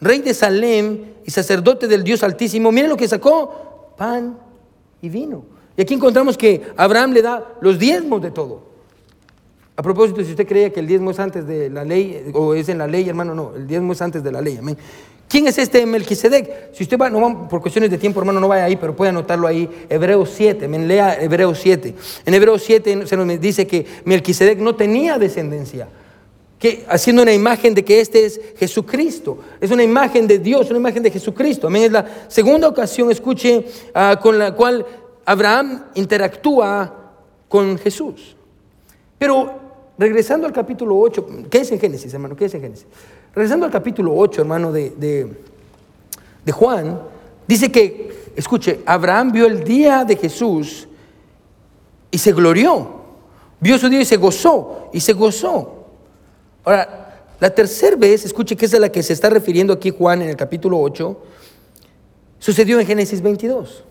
rey 0.01 0.19
de 0.19 0.33
Salem 0.33 0.99
y 1.25 1.31
sacerdote 1.31 1.87
del 1.87 2.03
Dios 2.03 2.23
Altísimo, 2.23 2.71
miren 2.71 2.89
lo 2.89 2.97
que 2.97 3.07
sacó, 3.07 3.93
pan 3.97 4.37
y 5.01 5.09
vino. 5.09 5.45
Y 5.75 5.81
aquí 5.81 5.93
encontramos 5.93 6.37
que 6.37 6.61
Abraham 6.77 7.13
le 7.13 7.21
da 7.21 7.55
los 7.61 7.79
diezmos 7.79 8.21
de 8.21 8.31
todo. 8.31 8.73
A 9.75 9.81
propósito, 9.81 10.23
si 10.23 10.31
usted 10.31 10.47
creía 10.47 10.71
que 10.71 10.79
el 10.79 10.87
diezmo 10.87 11.11
es 11.11 11.19
antes 11.19 11.47
de 11.47 11.69
la 11.69 11.83
ley, 11.83 12.31
o 12.33 12.53
es 12.53 12.69
en 12.69 12.77
la 12.77 12.85
ley, 12.85 13.09
hermano, 13.09 13.33
no, 13.33 13.53
el 13.55 13.65
diezmo 13.65 13.93
es 13.93 14.01
antes 14.01 14.23
de 14.23 14.31
la 14.31 14.39
ley, 14.39 14.57
amén. 14.57 14.77
¿Quién 15.27 15.47
es 15.47 15.57
este 15.57 15.83
Melquisedec? 15.87 16.75
Si 16.75 16.83
usted 16.83 16.95
va, 16.95 17.09
no 17.09 17.47
por 17.47 17.59
cuestiones 17.59 17.89
de 17.89 17.97
tiempo, 17.97 18.19
hermano, 18.19 18.39
no 18.39 18.47
vaya 18.47 18.65
ahí, 18.65 18.75
pero 18.75 18.95
puede 18.95 19.09
anotarlo 19.09 19.47
ahí, 19.47 19.67
Hebreos 19.89 20.29
7, 20.35 20.65
amén, 20.65 20.87
lea 20.87 21.19
Hebreos 21.19 21.57
7. 21.59 21.95
En 22.23 22.33
Hebreos 22.35 22.61
7 22.63 23.07
se 23.07 23.17
nos 23.17 23.41
dice 23.41 23.65
que 23.65 23.83
Melquisedec 24.05 24.59
no 24.59 24.75
tenía 24.75 25.17
descendencia 25.17 25.87
haciendo 26.87 27.21
una 27.21 27.33
imagen 27.33 27.73
de 27.73 27.83
que 27.83 27.99
este 27.99 28.25
es 28.25 28.39
Jesucristo. 28.57 29.37
Es 29.59 29.71
una 29.71 29.83
imagen 29.83 30.27
de 30.27 30.39
Dios, 30.39 30.69
una 30.69 30.79
imagen 30.79 31.03
de 31.03 31.11
Jesucristo. 31.11 31.67
Amén. 31.67 31.83
Es 31.83 31.91
la 31.91 32.05
segunda 32.27 32.67
ocasión, 32.67 33.11
escuche, 33.11 33.65
ah, 33.93 34.19
con 34.21 34.39
la 34.39 34.53
cual 34.53 34.85
Abraham 35.25 35.85
interactúa 35.95 37.11
con 37.49 37.77
Jesús. 37.77 38.35
Pero 39.17 39.53
regresando 39.97 40.47
al 40.47 40.53
capítulo 40.53 40.97
8, 40.97 41.27
¿qué 41.49 41.59
es 41.59 41.71
en 41.71 41.79
Génesis, 41.79 42.13
hermano? 42.13 42.35
¿Qué 42.35 42.45
es 42.45 42.53
en 42.53 42.61
Génesis? 42.61 42.87
Regresando 43.35 43.65
al 43.65 43.71
capítulo 43.71 44.15
8, 44.15 44.41
hermano, 44.41 44.71
de, 44.71 44.89
de, 46.45 46.51
Juan, 46.51 46.99
dice 47.47 47.71
que, 47.71 48.31
escuche, 48.35 48.81
Abraham 48.85 49.31
vio 49.31 49.45
el 49.47 49.63
día 49.63 50.03
de 50.03 50.15
Jesús 50.15 50.87
y 52.11 52.17
se 52.17 52.31
glorió. 52.31 53.01
Vio 53.59 53.77
su 53.77 53.89
Dios 53.89 54.03
y 54.03 54.05
se 54.05 54.17
gozó, 54.17 54.89
y 54.93 54.99
se 54.99 55.13
gozó. 55.13 55.82
Ahora, 56.63 57.23
la 57.39 57.49
tercera 57.53 57.95
vez, 57.95 58.25
escuche 58.25 58.55
que 58.55 58.65
es 58.65 58.73
a 58.73 58.79
la 58.79 58.89
que 58.89 59.03
se 59.03 59.13
está 59.13 59.29
refiriendo 59.29 59.73
aquí 59.73 59.89
Juan 59.89 60.21
en 60.21 60.29
el 60.29 60.35
capítulo 60.35 60.79
8, 60.79 61.17
sucedió 62.39 62.79
en 62.79 62.87
Génesis 62.87 63.21
22. 63.21 63.83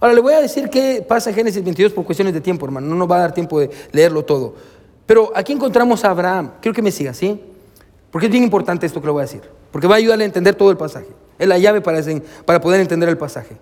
Ahora 0.00 0.14
le 0.14 0.20
voy 0.20 0.34
a 0.34 0.40
decir 0.40 0.68
qué 0.68 1.04
pasa 1.06 1.30
en 1.30 1.36
Génesis 1.36 1.62
22 1.64 1.92
por 1.92 2.04
cuestiones 2.04 2.34
de 2.34 2.40
tiempo, 2.40 2.66
hermano. 2.66 2.86
No 2.86 2.94
nos 2.94 3.10
va 3.10 3.16
a 3.16 3.20
dar 3.20 3.34
tiempo 3.34 3.58
de 3.58 3.70
leerlo 3.92 4.24
todo. 4.24 4.54
Pero 5.06 5.32
aquí 5.34 5.52
encontramos 5.52 6.04
a 6.04 6.10
Abraham. 6.10 6.52
Quiero 6.60 6.74
que 6.74 6.82
me 6.82 6.90
siga, 6.90 7.14
¿sí? 7.14 7.40
Porque 8.10 8.26
es 8.26 8.32
bien 8.32 8.44
importante 8.44 8.86
esto 8.86 9.00
que 9.00 9.06
le 9.06 9.12
voy 9.12 9.20
a 9.20 9.26
decir. 9.26 9.42
Porque 9.72 9.86
va 9.86 9.94
a 9.94 9.98
ayudarle 9.98 10.24
a 10.24 10.26
entender 10.26 10.54
todo 10.54 10.70
el 10.70 10.76
pasaje. 10.76 11.08
Es 11.38 11.48
la 11.48 11.58
llave 11.58 11.80
para, 11.80 12.00
para 12.44 12.60
poder 12.60 12.80
entender 12.80 13.08
el 13.08 13.18
pasaje. 13.18 13.56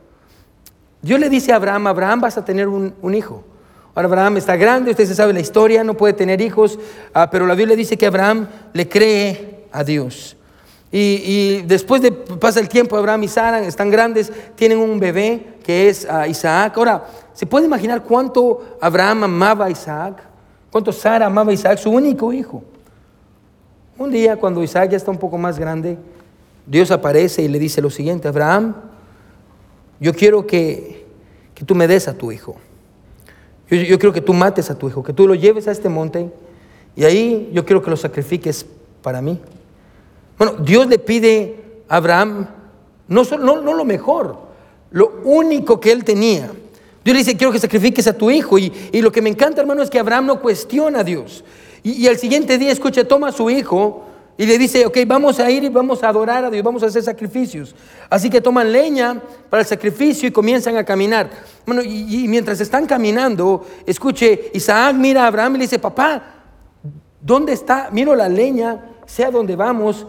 Dios 1.00 1.18
le 1.18 1.28
dice 1.28 1.52
a 1.52 1.56
Abraham, 1.56 1.86
Abraham 1.88 2.20
vas 2.20 2.38
a 2.38 2.44
tener 2.44 2.68
un, 2.68 3.14
hijo. 3.14 3.44
Ahora 3.94 4.08
Abraham 4.08 4.38
está 4.38 4.56
grande, 4.56 4.90
usted 4.90 5.06
se 5.06 5.14
sabe 5.14 5.32
la 5.32 5.40
historia, 5.40 5.84
no 5.84 5.94
puede 5.94 6.14
tener 6.14 6.40
hijos, 6.40 6.78
ah, 7.12 7.28
pero 7.30 7.46
la 7.46 7.54
Biblia 7.54 7.76
dice 7.76 7.98
que 7.98 8.06
Abraham 8.06 8.48
le 8.72 8.88
cree 8.88 9.66
a 9.70 9.84
Dios. 9.84 10.36
Y, 10.94 11.62
después 11.62 12.02
de 12.02 12.12
pasa 12.12 12.60
el 12.60 12.68
tiempo, 12.68 12.96
Abraham 12.96 13.22
y 13.22 13.28
Sara 13.28 13.60
están 13.66 13.90
grandes, 13.90 14.30
tienen 14.56 14.78
un 14.78 15.00
bebé 15.00 15.54
que 15.64 15.88
es 15.88 16.06
ah, 16.08 16.28
Isaac. 16.28 16.76
Ahora, 16.76 17.06
¿se 17.32 17.46
puede 17.46 17.64
imaginar 17.64 18.02
cuánto 18.02 18.76
Abraham 18.78 19.24
amaba 19.24 19.66
a 19.66 19.70
Isaac? 19.70 20.22
¿Cuánto 20.70 20.92
Sara 20.92 21.26
amaba 21.26 21.50
a 21.50 21.54
Isaac, 21.54 21.78
su 21.78 21.90
único 21.90 22.30
hijo? 22.32 22.62
Un 23.96 24.10
día, 24.10 24.36
cuando 24.36 24.62
Isaac 24.62 24.90
ya 24.90 24.96
está 24.98 25.10
un 25.10 25.18
poco 25.18 25.38
más 25.38 25.58
grande, 25.58 25.96
Dios 26.66 26.90
aparece 26.90 27.42
y 27.42 27.48
le 27.48 27.58
dice 27.58 27.80
lo 27.80 27.90
siguiente, 27.90 28.28
Abraham, 28.28 28.74
yo 30.00 30.12
quiero 30.14 30.46
que, 30.46 31.06
tú 31.64 31.74
me 31.74 31.86
des 31.86 32.08
a 32.08 32.14
tu 32.14 32.32
hijo. 32.32 32.56
Yo, 33.76 33.82
yo, 33.82 33.98
quiero 33.98 34.12
que 34.12 34.20
tú 34.20 34.32
mates 34.34 34.70
a 34.70 34.78
tu 34.78 34.88
hijo, 34.88 35.02
que 35.02 35.12
tú 35.12 35.26
lo 35.26 35.34
lleves 35.34 35.66
a 35.68 35.72
este 35.72 35.88
monte 35.88 36.30
y 36.94 37.04
ahí 37.04 37.50
yo 37.52 37.64
quiero 37.64 37.82
que 37.82 37.90
lo 37.90 37.96
sacrifiques 37.96 38.66
para 39.02 39.20
mí. 39.20 39.40
Bueno, 40.38 40.54
Dios 40.62 40.86
le 40.86 40.98
pide 40.98 41.64
a 41.88 41.96
Abraham 41.96 42.46
no, 43.08 43.24
no, 43.38 43.60
no 43.60 43.74
lo 43.74 43.84
mejor, 43.84 44.38
lo 44.90 45.20
único 45.24 45.78
que 45.80 45.92
él 45.92 46.04
tenía. 46.04 46.50
Dios 47.04 47.14
le 47.14 47.18
dice, 47.18 47.36
quiero 47.36 47.52
que 47.52 47.58
sacrifiques 47.58 48.06
a 48.06 48.16
tu 48.16 48.30
hijo. 48.30 48.58
Y, 48.58 48.72
lo 48.92 49.12
que 49.12 49.20
me 49.20 49.28
encanta, 49.28 49.60
hermano, 49.60 49.82
es 49.82 49.90
que 49.90 49.98
Abraham 49.98 50.26
no 50.26 50.40
cuestiona 50.40 51.00
a 51.00 51.04
Dios. 51.04 51.44
Y, 51.82 52.06
al 52.06 52.16
siguiente 52.16 52.58
día, 52.58 52.70
escucha, 52.70 53.04
toma 53.06 53.28
a 53.28 53.32
su 53.32 53.50
hijo 53.50 54.04
y 54.42 54.46
le 54.46 54.58
dice, 54.58 54.86
ok, 54.86 54.98
vamos 55.06 55.38
a 55.38 55.50
ir 55.50 55.64
y 55.64 55.68
vamos 55.68 56.02
a 56.02 56.08
adorar 56.08 56.44
a 56.44 56.50
Dios, 56.50 56.64
vamos 56.64 56.82
a 56.82 56.86
hacer 56.86 57.02
sacrificios. 57.02 57.74
Así 58.08 58.30
que 58.30 58.40
toman 58.40 58.72
leña 58.72 59.20
para 59.48 59.62
el 59.62 59.66
sacrificio 59.66 60.28
y 60.28 60.32
comienzan 60.32 60.76
a 60.76 60.84
caminar. 60.84 61.30
Bueno, 61.66 61.82
y, 61.82 62.24
y 62.24 62.28
mientras 62.28 62.60
están 62.60 62.86
caminando, 62.86 63.66
escuche, 63.86 64.50
Isaac 64.54 64.96
mira 64.96 65.24
a 65.24 65.26
Abraham 65.26 65.56
y 65.56 65.58
le 65.58 65.64
dice, 65.64 65.78
papá, 65.78 66.22
¿dónde 67.20 67.52
está? 67.52 67.88
Miro 67.92 68.14
la 68.14 68.28
leña, 68.28 68.96
sea 69.06 69.30
donde 69.30 69.54
vamos, 69.54 70.06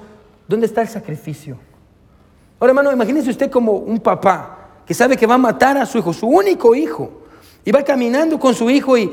¿Dónde 0.47 0.65
está 0.65 0.81
el 0.81 0.87
sacrificio? 0.87 1.57
Ahora, 2.59 2.71
hermano, 2.71 2.91
imagínese 2.91 3.29
usted 3.29 3.49
como 3.49 3.73
un 3.73 3.99
papá 3.99 4.81
que 4.85 4.93
sabe 4.93 5.15
que 5.17 5.25
va 5.25 5.35
a 5.35 5.39
matar 5.39 5.77
a 5.77 5.85
su 5.85 5.97
hijo, 5.97 6.13
su 6.13 6.27
único 6.27 6.75
hijo, 6.75 7.23
y 7.65 7.71
va 7.71 7.83
caminando 7.83 8.39
con 8.39 8.53
su 8.53 8.69
hijo 8.69 8.97
y, 8.97 9.09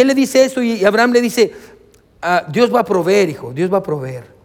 él 0.00 0.06
le 0.06 0.14
dice 0.14 0.44
eso 0.44 0.60
y 0.60 0.84
Abraham 0.84 1.12
le 1.12 1.20
dice, 1.20 1.52
ah, 2.20 2.44
Dios 2.48 2.74
va 2.74 2.80
a 2.80 2.84
proveer, 2.84 3.30
hijo, 3.30 3.52
Dios 3.52 3.72
va 3.72 3.78
a 3.78 3.82
proveer. 3.82 4.37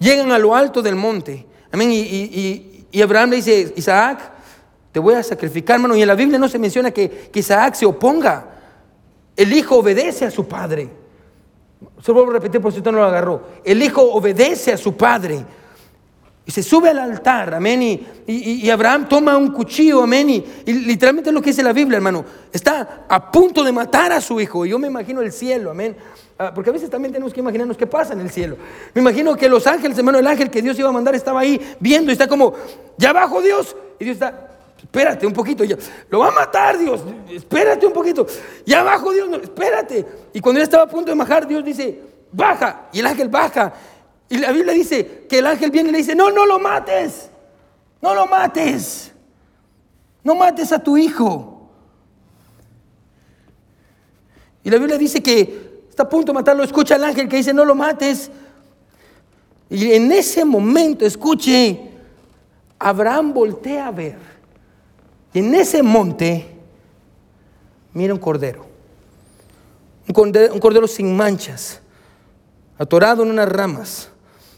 Llegan 0.00 0.32
a 0.32 0.38
lo 0.38 0.56
alto 0.56 0.82
del 0.82 0.96
monte, 0.96 1.46
amén, 1.70 1.90
y, 1.92 3.00
Abraham 3.00 3.30
le 3.30 3.36
dice, 3.36 3.72
Isaac, 3.76 4.32
te 4.90 4.98
voy 4.98 5.14
a 5.14 5.22
sacrificar, 5.22 5.76
hermano, 5.76 5.94
y 5.94 6.02
en 6.02 6.08
la 6.08 6.16
Biblia 6.16 6.38
no 6.38 6.48
se 6.48 6.58
menciona 6.58 6.90
que, 6.90 7.08
que 7.30 7.38
Isaac 7.38 7.74
se 7.74 7.86
oponga, 7.86 8.46
el 9.36 9.52
hijo 9.52 9.76
obedece 9.76 10.24
a 10.24 10.30
su 10.30 10.48
padre. 10.48 10.90
Se 12.02 12.12
vuelvo 12.12 12.30
a 12.30 12.34
repetir 12.34 12.60
por 12.60 12.72
si 12.72 12.78
usted 12.78 12.90
no 12.90 12.98
lo 12.98 13.04
agarró. 13.04 13.42
El 13.64 13.82
hijo 13.82 14.02
obedece 14.02 14.72
a 14.72 14.76
su 14.76 14.96
padre. 14.96 15.44
Y 16.50 16.52
se 16.52 16.64
sube 16.64 16.88
al 16.88 16.98
altar, 16.98 17.54
amén. 17.54 17.80
Y, 18.26 18.68
Abraham 18.70 19.08
toma 19.08 19.36
un 19.36 19.52
cuchillo, 19.52 20.02
amén. 20.02 20.28
Y, 20.30 20.72
literalmente 20.72 21.30
es 21.30 21.34
lo 21.34 21.40
que 21.40 21.50
dice 21.50 21.62
la 21.62 21.72
Biblia, 21.72 21.98
hermano. 21.98 22.24
Está 22.52 23.04
a 23.08 23.30
punto 23.30 23.62
de 23.62 23.70
matar 23.70 24.10
a 24.10 24.20
su 24.20 24.40
hijo. 24.40 24.66
Y 24.66 24.70
yo 24.70 24.78
me 24.80 24.88
imagino 24.88 25.20
el 25.20 25.30
cielo, 25.30 25.70
amén. 25.70 25.96
Ah, 26.36 26.50
porque 26.52 26.70
a 26.70 26.72
veces 26.72 26.90
también 26.90 27.12
tenemos 27.12 27.32
que 27.32 27.38
imaginarnos 27.38 27.76
qué 27.76 27.86
pasa 27.86 28.14
en 28.14 28.20
el 28.20 28.30
cielo. 28.30 28.56
Me 28.94 29.00
imagino 29.00 29.36
que 29.36 29.48
los 29.48 29.64
ángeles, 29.68 29.96
hermano, 29.96 30.18
el 30.18 30.26
ángel 30.26 30.50
que 30.50 30.60
Dios 30.60 30.76
iba 30.76 30.88
a 30.88 30.92
mandar 30.92 31.14
estaba 31.14 31.38
ahí 31.38 31.60
viendo 31.78 32.10
y 32.10 32.14
está 32.14 32.26
como, 32.26 32.52
ya 32.98 33.10
abajo 33.10 33.40
Dios. 33.40 33.76
Y 34.00 34.06
Dios 34.06 34.14
está, 34.14 34.48
espérate 34.76 35.28
un 35.28 35.32
poquito, 35.32 35.62
ya, 35.62 35.76
lo 36.08 36.18
va 36.18 36.30
a 36.30 36.32
matar 36.32 36.78
Dios, 36.78 37.00
espérate 37.30 37.86
un 37.86 37.92
poquito, 37.92 38.26
ya 38.66 38.80
abajo 38.80 39.12
Dios, 39.12 39.28
espérate. 39.40 40.04
Y 40.32 40.40
cuando 40.40 40.58
él 40.58 40.64
estaba 40.64 40.82
a 40.82 40.88
punto 40.88 41.12
de 41.12 41.16
bajar, 41.16 41.46
Dios 41.46 41.64
dice, 41.64 42.00
baja, 42.32 42.88
y 42.92 42.98
el 42.98 43.06
ángel 43.06 43.28
baja. 43.28 43.72
Y 44.30 44.38
la 44.38 44.52
Biblia 44.52 44.72
dice 44.72 45.26
que 45.28 45.40
el 45.40 45.46
ángel 45.46 45.70
viene 45.70 45.90
y 45.90 45.92
le 45.92 45.98
dice, 45.98 46.14
no, 46.14 46.30
no 46.30 46.46
lo 46.46 46.58
mates, 46.58 47.28
no 48.00 48.14
lo 48.14 48.26
mates, 48.26 49.12
no 50.24 50.34
mates 50.34 50.72
a 50.72 50.78
tu 50.78 50.96
hijo. 50.96 51.68
Y 54.64 54.70
la 54.70 54.78
Biblia 54.78 54.96
dice 54.96 55.22
que 55.22 55.82
está 55.90 56.04
a 56.04 56.08
punto 56.08 56.32
de 56.32 56.34
matarlo, 56.34 56.62
escucha 56.62 56.94
al 56.94 57.04
ángel 57.04 57.28
que 57.28 57.36
dice, 57.36 57.52
no 57.52 57.66
lo 57.66 57.74
mates. 57.74 58.30
Y 59.68 59.92
en 59.92 60.10
ese 60.12 60.46
momento, 60.46 61.04
escuche, 61.04 61.90
Abraham 62.78 63.34
voltea 63.34 63.88
a 63.88 63.90
ver 63.90 64.30
y 65.32 65.38
en 65.38 65.54
ese 65.54 65.82
monte, 65.82 66.46
mira 67.92 68.12
un 68.12 68.20
cordero. 68.20 68.66
Un 70.08 70.58
cordero, 70.58 70.88
sin 70.88 71.16
manchas, 71.16 71.80
atorado 72.76 73.22
en 73.22 73.30
unas 73.30 73.48
ramas. 73.48 74.10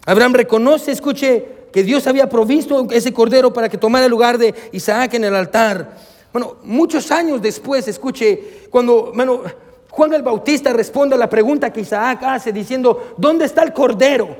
Abraham 0.07 0.34
reconoce, 0.34 0.92
escuche, 0.92 1.62
que 1.72 1.82
Dios 1.82 2.07
había 2.07 2.28
provisto 2.28 2.86
ese 2.90 3.12
cordero 3.12 3.53
para 3.53 3.68
que 3.68 3.78
tomara 3.78 4.05
el 4.05 4.11
lugar 4.11 4.36
de 4.36 4.55
Isaac 4.72 5.14
en 5.14 5.24
el 5.24 5.34
altar. 5.34 5.96
Bueno, 6.32 6.57
muchos 6.64 7.11
años 7.11 7.40
después, 7.40 7.88
escuche, 7.88 8.66
cuando 8.70 9.12
bueno, 9.14 9.42
Juan 9.90 10.12
el 10.14 10.22
Bautista 10.22 10.72
responde 10.72 11.14
a 11.14 11.18
la 11.18 11.28
pregunta 11.28 11.72
que 11.72 11.80
Isaac 11.80 12.22
hace 12.24 12.53
diciendo, 12.53 13.14
¿dónde 13.16 13.46
está 13.46 13.62
el 13.62 13.72
cordero? 13.72 14.36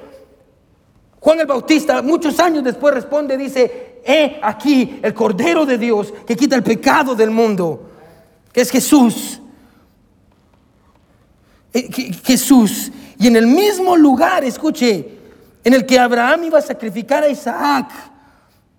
Juan 1.21 1.41
el 1.41 1.47
Bautista, 1.47 2.03
muchos 2.03 2.39
años 2.41 2.65
después, 2.65 2.95
responde, 2.95 3.37
dice, 3.37 4.01
he 4.05 4.41
aquí 4.43 4.99
el 5.03 5.15
Cordero 5.15 5.65
de 5.65 5.79
Dios 5.79 6.13
que 6.27 6.37
quita 6.37 6.57
el 6.57 6.63
pecado 6.63 7.15
del 7.15 7.31
mundo, 7.31 7.89
que 8.53 8.61
es 8.61 8.71
Jesús. 8.71 9.41
Eh, 11.73 11.89
Jesús. 12.25 12.91
Y 13.19 13.29
en 13.29 13.37
el 13.37 13.47
mismo 13.47 13.97
lugar, 13.97 14.43
escuche, 14.43 15.22
en 15.65 15.75
el 15.75 15.87
que 15.87 15.99
Abraham 15.99 16.45
iba 16.45 16.59
a 16.59 16.63
sacrificar 16.63 17.23
a 17.23 17.29
Isaac, 17.29 17.91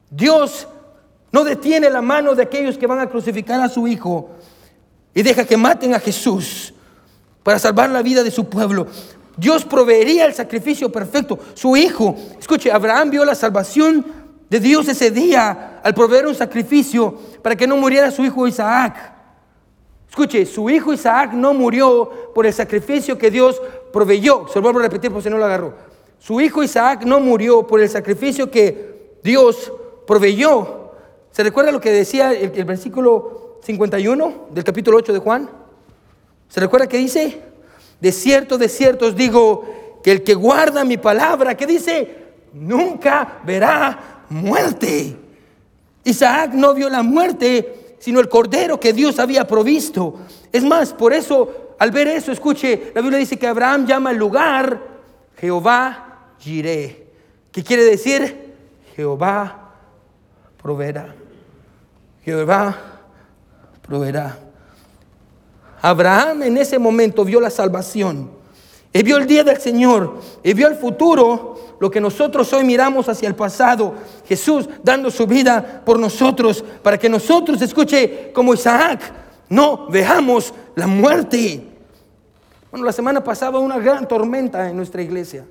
Dios 0.09 0.67
no 1.31 1.43
detiene 1.43 1.89
la 1.89 2.01
mano 2.01 2.35
de 2.35 2.43
aquellos 2.43 2.77
que 2.77 2.87
van 2.87 2.99
a 2.99 3.09
crucificar 3.09 3.59
a 3.61 3.69
su 3.69 3.87
hijo 3.87 4.29
y 5.13 5.21
deja 5.21 5.45
que 5.45 5.57
maten 5.57 5.93
a 5.93 5.99
Jesús 5.99 6.73
para 7.41 7.59
salvar 7.59 7.89
la 7.89 8.01
vida 8.01 8.23
de 8.23 8.31
su 8.31 8.47
pueblo. 8.49 8.87
Dios 9.35 9.65
proveería 9.65 10.25
el 10.25 10.33
sacrificio 10.33 10.91
perfecto. 10.91 11.39
Su 11.55 11.75
hijo, 11.75 12.15
escuche, 12.39 12.71
Abraham 12.71 13.09
vio 13.09 13.25
la 13.25 13.35
salvación 13.35 14.05
de 14.49 14.59
Dios 14.59 14.87
ese 14.87 15.09
día 15.09 15.81
al 15.83 15.93
proveer 15.93 16.27
un 16.27 16.35
sacrificio 16.35 17.17
para 17.41 17.55
que 17.55 17.65
no 17.65 17.77
muriera 17.77 18.11
su 18.11 18.23
hijo 18.23 18.47
Isaac. 18.47 19.13
Escuche, 20.07 20.45
su 20.45 20.69
hijo 20.69 20.93
Isaac 20.93 21.33
no 21.33 21.55
murió 21.55 22.31
por 22.35 22.45
el 22.45 22.53
sacrificio 22.53 23.17
que 23.17 23.31
Dios 23.31 23.59
proveyó. 23.91 24.47
Se 24.47 24.59
lo 24.59 24.61
vuelvo 24.61 24.79
a 24.79 24.83
repetir 24.83 25.11
por 25.11 25.23
si 25.23 25.29
no 25.31 25.39
lo 25.39 25.45
agarró. 25.45 25.92
Su 26.23 26.39
hijo 26.39 26.63
Isaac 26.63 27.03
no 27.03 27.19
murió 27.19 27.67
por 27.67 27.81
el 27.81 27.89
sacrificio 27.89 28.49
que 28.49 29.17
Dios 29.21 29.73
proveyó. 30.07 30.93
¿Se 31.33 31.43
recuerda 31.43 31.69
lo 31.69 31.81
que 31.81 31.91
decía 31.91 32.31
el, 32.31 32.63
versículo 32.63 33.59
51 33.61 34.47
del 34.51 34.63
capítulo 34.63 34.99
8 34.99 35.11
de 35.11 35.19
Juan? 35.19 35.49
¿Se 36.47 36.61
recuerda 36.61 36.87
que 36.87 36.97
dice? 36.97 37.41
De 37.99 38.13
cierto, 38.13 38.57
de 38.57 38.69
cierto 38.69 39.07
os 39.07 39.17
digo 39.17 39.65
que 40.01 40.13
el 40.13 40.23
que 40.23 40.33
guarda 40.33 40.85
mi 40.85 40.95
palabra, 40.95 41.57
que 41.57 41.67
dice, 41.67 42.15
nunca 42.53 43.41
verá 43.43 44.23
muerte. 44.29 45.17
Isaac 46.05 46.53
no 46.53 46.73
vio 46.73 46.89
la 46.89 47.03
muerte, 47.03 47.97
sino 47.99 48.21
el 48.21 48.29
cordero 48.29 48.79
que 48.79 48.93
Dios 48.93 49.19
había 49.19 49.45
provisto. 49.45 50.19
Es 50.53 50.63
más, 50.63 50.93
por 50.93 51.11
eso, 51.11 51.75
al 51.79 51.91
ver 51.91 52.07
eso, 52.07 52.31
escuche, 52.31 52.93
la 52.95 53.01
Biblia 53.01 53.19
dice 53.19 53.37
que 53.37 53.45
Abraham 53.47 53.85
llama 53.85 54.11
el 54.11 54.17
lugar 54.17 54.93
Jehová 55.35 56.11
Jireh, 56.43 57.07
que 57.51 57.63
quiere 57.63 57.83
decir 57.85 58.53
Jehová 58.95 59.71
proveerá. 60.61 61.15
Jehová 62.23 62.77
proveerá. 63.81 64.37
Abraham 65.81 66.43
en 66.43 66.57
ese 66.57 66.77
momento 66.79 67.23
vio 67.23 67.39
la 67.39 67.49
salvación. 67.49 68.31
Y 68.91 69.01
vio 69.03 69.17
el 69.17 69.25
día 69.25 69.43
del 69.43 69.59
Señor. 69.59 70.19
Y 70.43 70.53
vio 70.53 70.67
el 70.67 70.75
futuro. 70.75 71.77
Lo 71.79 71.89
que 71.89 71.99
nosotros 71.99 72.51
hoy 72.53 72.63
miramos 72.63 73.09
hacia 73.09 73.27
el 73.27 73.35
pasado. 73.35 73.95
Jesús 74.25 74.69
dando 74.83 75.09
su 75.09 75.25
vida 75.25 75.81
por 75.85 75.99
nosotros. 75.99 76.63
Para 76.81 76.97
que 76.97 77.09
nosotros, 77.09 77.61
escuche, 77.61 78.31
como 78.33 78.53
Isaac, 78.53 79.01
no 79.49 79.87
veamos 79.87 80.53
la 80.75 80.87
muerte. 80.87 81.67
Bueno, 82.69 82.85
la 82.85 82.91
semana 82.91 83.23
pasada 83.23 83.59
una 83.59 83.79
gran 83.79 84.07
tormenta 84.07 84.69
en 84.69 84.77
nuestra 84.77 85.01
iglesia. 85.01 85.45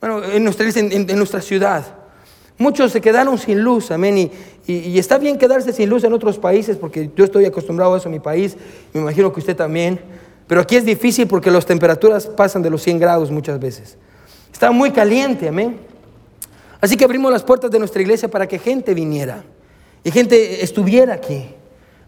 Bueno, 0.00 0.22
en 0.24 0.44
nuestra 0.44 1.40
ciudad. 1.40 2.00
Muchos 2.60 2.92
se 2.92 3.00
quedaron 3.00 3.38
sin 3.38 3.62
luz, 3.62 3.90
amén. 3.90 4.30
Y, 4.66 4.98
está 4.98 5.16
bien 5.16 5.38
quedarse 5.38 5.72
sin 5.72 5.88
luz 5.88 6.04
en 6.04 6.12
otros 6.12 6.38
países, 6.38 6.76
porque 6.76 7.10
yo 7.16 7.24
estoy 7.24 7.46
acostumbrado 7.46 7.94
a 7.94 7.96
eso 7.96 8.08
en 8.08 8.12
mi 8.12 8.20
país, 8.20 8.54
me 8.92 9.00
imagino 9.00 9.32
que 9.32 9.40
usted 9.40 9.56
también. 9.56 9.98
Pero 10.46 10.60
aquí 10.60 10.76
es 10.76 10.84
difícil 10.84 11.26
porque 11.26 11.50
las 11.50 11.64
temperaturas 11.64 12.26
pasan 12.26 12.60
de 12.60 12.68
los 12.68 12.82
100 12.82 12.98
grados 12.98 13.30
muchas 13.30 13.58
veces. 13.58 13.96
Está 14.52 14.72
muy 14.72 14.90
caliente, 14.90 15.48
amén. 15.48 15.78
Así 16.82 16.98
que 16.98 17.04
abrimos 17.04 17.32
las 17.32 17.42
puertas 17.42 17.70
de 17.70 17.78
nuestra 17.78 18.02
iglesia 18.02 18.28
para 18.28 18.46
que 18.46 18.58
gente 18.58 18.92
viniera 18.92 19.42
y 20.04 20.10
gente 20.10 20.62
estuviera 20.62 21.14
aquí 21.14 21.54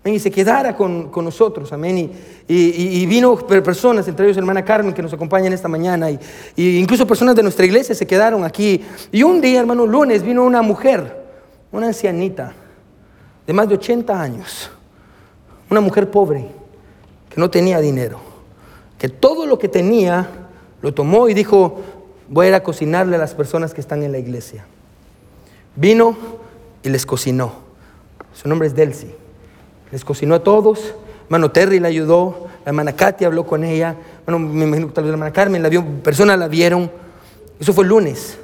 y 0.04 0.18
se 0.18 0.30
quedara 0.30 0.76
con, 0.76 1.10
nosotros, 1.14 1.72
amén. 1.72 2.10
Y, 2.48 3.06
vino 3.06 3.36
personas, 3.36 4.08
entre 4.08 4.26
ellos 4.26 4.36
hermana 4.36 4.64
Carmen, 4.64 4.92
que 4.92 5.02
nos 5.02 5.12
acompaña 5.12 5.46
en 5.46 5.52
esta 5.52 5.68
mañana, 5.68 6.10
y, 6.10 6.18
incluso 6.56 7.06
personas 7.06 7.36
de 7.36 7.42
nuestra 7.42 7.64
iglesia 7.64 7.94
se 7.94 8.06
quedaron 8.06 8.44
aquí. 8.44 8.82
Y 9.12 9.22
un 9.22 9.40
día, 9.40 9.60
hermano, 9.60 9.86
lunes, 9.86 10.22
vino 10.22 10.44
una 10.44 10.60
mujer, 10.60 11.22
una 11.70 11.86
ancianita, 11.86 12.52
de 13.46 13.52
más 13.52 13.68
de 13.68 13.74
80 13.74 14.20
años, 14.20 14.70
una 15.70 15.80
mujer 15.80 16.10
pobre, 16.10 16.48
que 17.30 17.40
no 17.40 17.48
tenía 17.48 17.78
dinero, 17.78 18.18
que 18.98 19.08
todo 19.08 19.46
lo 19.46 19.58
que 19.58 19.68
tenía 19.68 20.28
lo 20.80 20.92
tomó 20.92 21.28
y 21.28 21.34
dijo, 21.34 21.80
voy 22.28 22.46
a 22.46 22.48
ir 22.48 22.54
a 22.56 22.62
cocinarle 22.62 23.16
a 23.16 23.18
las 23.20 23.34
personas 23.34 23.72
que 23.72 23.80
están 23.80 24.02
en 24.02 24.10
la 24.10 24.18
iglesia. 24.18 24.64
Vino 25.76 26.16
y 26.82 26.88
les 26.88 27.06
cocinó. 27.06 27.52
Su 28.34 28.48
nombre 28.48 28.66
es 28.66 28.74
Delcy. 28.74 29.21
Les 29.92 30.04
cocinó 30.04 30.34
a 30.34 30.42
todos. 30.42 30.94
Hermano 31.24 31.52
Terry 31.52 31.78
le 31.78 31.86
ayudó. 31.86 32.48
La 32.64 32.70
hermana 32.70 32.94
Katia 32.94 33.28
habló 33.28 33.46
con 33.46 33.62
ella. 33.62 33.94
Bueno, 34.26 34.38
me 34.38 34.64
imagino 34.64 34.88
que 34.88 34.94
tal 34.94 35.04
vez 35.04 35.10
la 35.10 35.14
hermana 35.14 35.32
Carmen 35.32 35.62
la 35.62 35.68
vio. 35.68 35.84
Personas 36.02 36.38
la 36.38 36.48
vieron. 36.48 36.90
Eso 37.60 37.72
fue 37.72 37.84
el 37.84 37.90
lunes. 37.90 38.38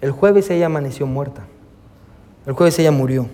El 0.00 0.12
jueves 0.12 0.48
ella 0.50 0.66
amaneció 0.66 1.06
muerta. 1.06 1.44
El 2.46 2.52
jueves 2.52 2.78
ella 2.78 2.92
murió. 2.92 3.26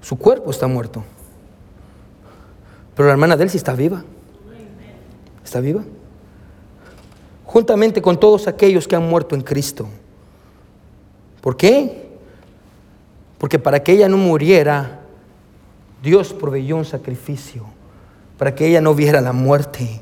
Su 0.00 0.18
cuerpo 0.18 0.50
está 0.50 0.66
muerto. 0.66 1.04
Pero 2.96 3.06
la 3.06 3.12
hermana 3.12 3.36
Delcy 3.36 3.58
está 3.58 3.74
viva. 3.74 4.02
Está 5.44 5.60
viva. 5.60 5.82
Juntamente 7.44 8.02
con 8.02 8.18
todos 8.18 8.48
aquellos 8.48 8.88
que 8.88 8.96
han 8.96 9.08
muerto 9.08 9.34
en 9.34 9.42
Cristo. 9.42 9.86
¿Por 11.40 11.56
qué? 11.56 12.07
Porque 13.38 13.58
para 13.58 13.82
que 13.82 13.92
ella 13.92 14.08
no 14.08 14.16
muriera, 14.16 15.00
Dios 16.02 16.32
proveyó 16.32 16.76
un 16.76 16.84
sacrificio, 16.84 17.64
para 18.36 18.54
que 18.54 18.66
ella 18.66 18.80
no 18.80 18.94
viera 18.94 19.20
la 19.20 19.32
muerte. 19.32 20.00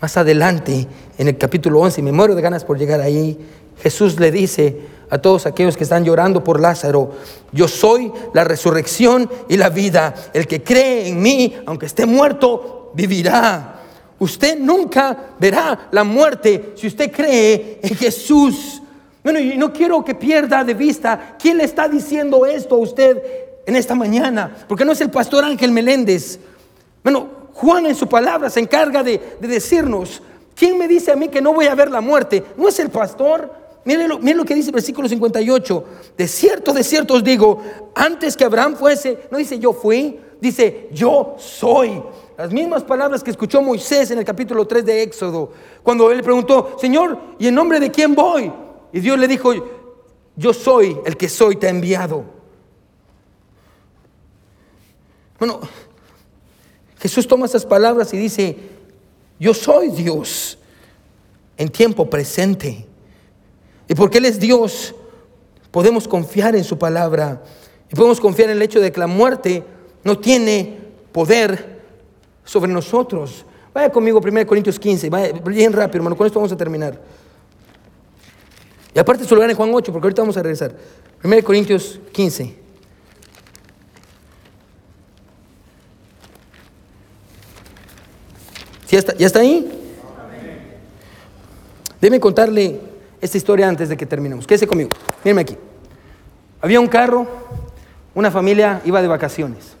Más 0.00 0.16
adelante, 0.16 0.86
en 1.18 1.28
el 1.28 1.36
capítulo 1.36 1.80
11, 1.80 2.02
me 2.02 2.12
muero 2.12 2.34
de 2.34 2.42
ganas 2.42 2.64
por 2.64 2.78
llegar 2.78 3.00
ahí, 3.00 3.38
Jesús 3.82 4.20
le 4.20 4.30
dice 4.30 4.78
a 5.10 5.18
todos 5.18 5.46
aquellos 5.46 5.76
que 5.76 5.84
están 5.84 6.04
llorando 6.04 6.44
por 6.44 6.60
Lázaro, 6.60 7.12
yo 7.52 7.66
soy 7.66 8.12
la 8.32 8.44
resurrección 8.44 9.28
y 9.48 9.56
la 9.56 9.68
vida. 9.68 10.14
El 10.32 10.46
que 10.46 10.62
cree 10.62 11.08
en 11.08 11.20
mí, 11.20 11.56
aunque 11.66 11.86
esté 11.86 12.06
muerto, 12.06 12.92
vivirá. 12.94 13.80
Usted 14.18 14.58
nunca 14.58 15.30
verá 15.38 15.88
la 15.90 16.04
muerte 16.04 16.74
si 16.76 16.86
usted 16.86 17.10
cree 17.10 17.80
en 17.82 17.96
Jesús. 17.96 18.79
Bueno, 19.22 19.38
y 19.38 19.58
no 19.58 19.72
quiero 19.72 20.04
que 20.04 20.14
pierda 20.14 20.64
de 20.64 20.74
vista 20.74 21.36
quién 21.38 21.58
le 21.58 21.64
está 21.64 21.88
diciendo 21.88 22.46
esto 22.46 22.76
a 22.76 22.78
usted 22.78 23.22
en 23.66 23.76
esta 23.76 23.94
mañana, 23.94 24.64
porque 24.66 24.84
no 24.84 24.92
es 24.92 25.00
el 25.00 25.10
pastor 25.10 25.44
Ángel 25.44 25.70
Meléndez. 25.72 26.38
Bueno, 27.02 27.28
Juan 27.52 27.86
en 27.86 27.94
su 27.94 28.08
palabra 28.08 28.48
se 28.48 28.60
encarga 28.60 29.02
de, 29.02 29.36
decirnos, 29.40 30.22
¿quién 30.54 30.78
me 30.78 30.88
dice 30.88 31.12
a 31.12 31.16
mí 31.16 31.28
que 31.28 31.42
no 31.42 31.52
voy 31.52 31.66
a 31.66 31.74
ver 31.74 31.90
la 31.90 32.00
muerte? 32.00 32.42
¿No 32.56 32.68
es 32.68 32.78
el 32.78 32.88
pastor? 32.88 33.52
Miren 33.84 34.08
lo, 34.08 34.18
lo 34.18 34.44
que 34.44 34.54
dice 34.54 34.70
el 34.70 34.74
versículo 34.74 35.08
58. 35.08 35.84
De 36.16 36.26
cierto, 36.26 36.72
de 36.72 36.82
cierto 36.82 37.14
os 37.14 37.24
digo, 37.24 37.62
antes 37.94 38.36
que 38.36 38.44
Abraham 38.44 38.76
fuese, 38.76 39.18
no 39.30 39.36
dice 39.36 39.58
yo 39.58 39.74
fui, 39.74 40.18
dice 40.40 40.88
yo 40.92 41.36
soy. 41.38 42.02
Las 42.38 42.50
mismas 42.50 42.82
palabras 42.82 43.22
que 43.22 43.30
escuchó 43.30 43.60
Moisés 43.60 44.10
en 44.10 44.18
el 44.18 44.24
capítulo 44.24 44.66
3 44.66 44.84
de 44.84 45.02
Éxodo, 45.02 45.52
cuando 45.82 46.10
él 46.10 46.16
le 46.16 46.22
preguntó, 46.22 46.76
Señor, 46.80 47.18
¿y 47.38 47.48
en 47.48 47.54
nombre 47.54 47.78
de 47.78 47.90
quién 47.90 48.14
voy? 48.14 48.50
Y 48.92 49.00
Dios 49.00 49.18
le 49.18 49.28
dijo, 49.28 49.52
yo 50.36 50.52
soy 50.52 50.98
el 51.04 51.16
que 51.16 51.28
soy, 51.28 51.56
te 51.56 51.66
ha 51.66 51.70
enviado. 51.70 52.24
Bueno, 55.38 55.60
Jesús 56.98 57.26
toma 57.26 57.46
esas 57.46 57.64
palabras 57.64 58.12
y 58.12 58.18
dice, 58.18 58.56
yo 59.38 59.54
soy 59.54 59.88
Dios 59.88 60.58
en 61.56 61.68
tiempo 61.70 62.08
presente. 62.08 62.86
Y 63.88 63.94
porque 63.94 64.18
Él 64.18 64.26
es 64.26 64.38
Dios, 64.38 64.94
podemos 65.70 66.06
confiar 66.06 66.54
en 66.56 66.64
su 66.64 66.78
palabra. 66.78 67.42
Y 67.90 67.94
podemos 67.94 68.20
confiar 68.20 68.50
en 68.50 68.56
el 68.56 68.62
hecho 68.62 68.80
de 68.80 68.92
que 68.92 69.00
la 69.00 69.06
muerte 69.06 69.64
no 70.04 70.18
tiene 70.18 70.78
poder 71.12 71.80
sobre 72.44 72.72
nosotros. 72.72 73.44
Vaya 73.72 73.90
conmigo 73.90 74.20
1 74.22 74.46
Corintios 74.46 74.78
15, 74.78 75.10
vaya 75.10 75.32
bien 75.32 75.72
rápido, 75.72 75.98
hermano, 75.98 76.16
con 76.16 76.26
esto 76.26 76.38
vamos 76.38 76.52
a 76.52 76.56
terminar. 76.56 77.00
Y 78.94 78.98
aparte 78.98 79.24
su 79.24 79.34
lugar 79.34 79.50
en 79.50 79.56
Juan 79.56 79.70
8, 79.72 79.92
porque 79.92 80.06
ahorita 80.06 80.22
vamos 80.22 80.36
a 80.36 80.42
regresar. 80.42 80.74
1 81.22 81.44
Corintios 81.44 82.00
15. 82.12 82.56
¿Ya 88.88 88.98
está, 88.98 89.14
¿Ya 89.16 89.26
está 89.26 89.38
ahí? 89.40 89.70
Déjeme 92.00 92.18
contarle 92.18 92.80
esta 93.20 93.36
historia 93.36 93.68
antes 93.68 93.88
de 93.88 93.96
que 93.96 94.06
terminemos. 94.06 94.46
Quédese 94.46 94.66
conmigo. 94.66 94.90
Mírenme 95.22 95.42
aquí. 95.42 95.56
Había 96.60 96.80
un 96.80 96.88
carro, 96.88 97.26
una 98.14 98.30
familia 98.30 98.80
iba 98.84 99.00
de 99.00 99.08
vacaciones. 99.08 99.74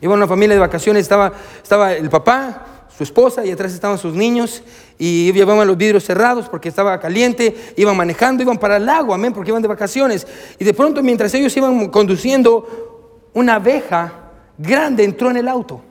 Iba 0.00 0.14
una 0.14 0.26
familia 0.26 0.54
de 0.54 0.60
vacaciones, 0.60 1.02
estaba, 1.02 1.32
estaba 1.62 1.92
el 1.92 2.10
papá, 2.10 2.66
su 2.96 3.02
esposa 3.04 3.44
y 3.44 3.50
atrás 3.50 3.72
estaban 3.72 3.98
sus 3.98 4.14
niños 4.14 4.62
y 4.98 5.32
llevaban 5.32 5.66
los 5.66 5.76
vidrios 5.76 6.04
cerrados 6.04 6.48
porque 6.48 6.68
estaba 6.68 6.98
caliente, 6.98 7.54
iban 7.76 7.96
manejando, 7.96 8.42
iban 8.42 8.58
para 8.58 8.78
el 8.78 8.86
lago, 8.86 9.12
amén, 9.12 9.32
porque 9.32 9.50
iban 9.50 9.62
de 9.62 9.68
vacaciones. 9.68 10.26
Y 10.58 10.64
de 10.64 10.72
pronto 10.72 11.02
mientras 11.02 11.32
ellos 11.34 11.54
iban 11.56 11.88
conduciendo, 11.88 13.28
una 13.34 13.56
abeja 13.56 14.30
grande 14.56 15.04
entró 15.04 15.30
en 15.30 15.36
el 15.36 15.48
auto. 15.48 15.82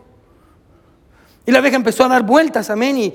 Y 1.47 1.51
la 1.51 1.59
abeja 1.59 1.75
empezó 1.75 2.05
a 2.05 2.07
dar 2.07 2.23
vueltas, 2.23 2.71
amén. 2.71 2.97
Y, 2.97 3.13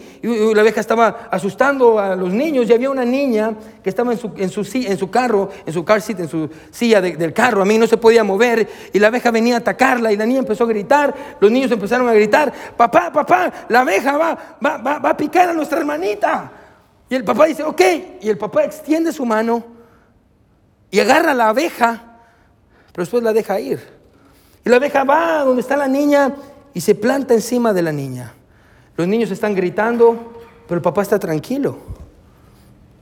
la 0.54 0.60
abeja 0.60 0.80
estaba 0.80 1.28
asustando 1.30 1.98
a 1.98 2.14
los 2.14 2.32
niños. 2.32 2.68
Y 2.68 2.72
había 2.72 2.88
una 2.88 3.04
niña 3.04 3.54
que 3.82 3.90
estaba 3.90 4.12
en 4.12 4.18
su, 4.18 4.30
en 4.36 4.48
su, 4.50 4.60
en 4.72 4.96
su 4.96 5.10
carro, 5.10 5.50
en 5.66 5.72
su 5.72 5.84
car 5.84 6.00
seat, 6.00 6.20
en 6.20 6.28
su 6.28 6.48
silla 6.70 7.00
del 7.00 7.32
carro. 7.32 7.62
A 7.62 7.64
mí 7.64 7.76
no 7.76 7.88
se 7.88 7.96
podía 7.96 8.22
mover. 8.22 8.68
Y 8.92 9.00
la 9.00 9.08
abeja 9.08 9.32
venía 9.32 9.56
a 9.56 9.58
atacarla. 9.58 10.12
Y 10.12 10.16
la 10.16 10.26
niña 10.26 10.40
empezó 10.40 10.62
a 10.62 10.68
gritar. 10.68 11.12
Los 11.40 11.50
niños 11.50 11.72
empezaron 11.72 12.08
a 12.08 12.12
gritar: 12.12 12.52
Papá, 12.76 13.12
papá, 13.12 13.52
la 13.68 13.80
abeja 13.80 14.16
va, 14.16 14.38
va, 14.64 14.76
va, 14.76 14.98
va 15.00 15.10
a 15.10 15.16
picar 15.16 15.48
a 15.48 15.52
nuestra 15.52 15.80
hermanita. 15.80 16.52
Y 17.08 17.16
el 17.16 17.24
papá 17.24 17.46
dice: 17.46 17.64
Ok. 17.64 17.82
Y 18.20 18.28
el 18.28 18.38
papá 18.38 18.62
extiende 18.62 19.12
su 19.12 19.26
mano 19.26 19.64
y 20.88 21.00
agarra 21.00 21.32
a 21.32 21.34
la 21.34 21.48
abeja. 21.48 22.04
Pero 22.92 23.02
después 23.02 23.24
la 23.24 23.32
deja 23.32 23.58
ir. 23.58 23.80
Y 24.64 24.68
la 24.68 24.76
abeja 24.76 25.02
va 25.02 25.42
donde 25.42 25.62
está 25.62 25.76
la 25.76 25.88
niña 25.88 26.32
y 26.74 26.80
se 26.80 26.94
planta 26.94 27.34
encima 27.34 27.72
de 27.72 27.82
la 27.82 27.92
niña. 27.92 28.32
Los 28.96 29.08
niños 29.08 29.30
están 29.30 29.54
gritando, 29.54 30.16
pero 30.66 30.78
el 30.78 30.82
papá 30.82 31.02
está 31.02 31.18
tranquilo. 31.18 31.78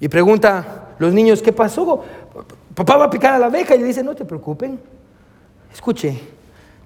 Y 0.00 0.08
pregunta 0.08 0.94
los 0.98 1.12
niños, 1.12 1.42
¿qué 1.42 1.52
pasó? 1.52 2.04
Papá 2.74 2.96
va 2.96 3.04
a 3.06 3.10
picar 3.10 3.34
a 3.34 3.38
la 3.38 3.46
abeja 3.46 3.74
y 3.74 3.78
le 3.78 3.84
dice, 3.84 4.02
no 4.02 4.14
te 4.14 4.24
preocupen. 4.24 4.78
Escuche, 5.72 6.20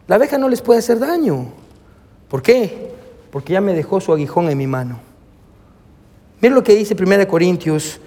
la 0.07 0.17
abeja 0.17 0.39
no 0.39 0.49
les 0.49 0.63
puede 0.63 0.79
hacer 0.79 0.99
daño. 0.99 1.53
¿Por 2.29 2.43
qué? 2.43 2.93
Porque 3.31 3.53
ya 3.53 3.61
me 3.61 3.75
dejó 3.75 4.01
su 4.01 4.13
aguijón 4.13 4.49
en 4.49 4.59
mi 4.59 4.67
mano. 4.67 4.99
Mira 6.41 6.55
lo 6.55 6.63
que 6.63 6.75
dice 6.75 6.97
1 6.99 7.29
Corintios 7.29 8.01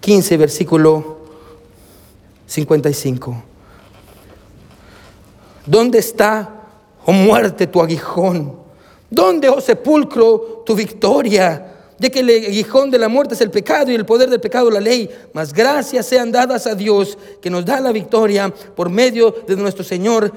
15, 0.00 0.36
versículo 0.36 1.20
55. 2.46 3.42
¿Dónde 5.66 5.98
está 5.98 6.59
oh 7.04 7.12
muerte, 7.12 7.66
tu 7.66 7.80
aguijón? 7.80 8.58
¿Dónde, 9.08 9.48
oh 9.48 9.60
sepulcro, 9.60 10.62
tu 10.64 10.74
victoria? 10.74 11.66
Ya 11.98 12.08
que 12.08 12.20
el 12.20 12.30
aguijón 12.30 12.90
de 12.90 12.98
la 12.98 13.08
muerte 13.08 13.34
es 13.34 13.40
el 13.40 13.50
pecado 13.50 13.90
y 13.90 13.94
el 13.94 14.06
poder 14.06 14.30
del 14.30 14.40
pecado 14.40 14.70
la 14.70 14.80
ley. 14.80 15.10
Mas 15.34 15.52
gracias 15.52 16.06
sean 16.06 16.32
dadas 16.32 16.66
a 16.66 16.74
Dios 16.74 17.18
que 17.42 17.50
nos 17.50 17.64
da 17.64 17.80
la 17.80 17.92
victoria 17.92 18.52
por 18.74 18.88
medio 18.88 19.34
de 19.46 19.56
nuestro 19.56 19.84
Señor 19.84 20.32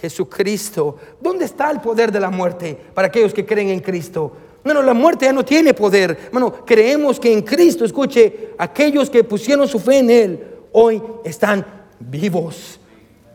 Jesucristo. 0.00 0.96
¿Dónde 1.20 1.44
está 1.44 1.70
el 1.70 1.80
poder 1.80 2.10
de 2.10 2.20
la 2.20 2.30
muerte 2.30 2.78
para 2.94 3.08
aquellos 3.08 3.34
que 3.34 3.44
creen 3.44 3.68
en 3.68 3.80
Cristo? 3.80 4.32
Bueno, 4.64 4.82
la 4.82 4.94
muerte 4.94 5.26
ya 5.26 5.32
no 5.32 5.44
tiene 5.44 5.74
poder. 5.74 6.30
Bueno, 6.32 6.64
creemos 6.64 7.18
que 7.18 7.32
en 7.32 7.42
Cristo, 7.42 7.84
escuche, 7.84 8.50
aquellos 8.56 9.10
que 9.10 9.24
pusieron 9.24 9.66
su 9.66 9.78
fe 9.78 9.98
en 9.98 10.10
Él, 10.10 10.46
hoy 10.72 11.02
están 11.24 11.66
vivos. 11.98 12.78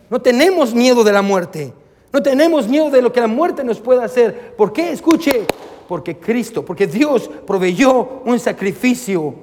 No 0.10 0.22
tenemos 0.22 0.74
miedo 0.74 1.04
de 1.04 1.12
la 1.12 1.22
muerte. 1.22 1.74
No 2.12 2.24
tenemos 2.24 2.68
miedo 2.68 2.90
de 2.90 3.02
lo 3.02 3.12
que 3.12 3.22
la 3.22 3.28
muerte 3.28 3.64
nos 3.64 3.80
pueda 3.80 4.06
hacer. 4.06 4.56
¿Por 4.56 4.72
qué? 4.72 4.92
Escuche, 4.92 5.46
porque 5.88 6.18
Cristo, 6.18 6.64
porque 6.64 6.88
Dios 6.88 7.30
proveyó 7.46 8.22
un 8.26 8.40
sacrificio 8.40 9.36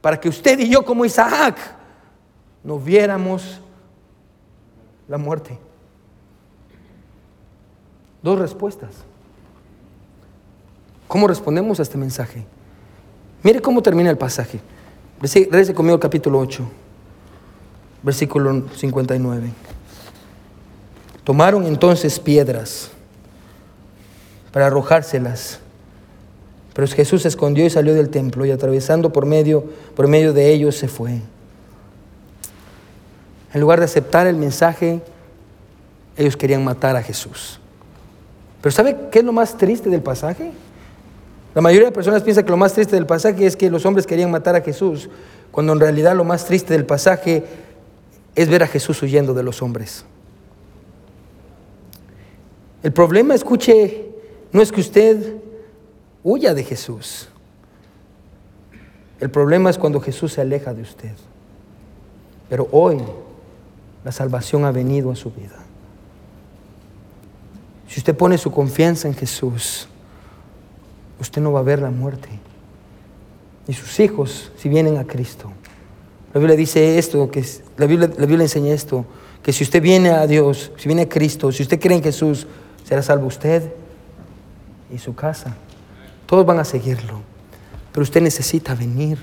para 0.00 0.18
que 0.18 0.28
usted 0.28 0.58
y 0.58 0.68
yo 0.68 0.84
como 0.84 1.04
Isaac 1.04 1.58
no 2.62 2.78
viéramos 2.78 3.60
la 5.08 5.18
muerte. 5.18 5.58
Dos 8.22 8.38
respuestas. 8.38 8.90
¿Cómo 11.08 11.26
respondemos 11.26 11.80
a 11.80 11.82
este 11.82 11.98
mensaje? 11.98 12.44
Mire 13.42 13.60
cómo 13.60 13.82
termina 13.82 14.10
el 14.10 14.18
pasaje. 14.18 14.60
Rece 15.20 15.74
conmigo 15.74 15.94
el 15.94 16.00
capítulo 16.00 16.38
8, 16.38 16.64
versículo 18.02 18.62
59. 18.76 19.50
Tomaron 21.30 21.64
entonces 21.64 22.18
piedras 22.18 22.90
para 24.50 24.66
arrojárselas. 24.66 25.60
Pero 26.74 26.88
Jesús 26.88 27.22
se 27.22 27.28
escondió 27.28 27.64
y 27.64 27.70
salió 27.70 27.94
del 27.94 28.08
templo 28.08 28.44
y 28.44 28.50
atravesando 28.50 29.12
por 29.12 29.26
medio, 29.26 29.62
por 29.94 30.08
medio 30.08 30.32
de 30.32 30.52
ellos 30.52 30.74
se 30.74 30.88
fue. 30.88 31.20
En 33.54 33.60
lugar 33.60 33.78
de 33.78 33.84
aceptar 33.84 34.26
el 34.26 34.34
mensaje, 34.34 35.02
ellos 36.16 36.36
querían 36.36 36.64
matar 36.64 36.96
a 36.96 37.02
Jesús. 37.04 37.60
Pero 38.60 38.72
¿sabe 38.72 38.96
qué 39.12 39.20
es 39.20 39.24
lo 39.24 39.32
más 39.32 39.56
triste 39.56 39.88
del 39.88 40.02
pasaje? 40.02 40.50
La 41.54 41.60
mayoría 41.60 41.86
de 41.86 41.92
personas 41.92 42.24
piensa 42.24 42.42
que 42.42 42.50
lo 42.50 42.56
más 42.56 42.72
triste 42.72 42.96
del 42.96 43.06
pasaje 43.06 43.46
es 43.46 43.54
que 43.54 43.70
los 43.70 43.86
hombres 43.86 44.04
querían 44.04 44.32
matar 44.32 44.56
a 44.56 44.62
Jesús, 44.62 45.08
cuando 45.52 45.74
en 45.74 45.78
realidad 45.78 46.16
lo 46.16 46.24
más 46.24 46.44
triste 46.44 46.74
del 46.74 46.86
pasaje 46.86 47.44
es 48.34 48.48
ver 48.48 48.64
a 48.64 48.66
Jesús 48.66 49.00
huyendo 49.00 49.32
de 49.32 49.44
los 49.44 49.62
hombres. 49.62 50.04
El 52.82 52.92
problema, 52.92 53.34
escuche, 53.34 54.06
no 54.52 54.62
es 54.62 54.72
que 54.72 54.80
usted 54.80 55.36
huya 56.22 56.54
de 56.54 56.64
Jesús. 56.64 57.28
El 59.20 59.30
problema 59.30 59.68
es 59.68 59.78
cuando 59.78 60.00
Jesús 60.00 60.32
se 60.32 60.40
aleja 60.40 60.72
de 60.72 60.82
usted. 60.82 61.12
Pero 62.48 62.68
hoy 62.72 62.98
la 64.02 64.12
salvación 64.12 64.64
ha 64.64 64.72
venido 64.72 65.10
a 65.10 65.16
su 65.16 65.30
vida. 65.30 65.58
Si 67.86 68.00
usted 68.00 68.16
pone 68.16 68.38
su 68.38 68.50
confianza 68.50 69.08
en 69.08 69.14
Jesús, 69.14 69.88
usted 71.20 71.42
no 71.42 71.52
va 71.52 71.60
a 71.60 71.64
ver 71.64 71.82
la 71.82 71.90
muerte. 71.90 72.28
Y 73.68 73.74
sus 73.74 74.00
hijos, 74.00 74.52
si 74.56 74.68
vienen 74.68 74.96
a 74.96 75.04
Cristo. 75.04 75.52
La 76.32 76.38
Biblia 76.38 76.56
dice 76.56 76.98
esto, 76.98 77.30
que 77.30 77.44
la 77.76 77.86
Biblia, 77.86 78.10
la 78.16 78.42
enseña 78.42 78.72
esto, 78.72 79.04
que 79.42 79.52
si 79.52 79.64
usted 79.64 79.82
viene 79.82 80.10
a 80.10 80.26
Dios, 80.26 80.72
si 80.76 80.86
viene 80.88 81.02
a 81.02 81.08
Cristo, 81.08 81.50
si 81.52 81.62
usted 81.62 81.80
cree 81.80 81.96
en 81.96 82.02
Jesús, 82.02 82.46
será 82.90 83.02
salvo 83.02 83.28
usted 83.28 83.62
y 84.92 84.98
su 84.98 85.14
casa. 85.14 85.54
Todos 86.26 86.44
van 86.44 86.58
a 86.58 86.64
seguirlo, 86.64 87.20
pero 87.92 88.02
usted 88.02 88.20
necesita 88.20 88.74
venir. 88.74 89.16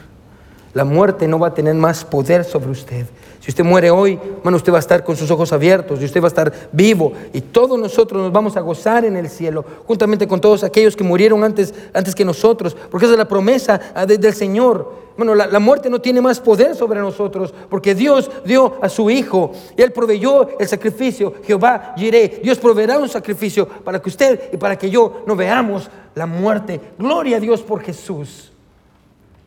La 0.74 0.86
muerte 0.86 1.28
no 1.28 1.38
va 1.38 1.48
a 1.48 1.54
tener 1.54 1.76
más 1.76 2.06
poder 2.06 2.46
sobre 2.46 2.70
usted. 2.70 3.08
Si 3.42 3.52
usted 3.52 3.66
muere 3.66 3.92
hoy, 3.92 4.18
hermano, 4.38 4.56
usted 4.56 4.72
va 4.72 4.78
a 4.78 4.80
estar 4.80 5.04
con 5.04 5.18
sus 5.18 5.30
ojos 5.32 5.52
abiertos 5.52 6.00
y 6.00 6.06
usted 6.06 6.22
va 6.22 6.28
a 6.28 6.30
estar 6.30 6.54
vivo 6.72 7.12
y 7.34 7.42
todos 7.42 7.78
nosotros 7.78 8.22
nos 8.22 8.32
vamos 8.32 8.56
a 8.56 8.62
gozar 8.62 9.04
en 9.04 9.18
el 9.18 9.30
cielo, 9.30 9.66
juntamente 9.86 10.30
con 10.30 10.40
todos 10.40 10.64
aquellos 10.64 10.96
que 10.96 11.04
murieron 11.04 11.44
antes, 11.44 11.74
antes 11.94 12.16
que 12.16 12.24
nosotros, 12.24 12.74
porque 12.90 13.06
esa 13.06 13.16
es 13.16 13.20
la 13.20 13.28
promesa 13.28 13.82
ah, 13.94 14.06
del 14.06 14.34
Señor. 14.34 15.07
Bueno, 15.18 15.34
la, 15.34 15.60
muerte 15.60 15.90
no 15.90 16.00
tiene 16.00 16.22
más 16.22 16.40
poder 16.40 16.76
sobre 16.76 17.00
nosotros, 17.00 17.52
porque 17.70 17.96
Dios 17.96 18.30
dio 18.46 18.78
a 18.84 18.88
su 18.88 19.10
Hijo 19.10 19.52
y 19.76 19.82
Él 19.82 19.92
proveyó 19.92 20.60
el 20.60 20.68
sacrificio. 20.68 21.34
Jehová 21.44 21.96
iré. 21.98 22.40
Dios 22.44 22.60
proveerá 22.60 23.00
un 23.00 23.10
sacrificio 23.10 23.68
para 23.68 24.00
que 24.00 24.10
usted 24.10 24.54
y 24.54 24.58
para 24.58 24.78
que 24.78 24.92
yo 24.92 25.24
no 25.26 25.36
veamos 25.36 25.90
la 26.14 26.28
muerte. 26.28 26.80
Gloria 27.00 27.38
a 27.38 27.40
Dios 27.40 27.64
por 27.64 27.82
Jesús. 27.82 28.52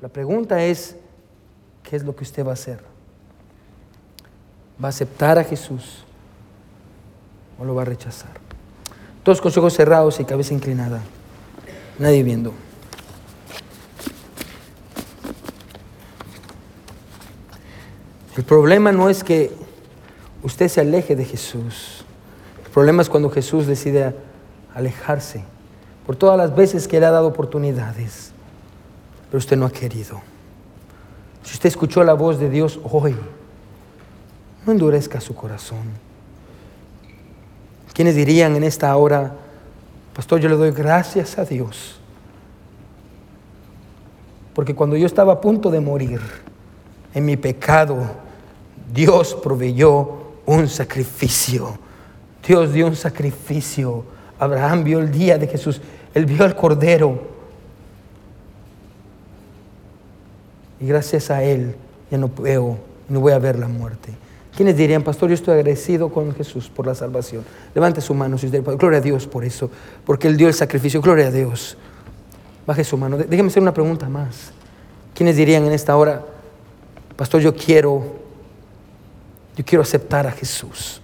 La 0.02 0.08
pregunta 0.08 0.60
es, 0.64 0.96
¿qué 1.84 1.94
es 1.94 2.02
lo 2.02 2.16
que 2.16 2.24
usted 2.24 2.44
va 2.44 2.50
a 2.50 2.54
hacer? 2.54 2.80
¿Va 4.82 4.88
a 4.88 4.90
aceptar 4.90 5.38
a 5.38 5.44
Jesús 5.44 6.04
o 7.60 7.64
lo 7.64 7.76
va 7.76 7.82
a 7.82 7.84
rechazar? 7.84 8.32
Todos 9.22 9.40
con 9.40 9.52
ojos 9.56 9.74
cerrados 9.74 10.18
y 10.18 10.24
cabeza 10.24 10.52
inclinada. 10.52 11.00
Nadie 11.98 12.24
viendo. 12.24 12.54
El 18.40 18.46
problema 18.46 18.90
no 18.90 19.10
es 19.10 19.22
que 19.22 19.52
usted 20.42 20.68
se 20.68 20.80
aleje 20.80 21.14
de 21.14 21.26
Jesús. 21.26 22.06
El 22.64 22.70
problema 22.70 23.02
es 23.02 23.10
cuando 23.10 23.28
Jesús 23.28 23.66
decide 23.66 24.14
alejarse 24.74 25.44
por 26.06 26.16
todas 26.16 26.38
las 26.38 26.56
veces 26.56 26.88
que 26.88 26.98
le 26.98 27.04
ha 27.04 27.10
dado 27.10 27.26
oportunidades, 27.26 28.32
pero 29.28 29.36
usted 29.36 29.58
no 29.58 29.66
ha 29.66 29.70
querido. 29.70 30.22
Si 31.42 31.52
usted 31.52 31.68
escuchó 31.68 32.02
la 32.02 32.14
voz 32.14 32.38
de 32.38 32.48
Dios 32.48 32.80
hoy, 32.90 33.14
no 34.64 34.72
endurezca 34.72 35.20
su 35.20 35.34
corazón. 35.34 35.90
¿Quiénes 37.92 38.14
dirían 38.14 38.56
en 38.56 38.64
esta 38.64 38.96
hora, 38.96 39.34
pastor, 40.14 40.40
yo 40.40 40.48
le 40.48 40.56
doy 40.56 40.70
gracias 40.70 41.36
a 41.36 41.44
Dios? 41.44 42.00
Porque 44.54 44.74
cuando 44.74 44.96
yo 44.96 45.04
estaba 45.04 45.34
a 45.34 45.40
punto 45.42 45.70
de 45.70 45.80
morir 45.80 46.22
en 47.12 47.26
mi 47.26 47.36
pecado, 47.36 48.29
Dios 48.92 49.36
proveyó 49.42 50.10
un 50.46 50.68
sacrificio. 50.68 51.78
Dios 52.46 52.72
dio 52.72 52.86
un 52.86 52.96
sacrificio. 52.96 54.04
Abraham 54.38 54.84
vio 54.84 54.98
el 55.00 55.10
día 55.10 55.38
de 55.38 55.46
Jesús. 55.46 55.80
Él 56.14 56.26
vio 56.26 56.44
al 56.44 56.56
Cordero. 56.56 57.20
Y 60.80 60.86
gracias 60.86 61.30
a 61.30 61.42
Él 61.42 61.76
ya 62.10 62.18
no 62.18 62.28
veo, 62.28 62.78
no 63.08 63.20
voy 63.20 63.32
a 63.32 63.38
ver 63.38 63.58
la 63.58 63.68
muerte. 63.68 64.12
¿Quiénes 64.56 64.76
dirían, 64.76 65.02
pastor, 65.02 65.28
yo 65.28 65.34
estoy 65.34 65.54
agradecido 65.54 66.08
con 66.08 66.34
Jesús 66.34 66.68
por 66.68 66.86
la 66.86 66.94
salvación? 66.94 67.44
Levante 67.74 68.00
su 68.00 68.14
mano 68.14 68.36
si 68.36 68.46
usted, 68.46 68.62
gloria 68.62 68.98
a 68.98 69.00
Dios 69.00 69.26
por 69.26 69.44
eso, 69.44 69.70
porque 70.04 70.26
Él 70.26 70.36
dio 70.36 70.48
el 70.48 70.54
sacrificio, 70.54 71.00
gloria 71.00 71.28
a 71.28 71.30
Dios. 71.30 71.76
Baje 72.66 72.82
su 72.84 72.96
mano. 72.96 73.16
Déjeme 73.16 73.48
hacer 73.48 73.62
una 73.62 73.72
pregunta 73.72 74.08
más. 74.08 74.52
¿Quiénes 75.14 75.36
dirían 75.36 75.64
en 75.64 75.72
esta 75.72 75.96
hora, 75.96 76.24
pastor, 77.16 77.40
yo 77.40 77.54
quiero, 77.54 78.02
yo 79.56 79.64
quiero 79.64 79.82
aceptar 79.82 80.26
a 80.26 80.32
Jesús? 80.32 81.00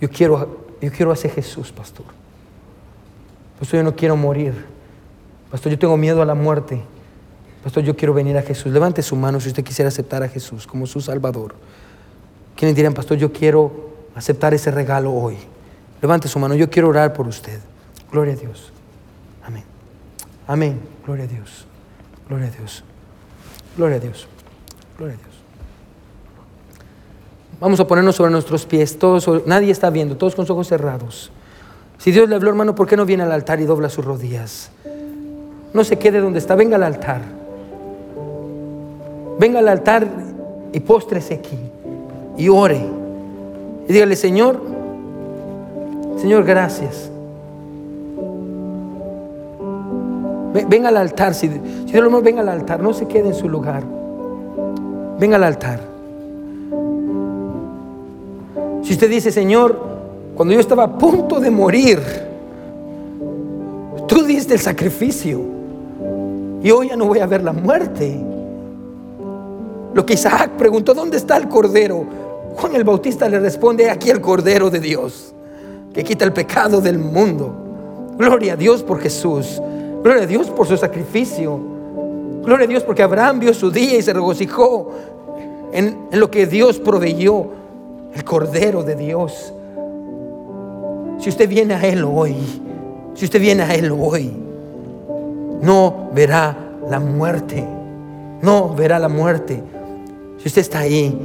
Yo 0.00 0.08
quiero, 0.10 0.66
yo 0.80 0.90
quiero 0.90 1.12
hacer 1.12 1.30
Jesús, 1.30 1.72
pastor. 1.72 2.06
Pastor, 3.58 3.78
yo 3.78 3.84
no 3.84 3.96
quiero 3.96 4.16
morir. 4.16 4.66
Pastor, 5.50 5.72
yo 5.72 5.78
tengo 5.78 5.96
miedo 5.96 6.22
a 6.22 6.24
la 6.24 6.34
muerte. 6.34 6.82
Pastor, 7.62 7.82
yo 7.82 7.96
quiero 7.96 8.14
venir 8.14 8.36
a 8.36 8.42
Jesús. 8.42 8.72
Levante 8.72 9.02
su 9.02 9.16
mano 9.16 9.40
si 9.40 9.48
usted 9.48 9.64
quisiera 9.64 9.88
aceptar 9.88 10.22
a 10.22 10.28
Jesús 10.28 10.66
como 10.66 10.86
su 10.86 11.00
Salvador. 11.00 11.54
¿Quiénes 12.54 12.76
dirán, 12.76 12.94
Pastor, 12.94 13.18
yo 13.18 13.32
quiero 13.32 13.90
aceptar 14.14 14.54
ese 14.54 14.70
regalo 14.70 15.12
hoy? 15.12 15.36
Levante 16.00 16.28
su 16.28 16.38
mano, 16.38 16.54
yo 16.54 16.70
quiero 16.70 16.88
orar 16.88 17.12
por 17.12 17.26
usted. 17.26 17.60
Gloria 18.10 18.34
a 18.34 18.36
Dios. 18.36 18.72
Amén. 19.44 19.64
Amén. 20.46 20.80
Gloria 21.04 21.24
a 21.24 21.26
Dios. 21.26 21.66
Gloria 22.28 22.46
a 22.46 22.50
Dios. 22.50 22.84
Gloria 23.76 23.96
a 23.96 24.00
Dios. 24.00 24.28
Gloria 24.96 25.14
a 25.14 25.18
Dios. 25.18 25.35
Vamos 27.60 27.80
a 27.80 27.86
ponernos 27.86 28.16
sobre 28.16 28.30
nuestros 28.30 28.66
pies. 28.66 28.98
Todos, 28.98 29.46
nadie 29.46 29.70
está 29.70 29.90
viendo, 29.90 30.16
todos 30.16 30.34
con 30.34 30.42
los 30.42 30.50
ojos 30.50 30.68
cerrados. 30.68 31.30
Si 31.98 32.10
Dios 32.10 32.28
le 32.28 32.34
habló, 32.34 32.50
hermano, 32.50 32.74
¿por 32.74 32.86
qué 32.86 32.96
no 32.96 33.06
viene 33.06 33.22
al 33.22 33.32
altar 33.32 33.60
y 33.60 33.64
dobla 33.64 33.88
sus 33.88 34.04
rodillas? 34.04 34.70
No 35.72 35.82
se 35.84 35.98
quede 35.98 36.20
donde 36.20 36.38
está, 36.38 36.54
venga 36.54 36.76
al 36.76 36.82
altar. 36.82 37.22
Venga 39.38 39.58
al 39.60 39.68
altar 39.68 40.06
y 40.72 40.80
póstrese 40.80 41.34
aquí 41.34 41.58
y 42.36 42.48
ore. 42.48 42.80
Y 43.88 43.92
dígale, 43.92 44.16
Señor, 44.16 44.60
Señor, 46.18 46.44
gracias. 46.44 47.10
Venga 50.68 50.88
al 50.88 50.96
altar, 50.96 51.34
si, 51.34 51.48
si 51.48 51.92
Dios 51.92 52.02
lo 52.02 52.22
venga 52.22 52.40
al 52.40 52.48
altar, 52.48 52.82
no 52.82 52.92
se 52.92 53.06
quede 53.06 53.28
en 53.28 53.34
su 53.34 53.48
lugar. 53.48 53.82
Venga 55.18 55.36
al 55.36 55.44
altar. 55.44 55.95
Si 58.86 58.92
usted 58.92 59.10
dice, 59.10 59.32
Señor, 59.32 59.76
cuando 60.36 60.54
yo 60.54 60.60
estaba 60.60 60.84
a 60.84 60.96
punto 60.96 61.40
de 61.40 61.50
morir, 61.50 61.98
tú 64.06 64.22
diste 64.22 64.54
el 64.54 64.60
sacrificio 64.60 65.40
y 66.62 66.70
hoy 66.70 66.90
ya 66.90 66.96
no 66.96 67.06
voy 67.06 67.18
a 67.18 67.26
ver 67.26 67.42
la 67.42 67.52
muerte. 67.52 68.16
Lo 69.92 70.06
que 70.06 70.14
Isaac 70.14 70.52
preguntó, 70.56 70.94
¿dónde 70.94 71.16
está 71.16 71.36
el 71.36 71.48
cordero? 71.48 72.04
Juan 72.54 72.76
el 72.76 72.84
Bautista 72.84 73.28
le 73.28 73.40
responde, 73.40 73.90
aquí 73.90 74.08
el 74.08 74.20
cordero 74.20 74.70
de 74.70 74.78
Dios, 74.78 75.34
que 75.92 76.04
quita 76.04 76.24
el 76.24 76.32
pecado 76.32 76.80
del 76.80 77.00
mundo. 77.00 78.14
Gloria 78.16 78.52
a 78.52 78.56
Dios 78.56 78.84
por 78.84 79.00
Jesús. 79.00 79.60
Gloria 80.04 80.22
a 80.22 80.26
Dios 80.26 80.46
por 80.50 80.64
su 80.68 80.76
sacrificio. 80.76 81.58
Gloria 82.44 82.66
a 82.66 82.68
Dios 82.68 82.84
porque 82.84 83.02
Abraham 83.02 83.40
vio 83.40 83.52
su 83.52 83.68
día 83.68 83.98
y 83.98 84.02
se 84.02 84.12
regocijó 84.12 84.92
en, 85.72 86.06
en 86.12 86.20
lo 86.20 86.30
que 86.30 86.46
Dios 86.46 86.78
proveyó. 86.78 87.65
El 88.16 88.24
Cordero 88.24 88.82
de 88.82 88.94
Dios. 88.94 89.52
Si 91.18 91.28
usted 91.28 91.46
viene 91.48 91.74
a 91.74 91.86
Él 91.86 92.02
hoy, 92.02 92.34
si 93.14 93.26
usted 93.26 93.38
viene 93.40 93.62
a 93.62 93.74
Él 93.74 93.92
hoy, 93.92 94.32
no 95.60 96.08
verá 96.14 96.56
la 96.88 96.98
muerte. 96.98 97.62
No 98.40 98.74
verá 98.74 98.98
la 98.98 99.08
muerte. 99.08 99.62
Si 100.38 100.48
usted 100.48 100.62
está 100.62 100.80
ahí, 100.80 101.16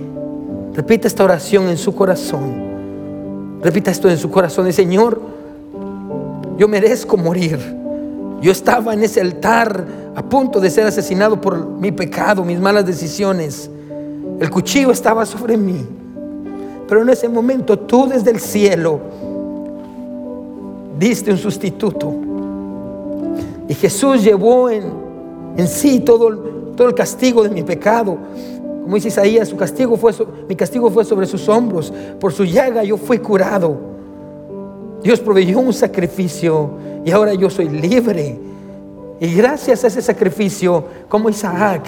repita 0.73 1.07
esta 1.07 1.23
oración 1.23 1.69
en 1.69 1.77
su 1.77 1.95
corazón. 1.95 3.59
Repita 3.61 3.91
esto 3.91 4.09
en 4.09 4.17
su 4.17 4.29
corazón. 4.29 4.67
Y 4.67 4.73
Señor, 4.73 5.21
yo 6.57 6.67
merezco 6.67 7.15
morir. 7.15 7.57
Yo 8.41 8.51
estaba 8.51 8.93
en 8.93 9.03
ese 9.03 9.21
altar 9.21 9.85
a 10.13 10.23
punto 10.23 10.59
de 10.59 10.69
ser 10.69 10.87
asesinado 10.87 11.39
por 11.39 11.65
mi 11.65 11.93
pecado, 11.93 12.43
mis 12.43 12.59
malas 12.59 12.85
decisiones. 12.85 13.69
El 14.39 14.49
cuchillo 14.49 14.91
estaba 14.91 15.25
sobre 15.25 15.55
mí. 15.55 16.00
Pero 16.91 17.03
en 17.03 17.09
ese 17.09 17.29
momento 17.29 17.79
tú 17.79 18.05
desde 18.05 18.31
el 18.31 18.41
cielo 18.41 18.99
diste 20.99 21.31
un 21.31 21.37
sustituto. 21.37 22.13
Y 23.69 23.73
Jesús 23.75 24.21
llevó 24.21 24.69
en, 24.69 24.83
en 25.55 25.69
sí 25.69 26.01
todo, 26.01 26.37
todo 26.75 26.89
el 26.89 26.93
castigo 26.93 27.43
de 27.43 27.49
mi 27.49 27.63
pecado. 27.63 28.17
Como 28.83 28.93
dice 28.95 29.07
Isaías, 29.07 29.47
su 29.47 29.55
castigo 29.55 29.95
fue, 29.95 30.11
mi 30.49 30.55
castigo 30.57 30.91
fue 30.91 31.05
sobre 31.05 31.27
sus 31.27 31.47
hombros. 31.47 31.93
Por 32.19 32.33
su 32.33 32.43
llaga 32.43 32.83
yo 32.83 32.97
fui 32.97 33.19
curado. 33.19 33.77
Dios 35.01 35.21
proveyó 35.21 35.59
un 35.59 35.71
sacrificio 35.71 36.71
y 37.05 37.11
ahora 37.11 37.33
yo 37.33 37.49
soy 37.49 37.69
libre. 37.69 38.37
Y 39.21 39.33
gracias 39.33 39.85
a 39.85 39.87
ese 39.87 40.01
sacrificio, 40.01 40.83
como 41.07 41.29
Isaac, 41.29 41.83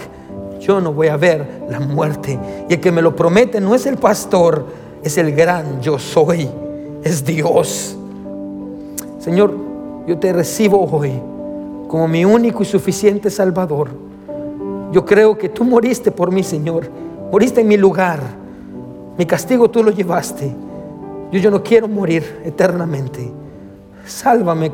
yo 0.62 0.80
no 0.80 0.94
voy 0.94 1.10
a 1.10 1.18
ver 1.18 1.66
la 1.70 1.82
muerte. 1.82 2.40
Y 2.70 2.76
el 2.76 2.80
que 2.80 2.90
me 2.90 3.02
lo 3.02 3.14
promete 3.14 3.60
no 3.60 3.76
es 3.76 3.86
el 3.86 3.98
pastor, 3.98 4.82
es 5.04 5.18
el 5.18 5.34
gran 5.36 5.82
yo 5.82 6.00
soy, 6.00 6.50
es 7.04 7.26
Dios. 7.26 7.96
Señor, 9.20 9.54
yo 10.08 10.18
te 10.18 10.34
recibo 10.34 10.86
hoy 10.86 11.12
como 11.88 12.08
mi 12.08 12.26
único 12.26 12.64
y 12.64 12.66
suficiente 12.66 13.30
Salvador. 13.30 13.90
Yo 14.92 15.06
creo 15.06 15.38
que 15.38 15.50
tú 15.50 15.64
moriste 15.64 16.12
por 16.12 16.32
mí, 16.32 16.44
Señor. 16.44 16.88
Moriste 17.32 17.62
en 17.62 17.68
mi 17.68 17.78
lugar. 17.78 18.20
Mi 19.18 19.26
castigo 19.26 19.70
tú 19.70 19.84
lo 19.84 19.92
llevaste. 19.92 20.52
Yo, 21.32 21.50
no 21.50 21.64
quiero 21.64 21.88
morir 21.88 22.42
eternamente. 22.46 23.32
Sálvame. 24.06 24.72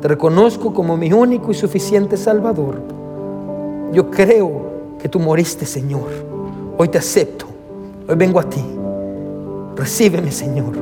Te 0.00 0.08
reconozco 0.08 0.72
como 0.72 0.96
mi 0.96 1.12
único 1.12 1.50
y 1.50 1.54
suficiente 1.54 2.16
Salvador. 2.16 2.80
Yo 3.92 4.10
creo 4.10 4.96
que 4.98 5.08
tú 5.08 5.18
moriste, 5.18 5.66
Señor. 5.66 6.08
Hoy 6.76 6.88
te 6.88 6.98
acepto. 6.98 7.46
Hoy 8.08 8.14
vengo 8.14 8.40
a 8.40 8.44
ti. 8.44 8.77
Recíbeme, 9.78 10.32
Señor. 10.32 10.74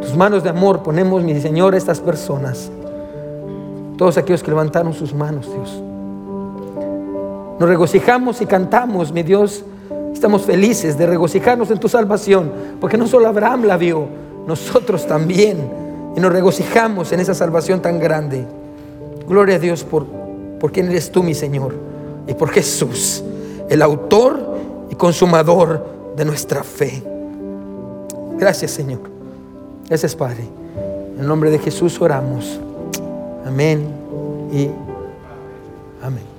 Tus 0.00 0.16
manos 0.16 0.42
de 0.42 0.50
amor 0.50 0.82
ponemos, 0.82 1.22
mi 1.22 1.40
Señor, 1.40 1.76
estas 1.76 2.00
personas. 2.00 2.72
Todos 3.96 4.18
aquellos 4.18 4.42
que 4.42 4.50
levantaron 4.50 4.92
sus 4.92 5.14
manos, 5.14 5.46
Dios. 5.46 5.80
Nos 7.60 7.68
regocijamos 7.68 8.40
y 8.40 8.46
cantamos, 8.46 9.12
mi 9.12 9.22
Dios. 9.22 9.64
Estamos 10.12 10.42
felices 10.42 10.98
de 10.98 11.06
regocijarnos 11.06 11.70
en 11.70 11.78
tu 11.78 11.88
salvación, 11.88 12.50
porque 12.80 12.98
no 12.98 13.06
solo 13.06 13.28
Abraham 13.28 13.64
la 13.64 13.76
vio, 13.76 14.08
nosotros 14.44 15.06
también. 15.06 15.70
Y 16.16 16.20
nos 16.20 16.32
regocijamos 16.32 17.12
en 17.12 17.20
esa 17.20 17.32
salvación 17.32 17.80
tan 17.80 18.00
grande. 18.00 18.44
Gloria 19.28 19.54
a 19.54 19.58
Dios 19.60 19.84
por, 19.84 20.06
por 20.58 20.72
quien 20.72 20.88
eres 20.88 21.12
tú, 21.12 21.22
mi 21.22 21.34
Señor, 21.34 21.76
y 22.26 22.34
por 22.34 22.50
Jesús, 22.50 23.22
el 23.68 23.82
autor 23.82 24.56
y 24.90 24.96
consumador 24.96 25.86
de 26.16 26.24
nuestra 26.24 26.64
fe. 26.64 27.11
Gracias, 28.38 28.70
Señor. 28.70 29.00
Gracias, 29.88 30.14
Padre. 30.16 30.48
En 31.14 31.20
el 31.20 31.26
nombre 31.26 31.50
de 31.50 31.58
Jesús 31.58 32.00
oramos. 32.00 32.58
Amén 33.44 33.86
y 34.52 34.68
amén. 36.02 36.32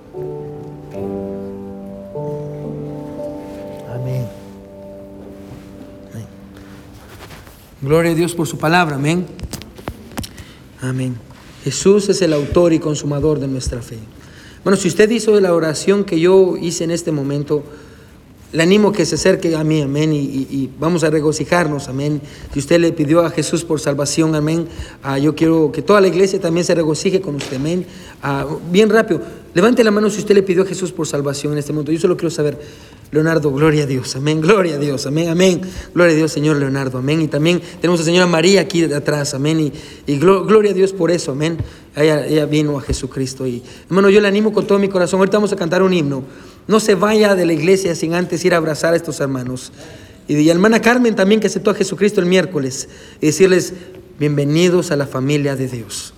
Gloria 7.84 8.12
a 8.12 8.16
Dios 8.16 8.34
por 8.34 8.48
su 8.48 8.58
palabra, 8.58 8.96
amén. 8.96 9.26
Amén. 10.80 11.18
Jesús 11.66 12.08
es 12.08 12.22
el 12.22 12.32
autor 12.32 12.72
y 12.72 12.80
consumador 12.80 13.42
de 13.42 13.50
nuestra 13.50 13.82
fe. 13.82 13.98
Bueno, 14.64 14.78
si 14.78 14.88
usted 14.88 15.10
hizo 15.10 15.38
la 15.42 15.54
oración 15.54 16.06
que 16.06 16.18
yo 16.18 16.56
hice 16.56 16.86
en 16.86 16.92
este 16.92 17.12
momento, 17.12 17.62
le 18.54 18.62
animo 18.62 18.92
que 18.92 19.04
se 19.04 19.16
acerque 19.16 19.56
a 19.56 19.64
mí, 19.64 19.82
amén, 19.82 20.14
y, 20.14 20.70
vamos 20.80 21.04
a 21.04 21.10
regocijarnos, 21.10 21.88
amén. 21.90 22.22
Si 22.54 22.60
usted 22.60 22.80
le 22.80 22.92
pidió 22.92 23.22
a 23.22 23.32
Jesús 23.32 23.64
por 23.64 23.80
salvación, 23.80 24.36
amén, 24.36 24.68
ah, 25.02 25.18
yo 25.18 25.34
quiero 25.34 25.72
que 25.72 25.82
toda 25.82 26.00
la 26.00 26.08
iglesia 26.08 26.40
también 26.40 26.64
se 26.64 26.76
regocije 26.76 27.20
con 27.20 27.36
usted, 27.36 27.58
amén. 27.58 27.84
Ah, 28.22 28.46
bien 28.72 28.92
rápido, 28.92 29.22
levante 29.56 29.84
la 29.84 29.90
mano 29.90 30.08
si 30.12 30.20
usted 30.20 30.36
le 30.36 30.44
pidió 30.44 30.62
a 30.62 30.66
Jesús 30.68 30.92
por 30.92 31.08
salvación 31.08 31.54
en 31.54 31.60
este 31.60 31.74
momento. 31.74 31.92
Yo 31.92 32.00
solo 32.00 32.16
quiero 32.16 32.30
saber, 32.30 32.60
Leonardo, 33.12 33.52
gloria 33.52 33.84
a 33.84 33.88
Dios, 33.88 34.16
amén, 34.16 34.40
gloria 34.40 34.76
a 34.76 34.78
Dios, 34.78 35.08
amén, 35.08 35.30
amén, 35.30 35.62
gloria 35.96 36.14
a 36.14 36.18
Dios, 36.18 36.32
Señor 36.32 36.58
Leonardo, 36.58 37.00
amén. 37.00 37.22
Y 37.24 37.28
también 37.28 37.60
tenemos 37.82 38.02
a 38.02 38.04
señora 38.04 38.28
María 38.28 38.62
aquí 38.62 38.82
de 38.82 38.96
atrás, 38.96 39.34
amén, 39.34 39.74
y, 40.06 40.18
gloria 40.20 40.70
a 40.70 40.74
Dios 40.76 40.94
por 40.94 41.10
eso, 41.10 41.32
amén. 41.32 41.58
Ella, 41.96 42.26
ella, 42.26 42.46
vino 42.46 42.78
a 42.78 42.82
Jesucristo 42.82 43.46
y, 43.48 43.64
hermano, 43.88 44.10
yo 44.10 44.22
le 44.22 44.28
animo 44.28 44.52
con 44.52 44.66
todo 44.66 44.80
mi 44.80 44.90
corazón. 44.90 45.20
Ahorita 45.20 45.38
vamos 45.38 45.54
a 45.54 45.56
cantar 45.56 45.84
un 45.84 45.94
himno. 45.94 46.24
No 46.68 46.80
se 46.80 46.96
vaya 46.96 47.36
de 47.36 47.46
la 47.46 47.54
iglesia 47.54 47.96
sin 47.96 48.14
antes 48.14 48.44
ir 48.46 48.54
a 48.54 48.58
abrazar 48.58 48.94
a 48.94 48.98
estos 48.98 49.20
hermanos. 49.20 49.72
Y 50.28 50.36
de 50.36 50.50
hermana 50.50 50.82
Carmen 50.82 51.16
también 51.16 51.42
que 51.42 51.48
aceptó 51.48 51.72
a 51.72 51.74
Jesucristo 51.74 52.22
el 52.22 52.28
miércoles 52.28 52.88
y 53.20 53.28
decirles, 53.28 53.74
bienvenidos 54.20 54.92
a 54.92 54.96
la 54.96 55.06
familia 55.06 55.56
de 55.56 55.68
Dios. 55.68 56.14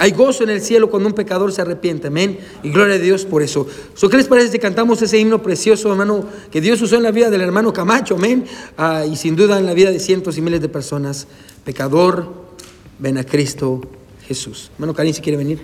Hay 0.00 0.10
gozo 0.10 0.42
en 0.42 0.50
el 0.50 0.60
cielo 0.60 0.90
cuando 0.90 1.08
un 1.08 1.14
pecador 1.14 1.52
se 1.52 1.62
arrepiente, 1.62 2.08
amén. 2.08 2.38
Y 2.64 2.70
gloria 2.70 2.96
a 2.96 2.98
Dios 2.98 3.24
por 3.24 3.40
eso. 3.40 3.68
¿Qué 4.10 4.16
les 4.16 4.26
parece 4.26 4.50
si 4.50 4.58
cantamos 4.58 5.00
ese 5.00 5.16
himno 5.16 5.42
precioso, 5.42 5.92
hermano, 5.92 6.26
que 6.50 6.60
Dios 6.60 6.82
usó 6.82 6.96
en 6.96 7.04
la 7.04 7.12
vida 7.12 7.30
del 7.30 7.40
hermano 7.40 7.72
Camacho, 7.72 8.16
amén? 8.16 8.46
Ah, 8.76 9.06
y 9.06 9.14
sin 9.14 9.36
duda 9.36 9.60
en 9.60 9.66
la 9.66 9.72
vida 9.72 9.92
de 9.92 10.00
cientos 10.00 10.36
y 10.36 10.40
miles 10.40 10.60
de 10.60 10.68
personas. 10.68 11.28
Pecador, 11.64 12.26
ven 12.98 13.16
a 13.16 13.24
Cristo 13.24 13.80
Jesús. 14.26 14.72
Hermano 14.74 14.92
Karim, 14.92 15.14
si 15.14 15.22
quiere 15.22 15.38
venir. 15.38 15.60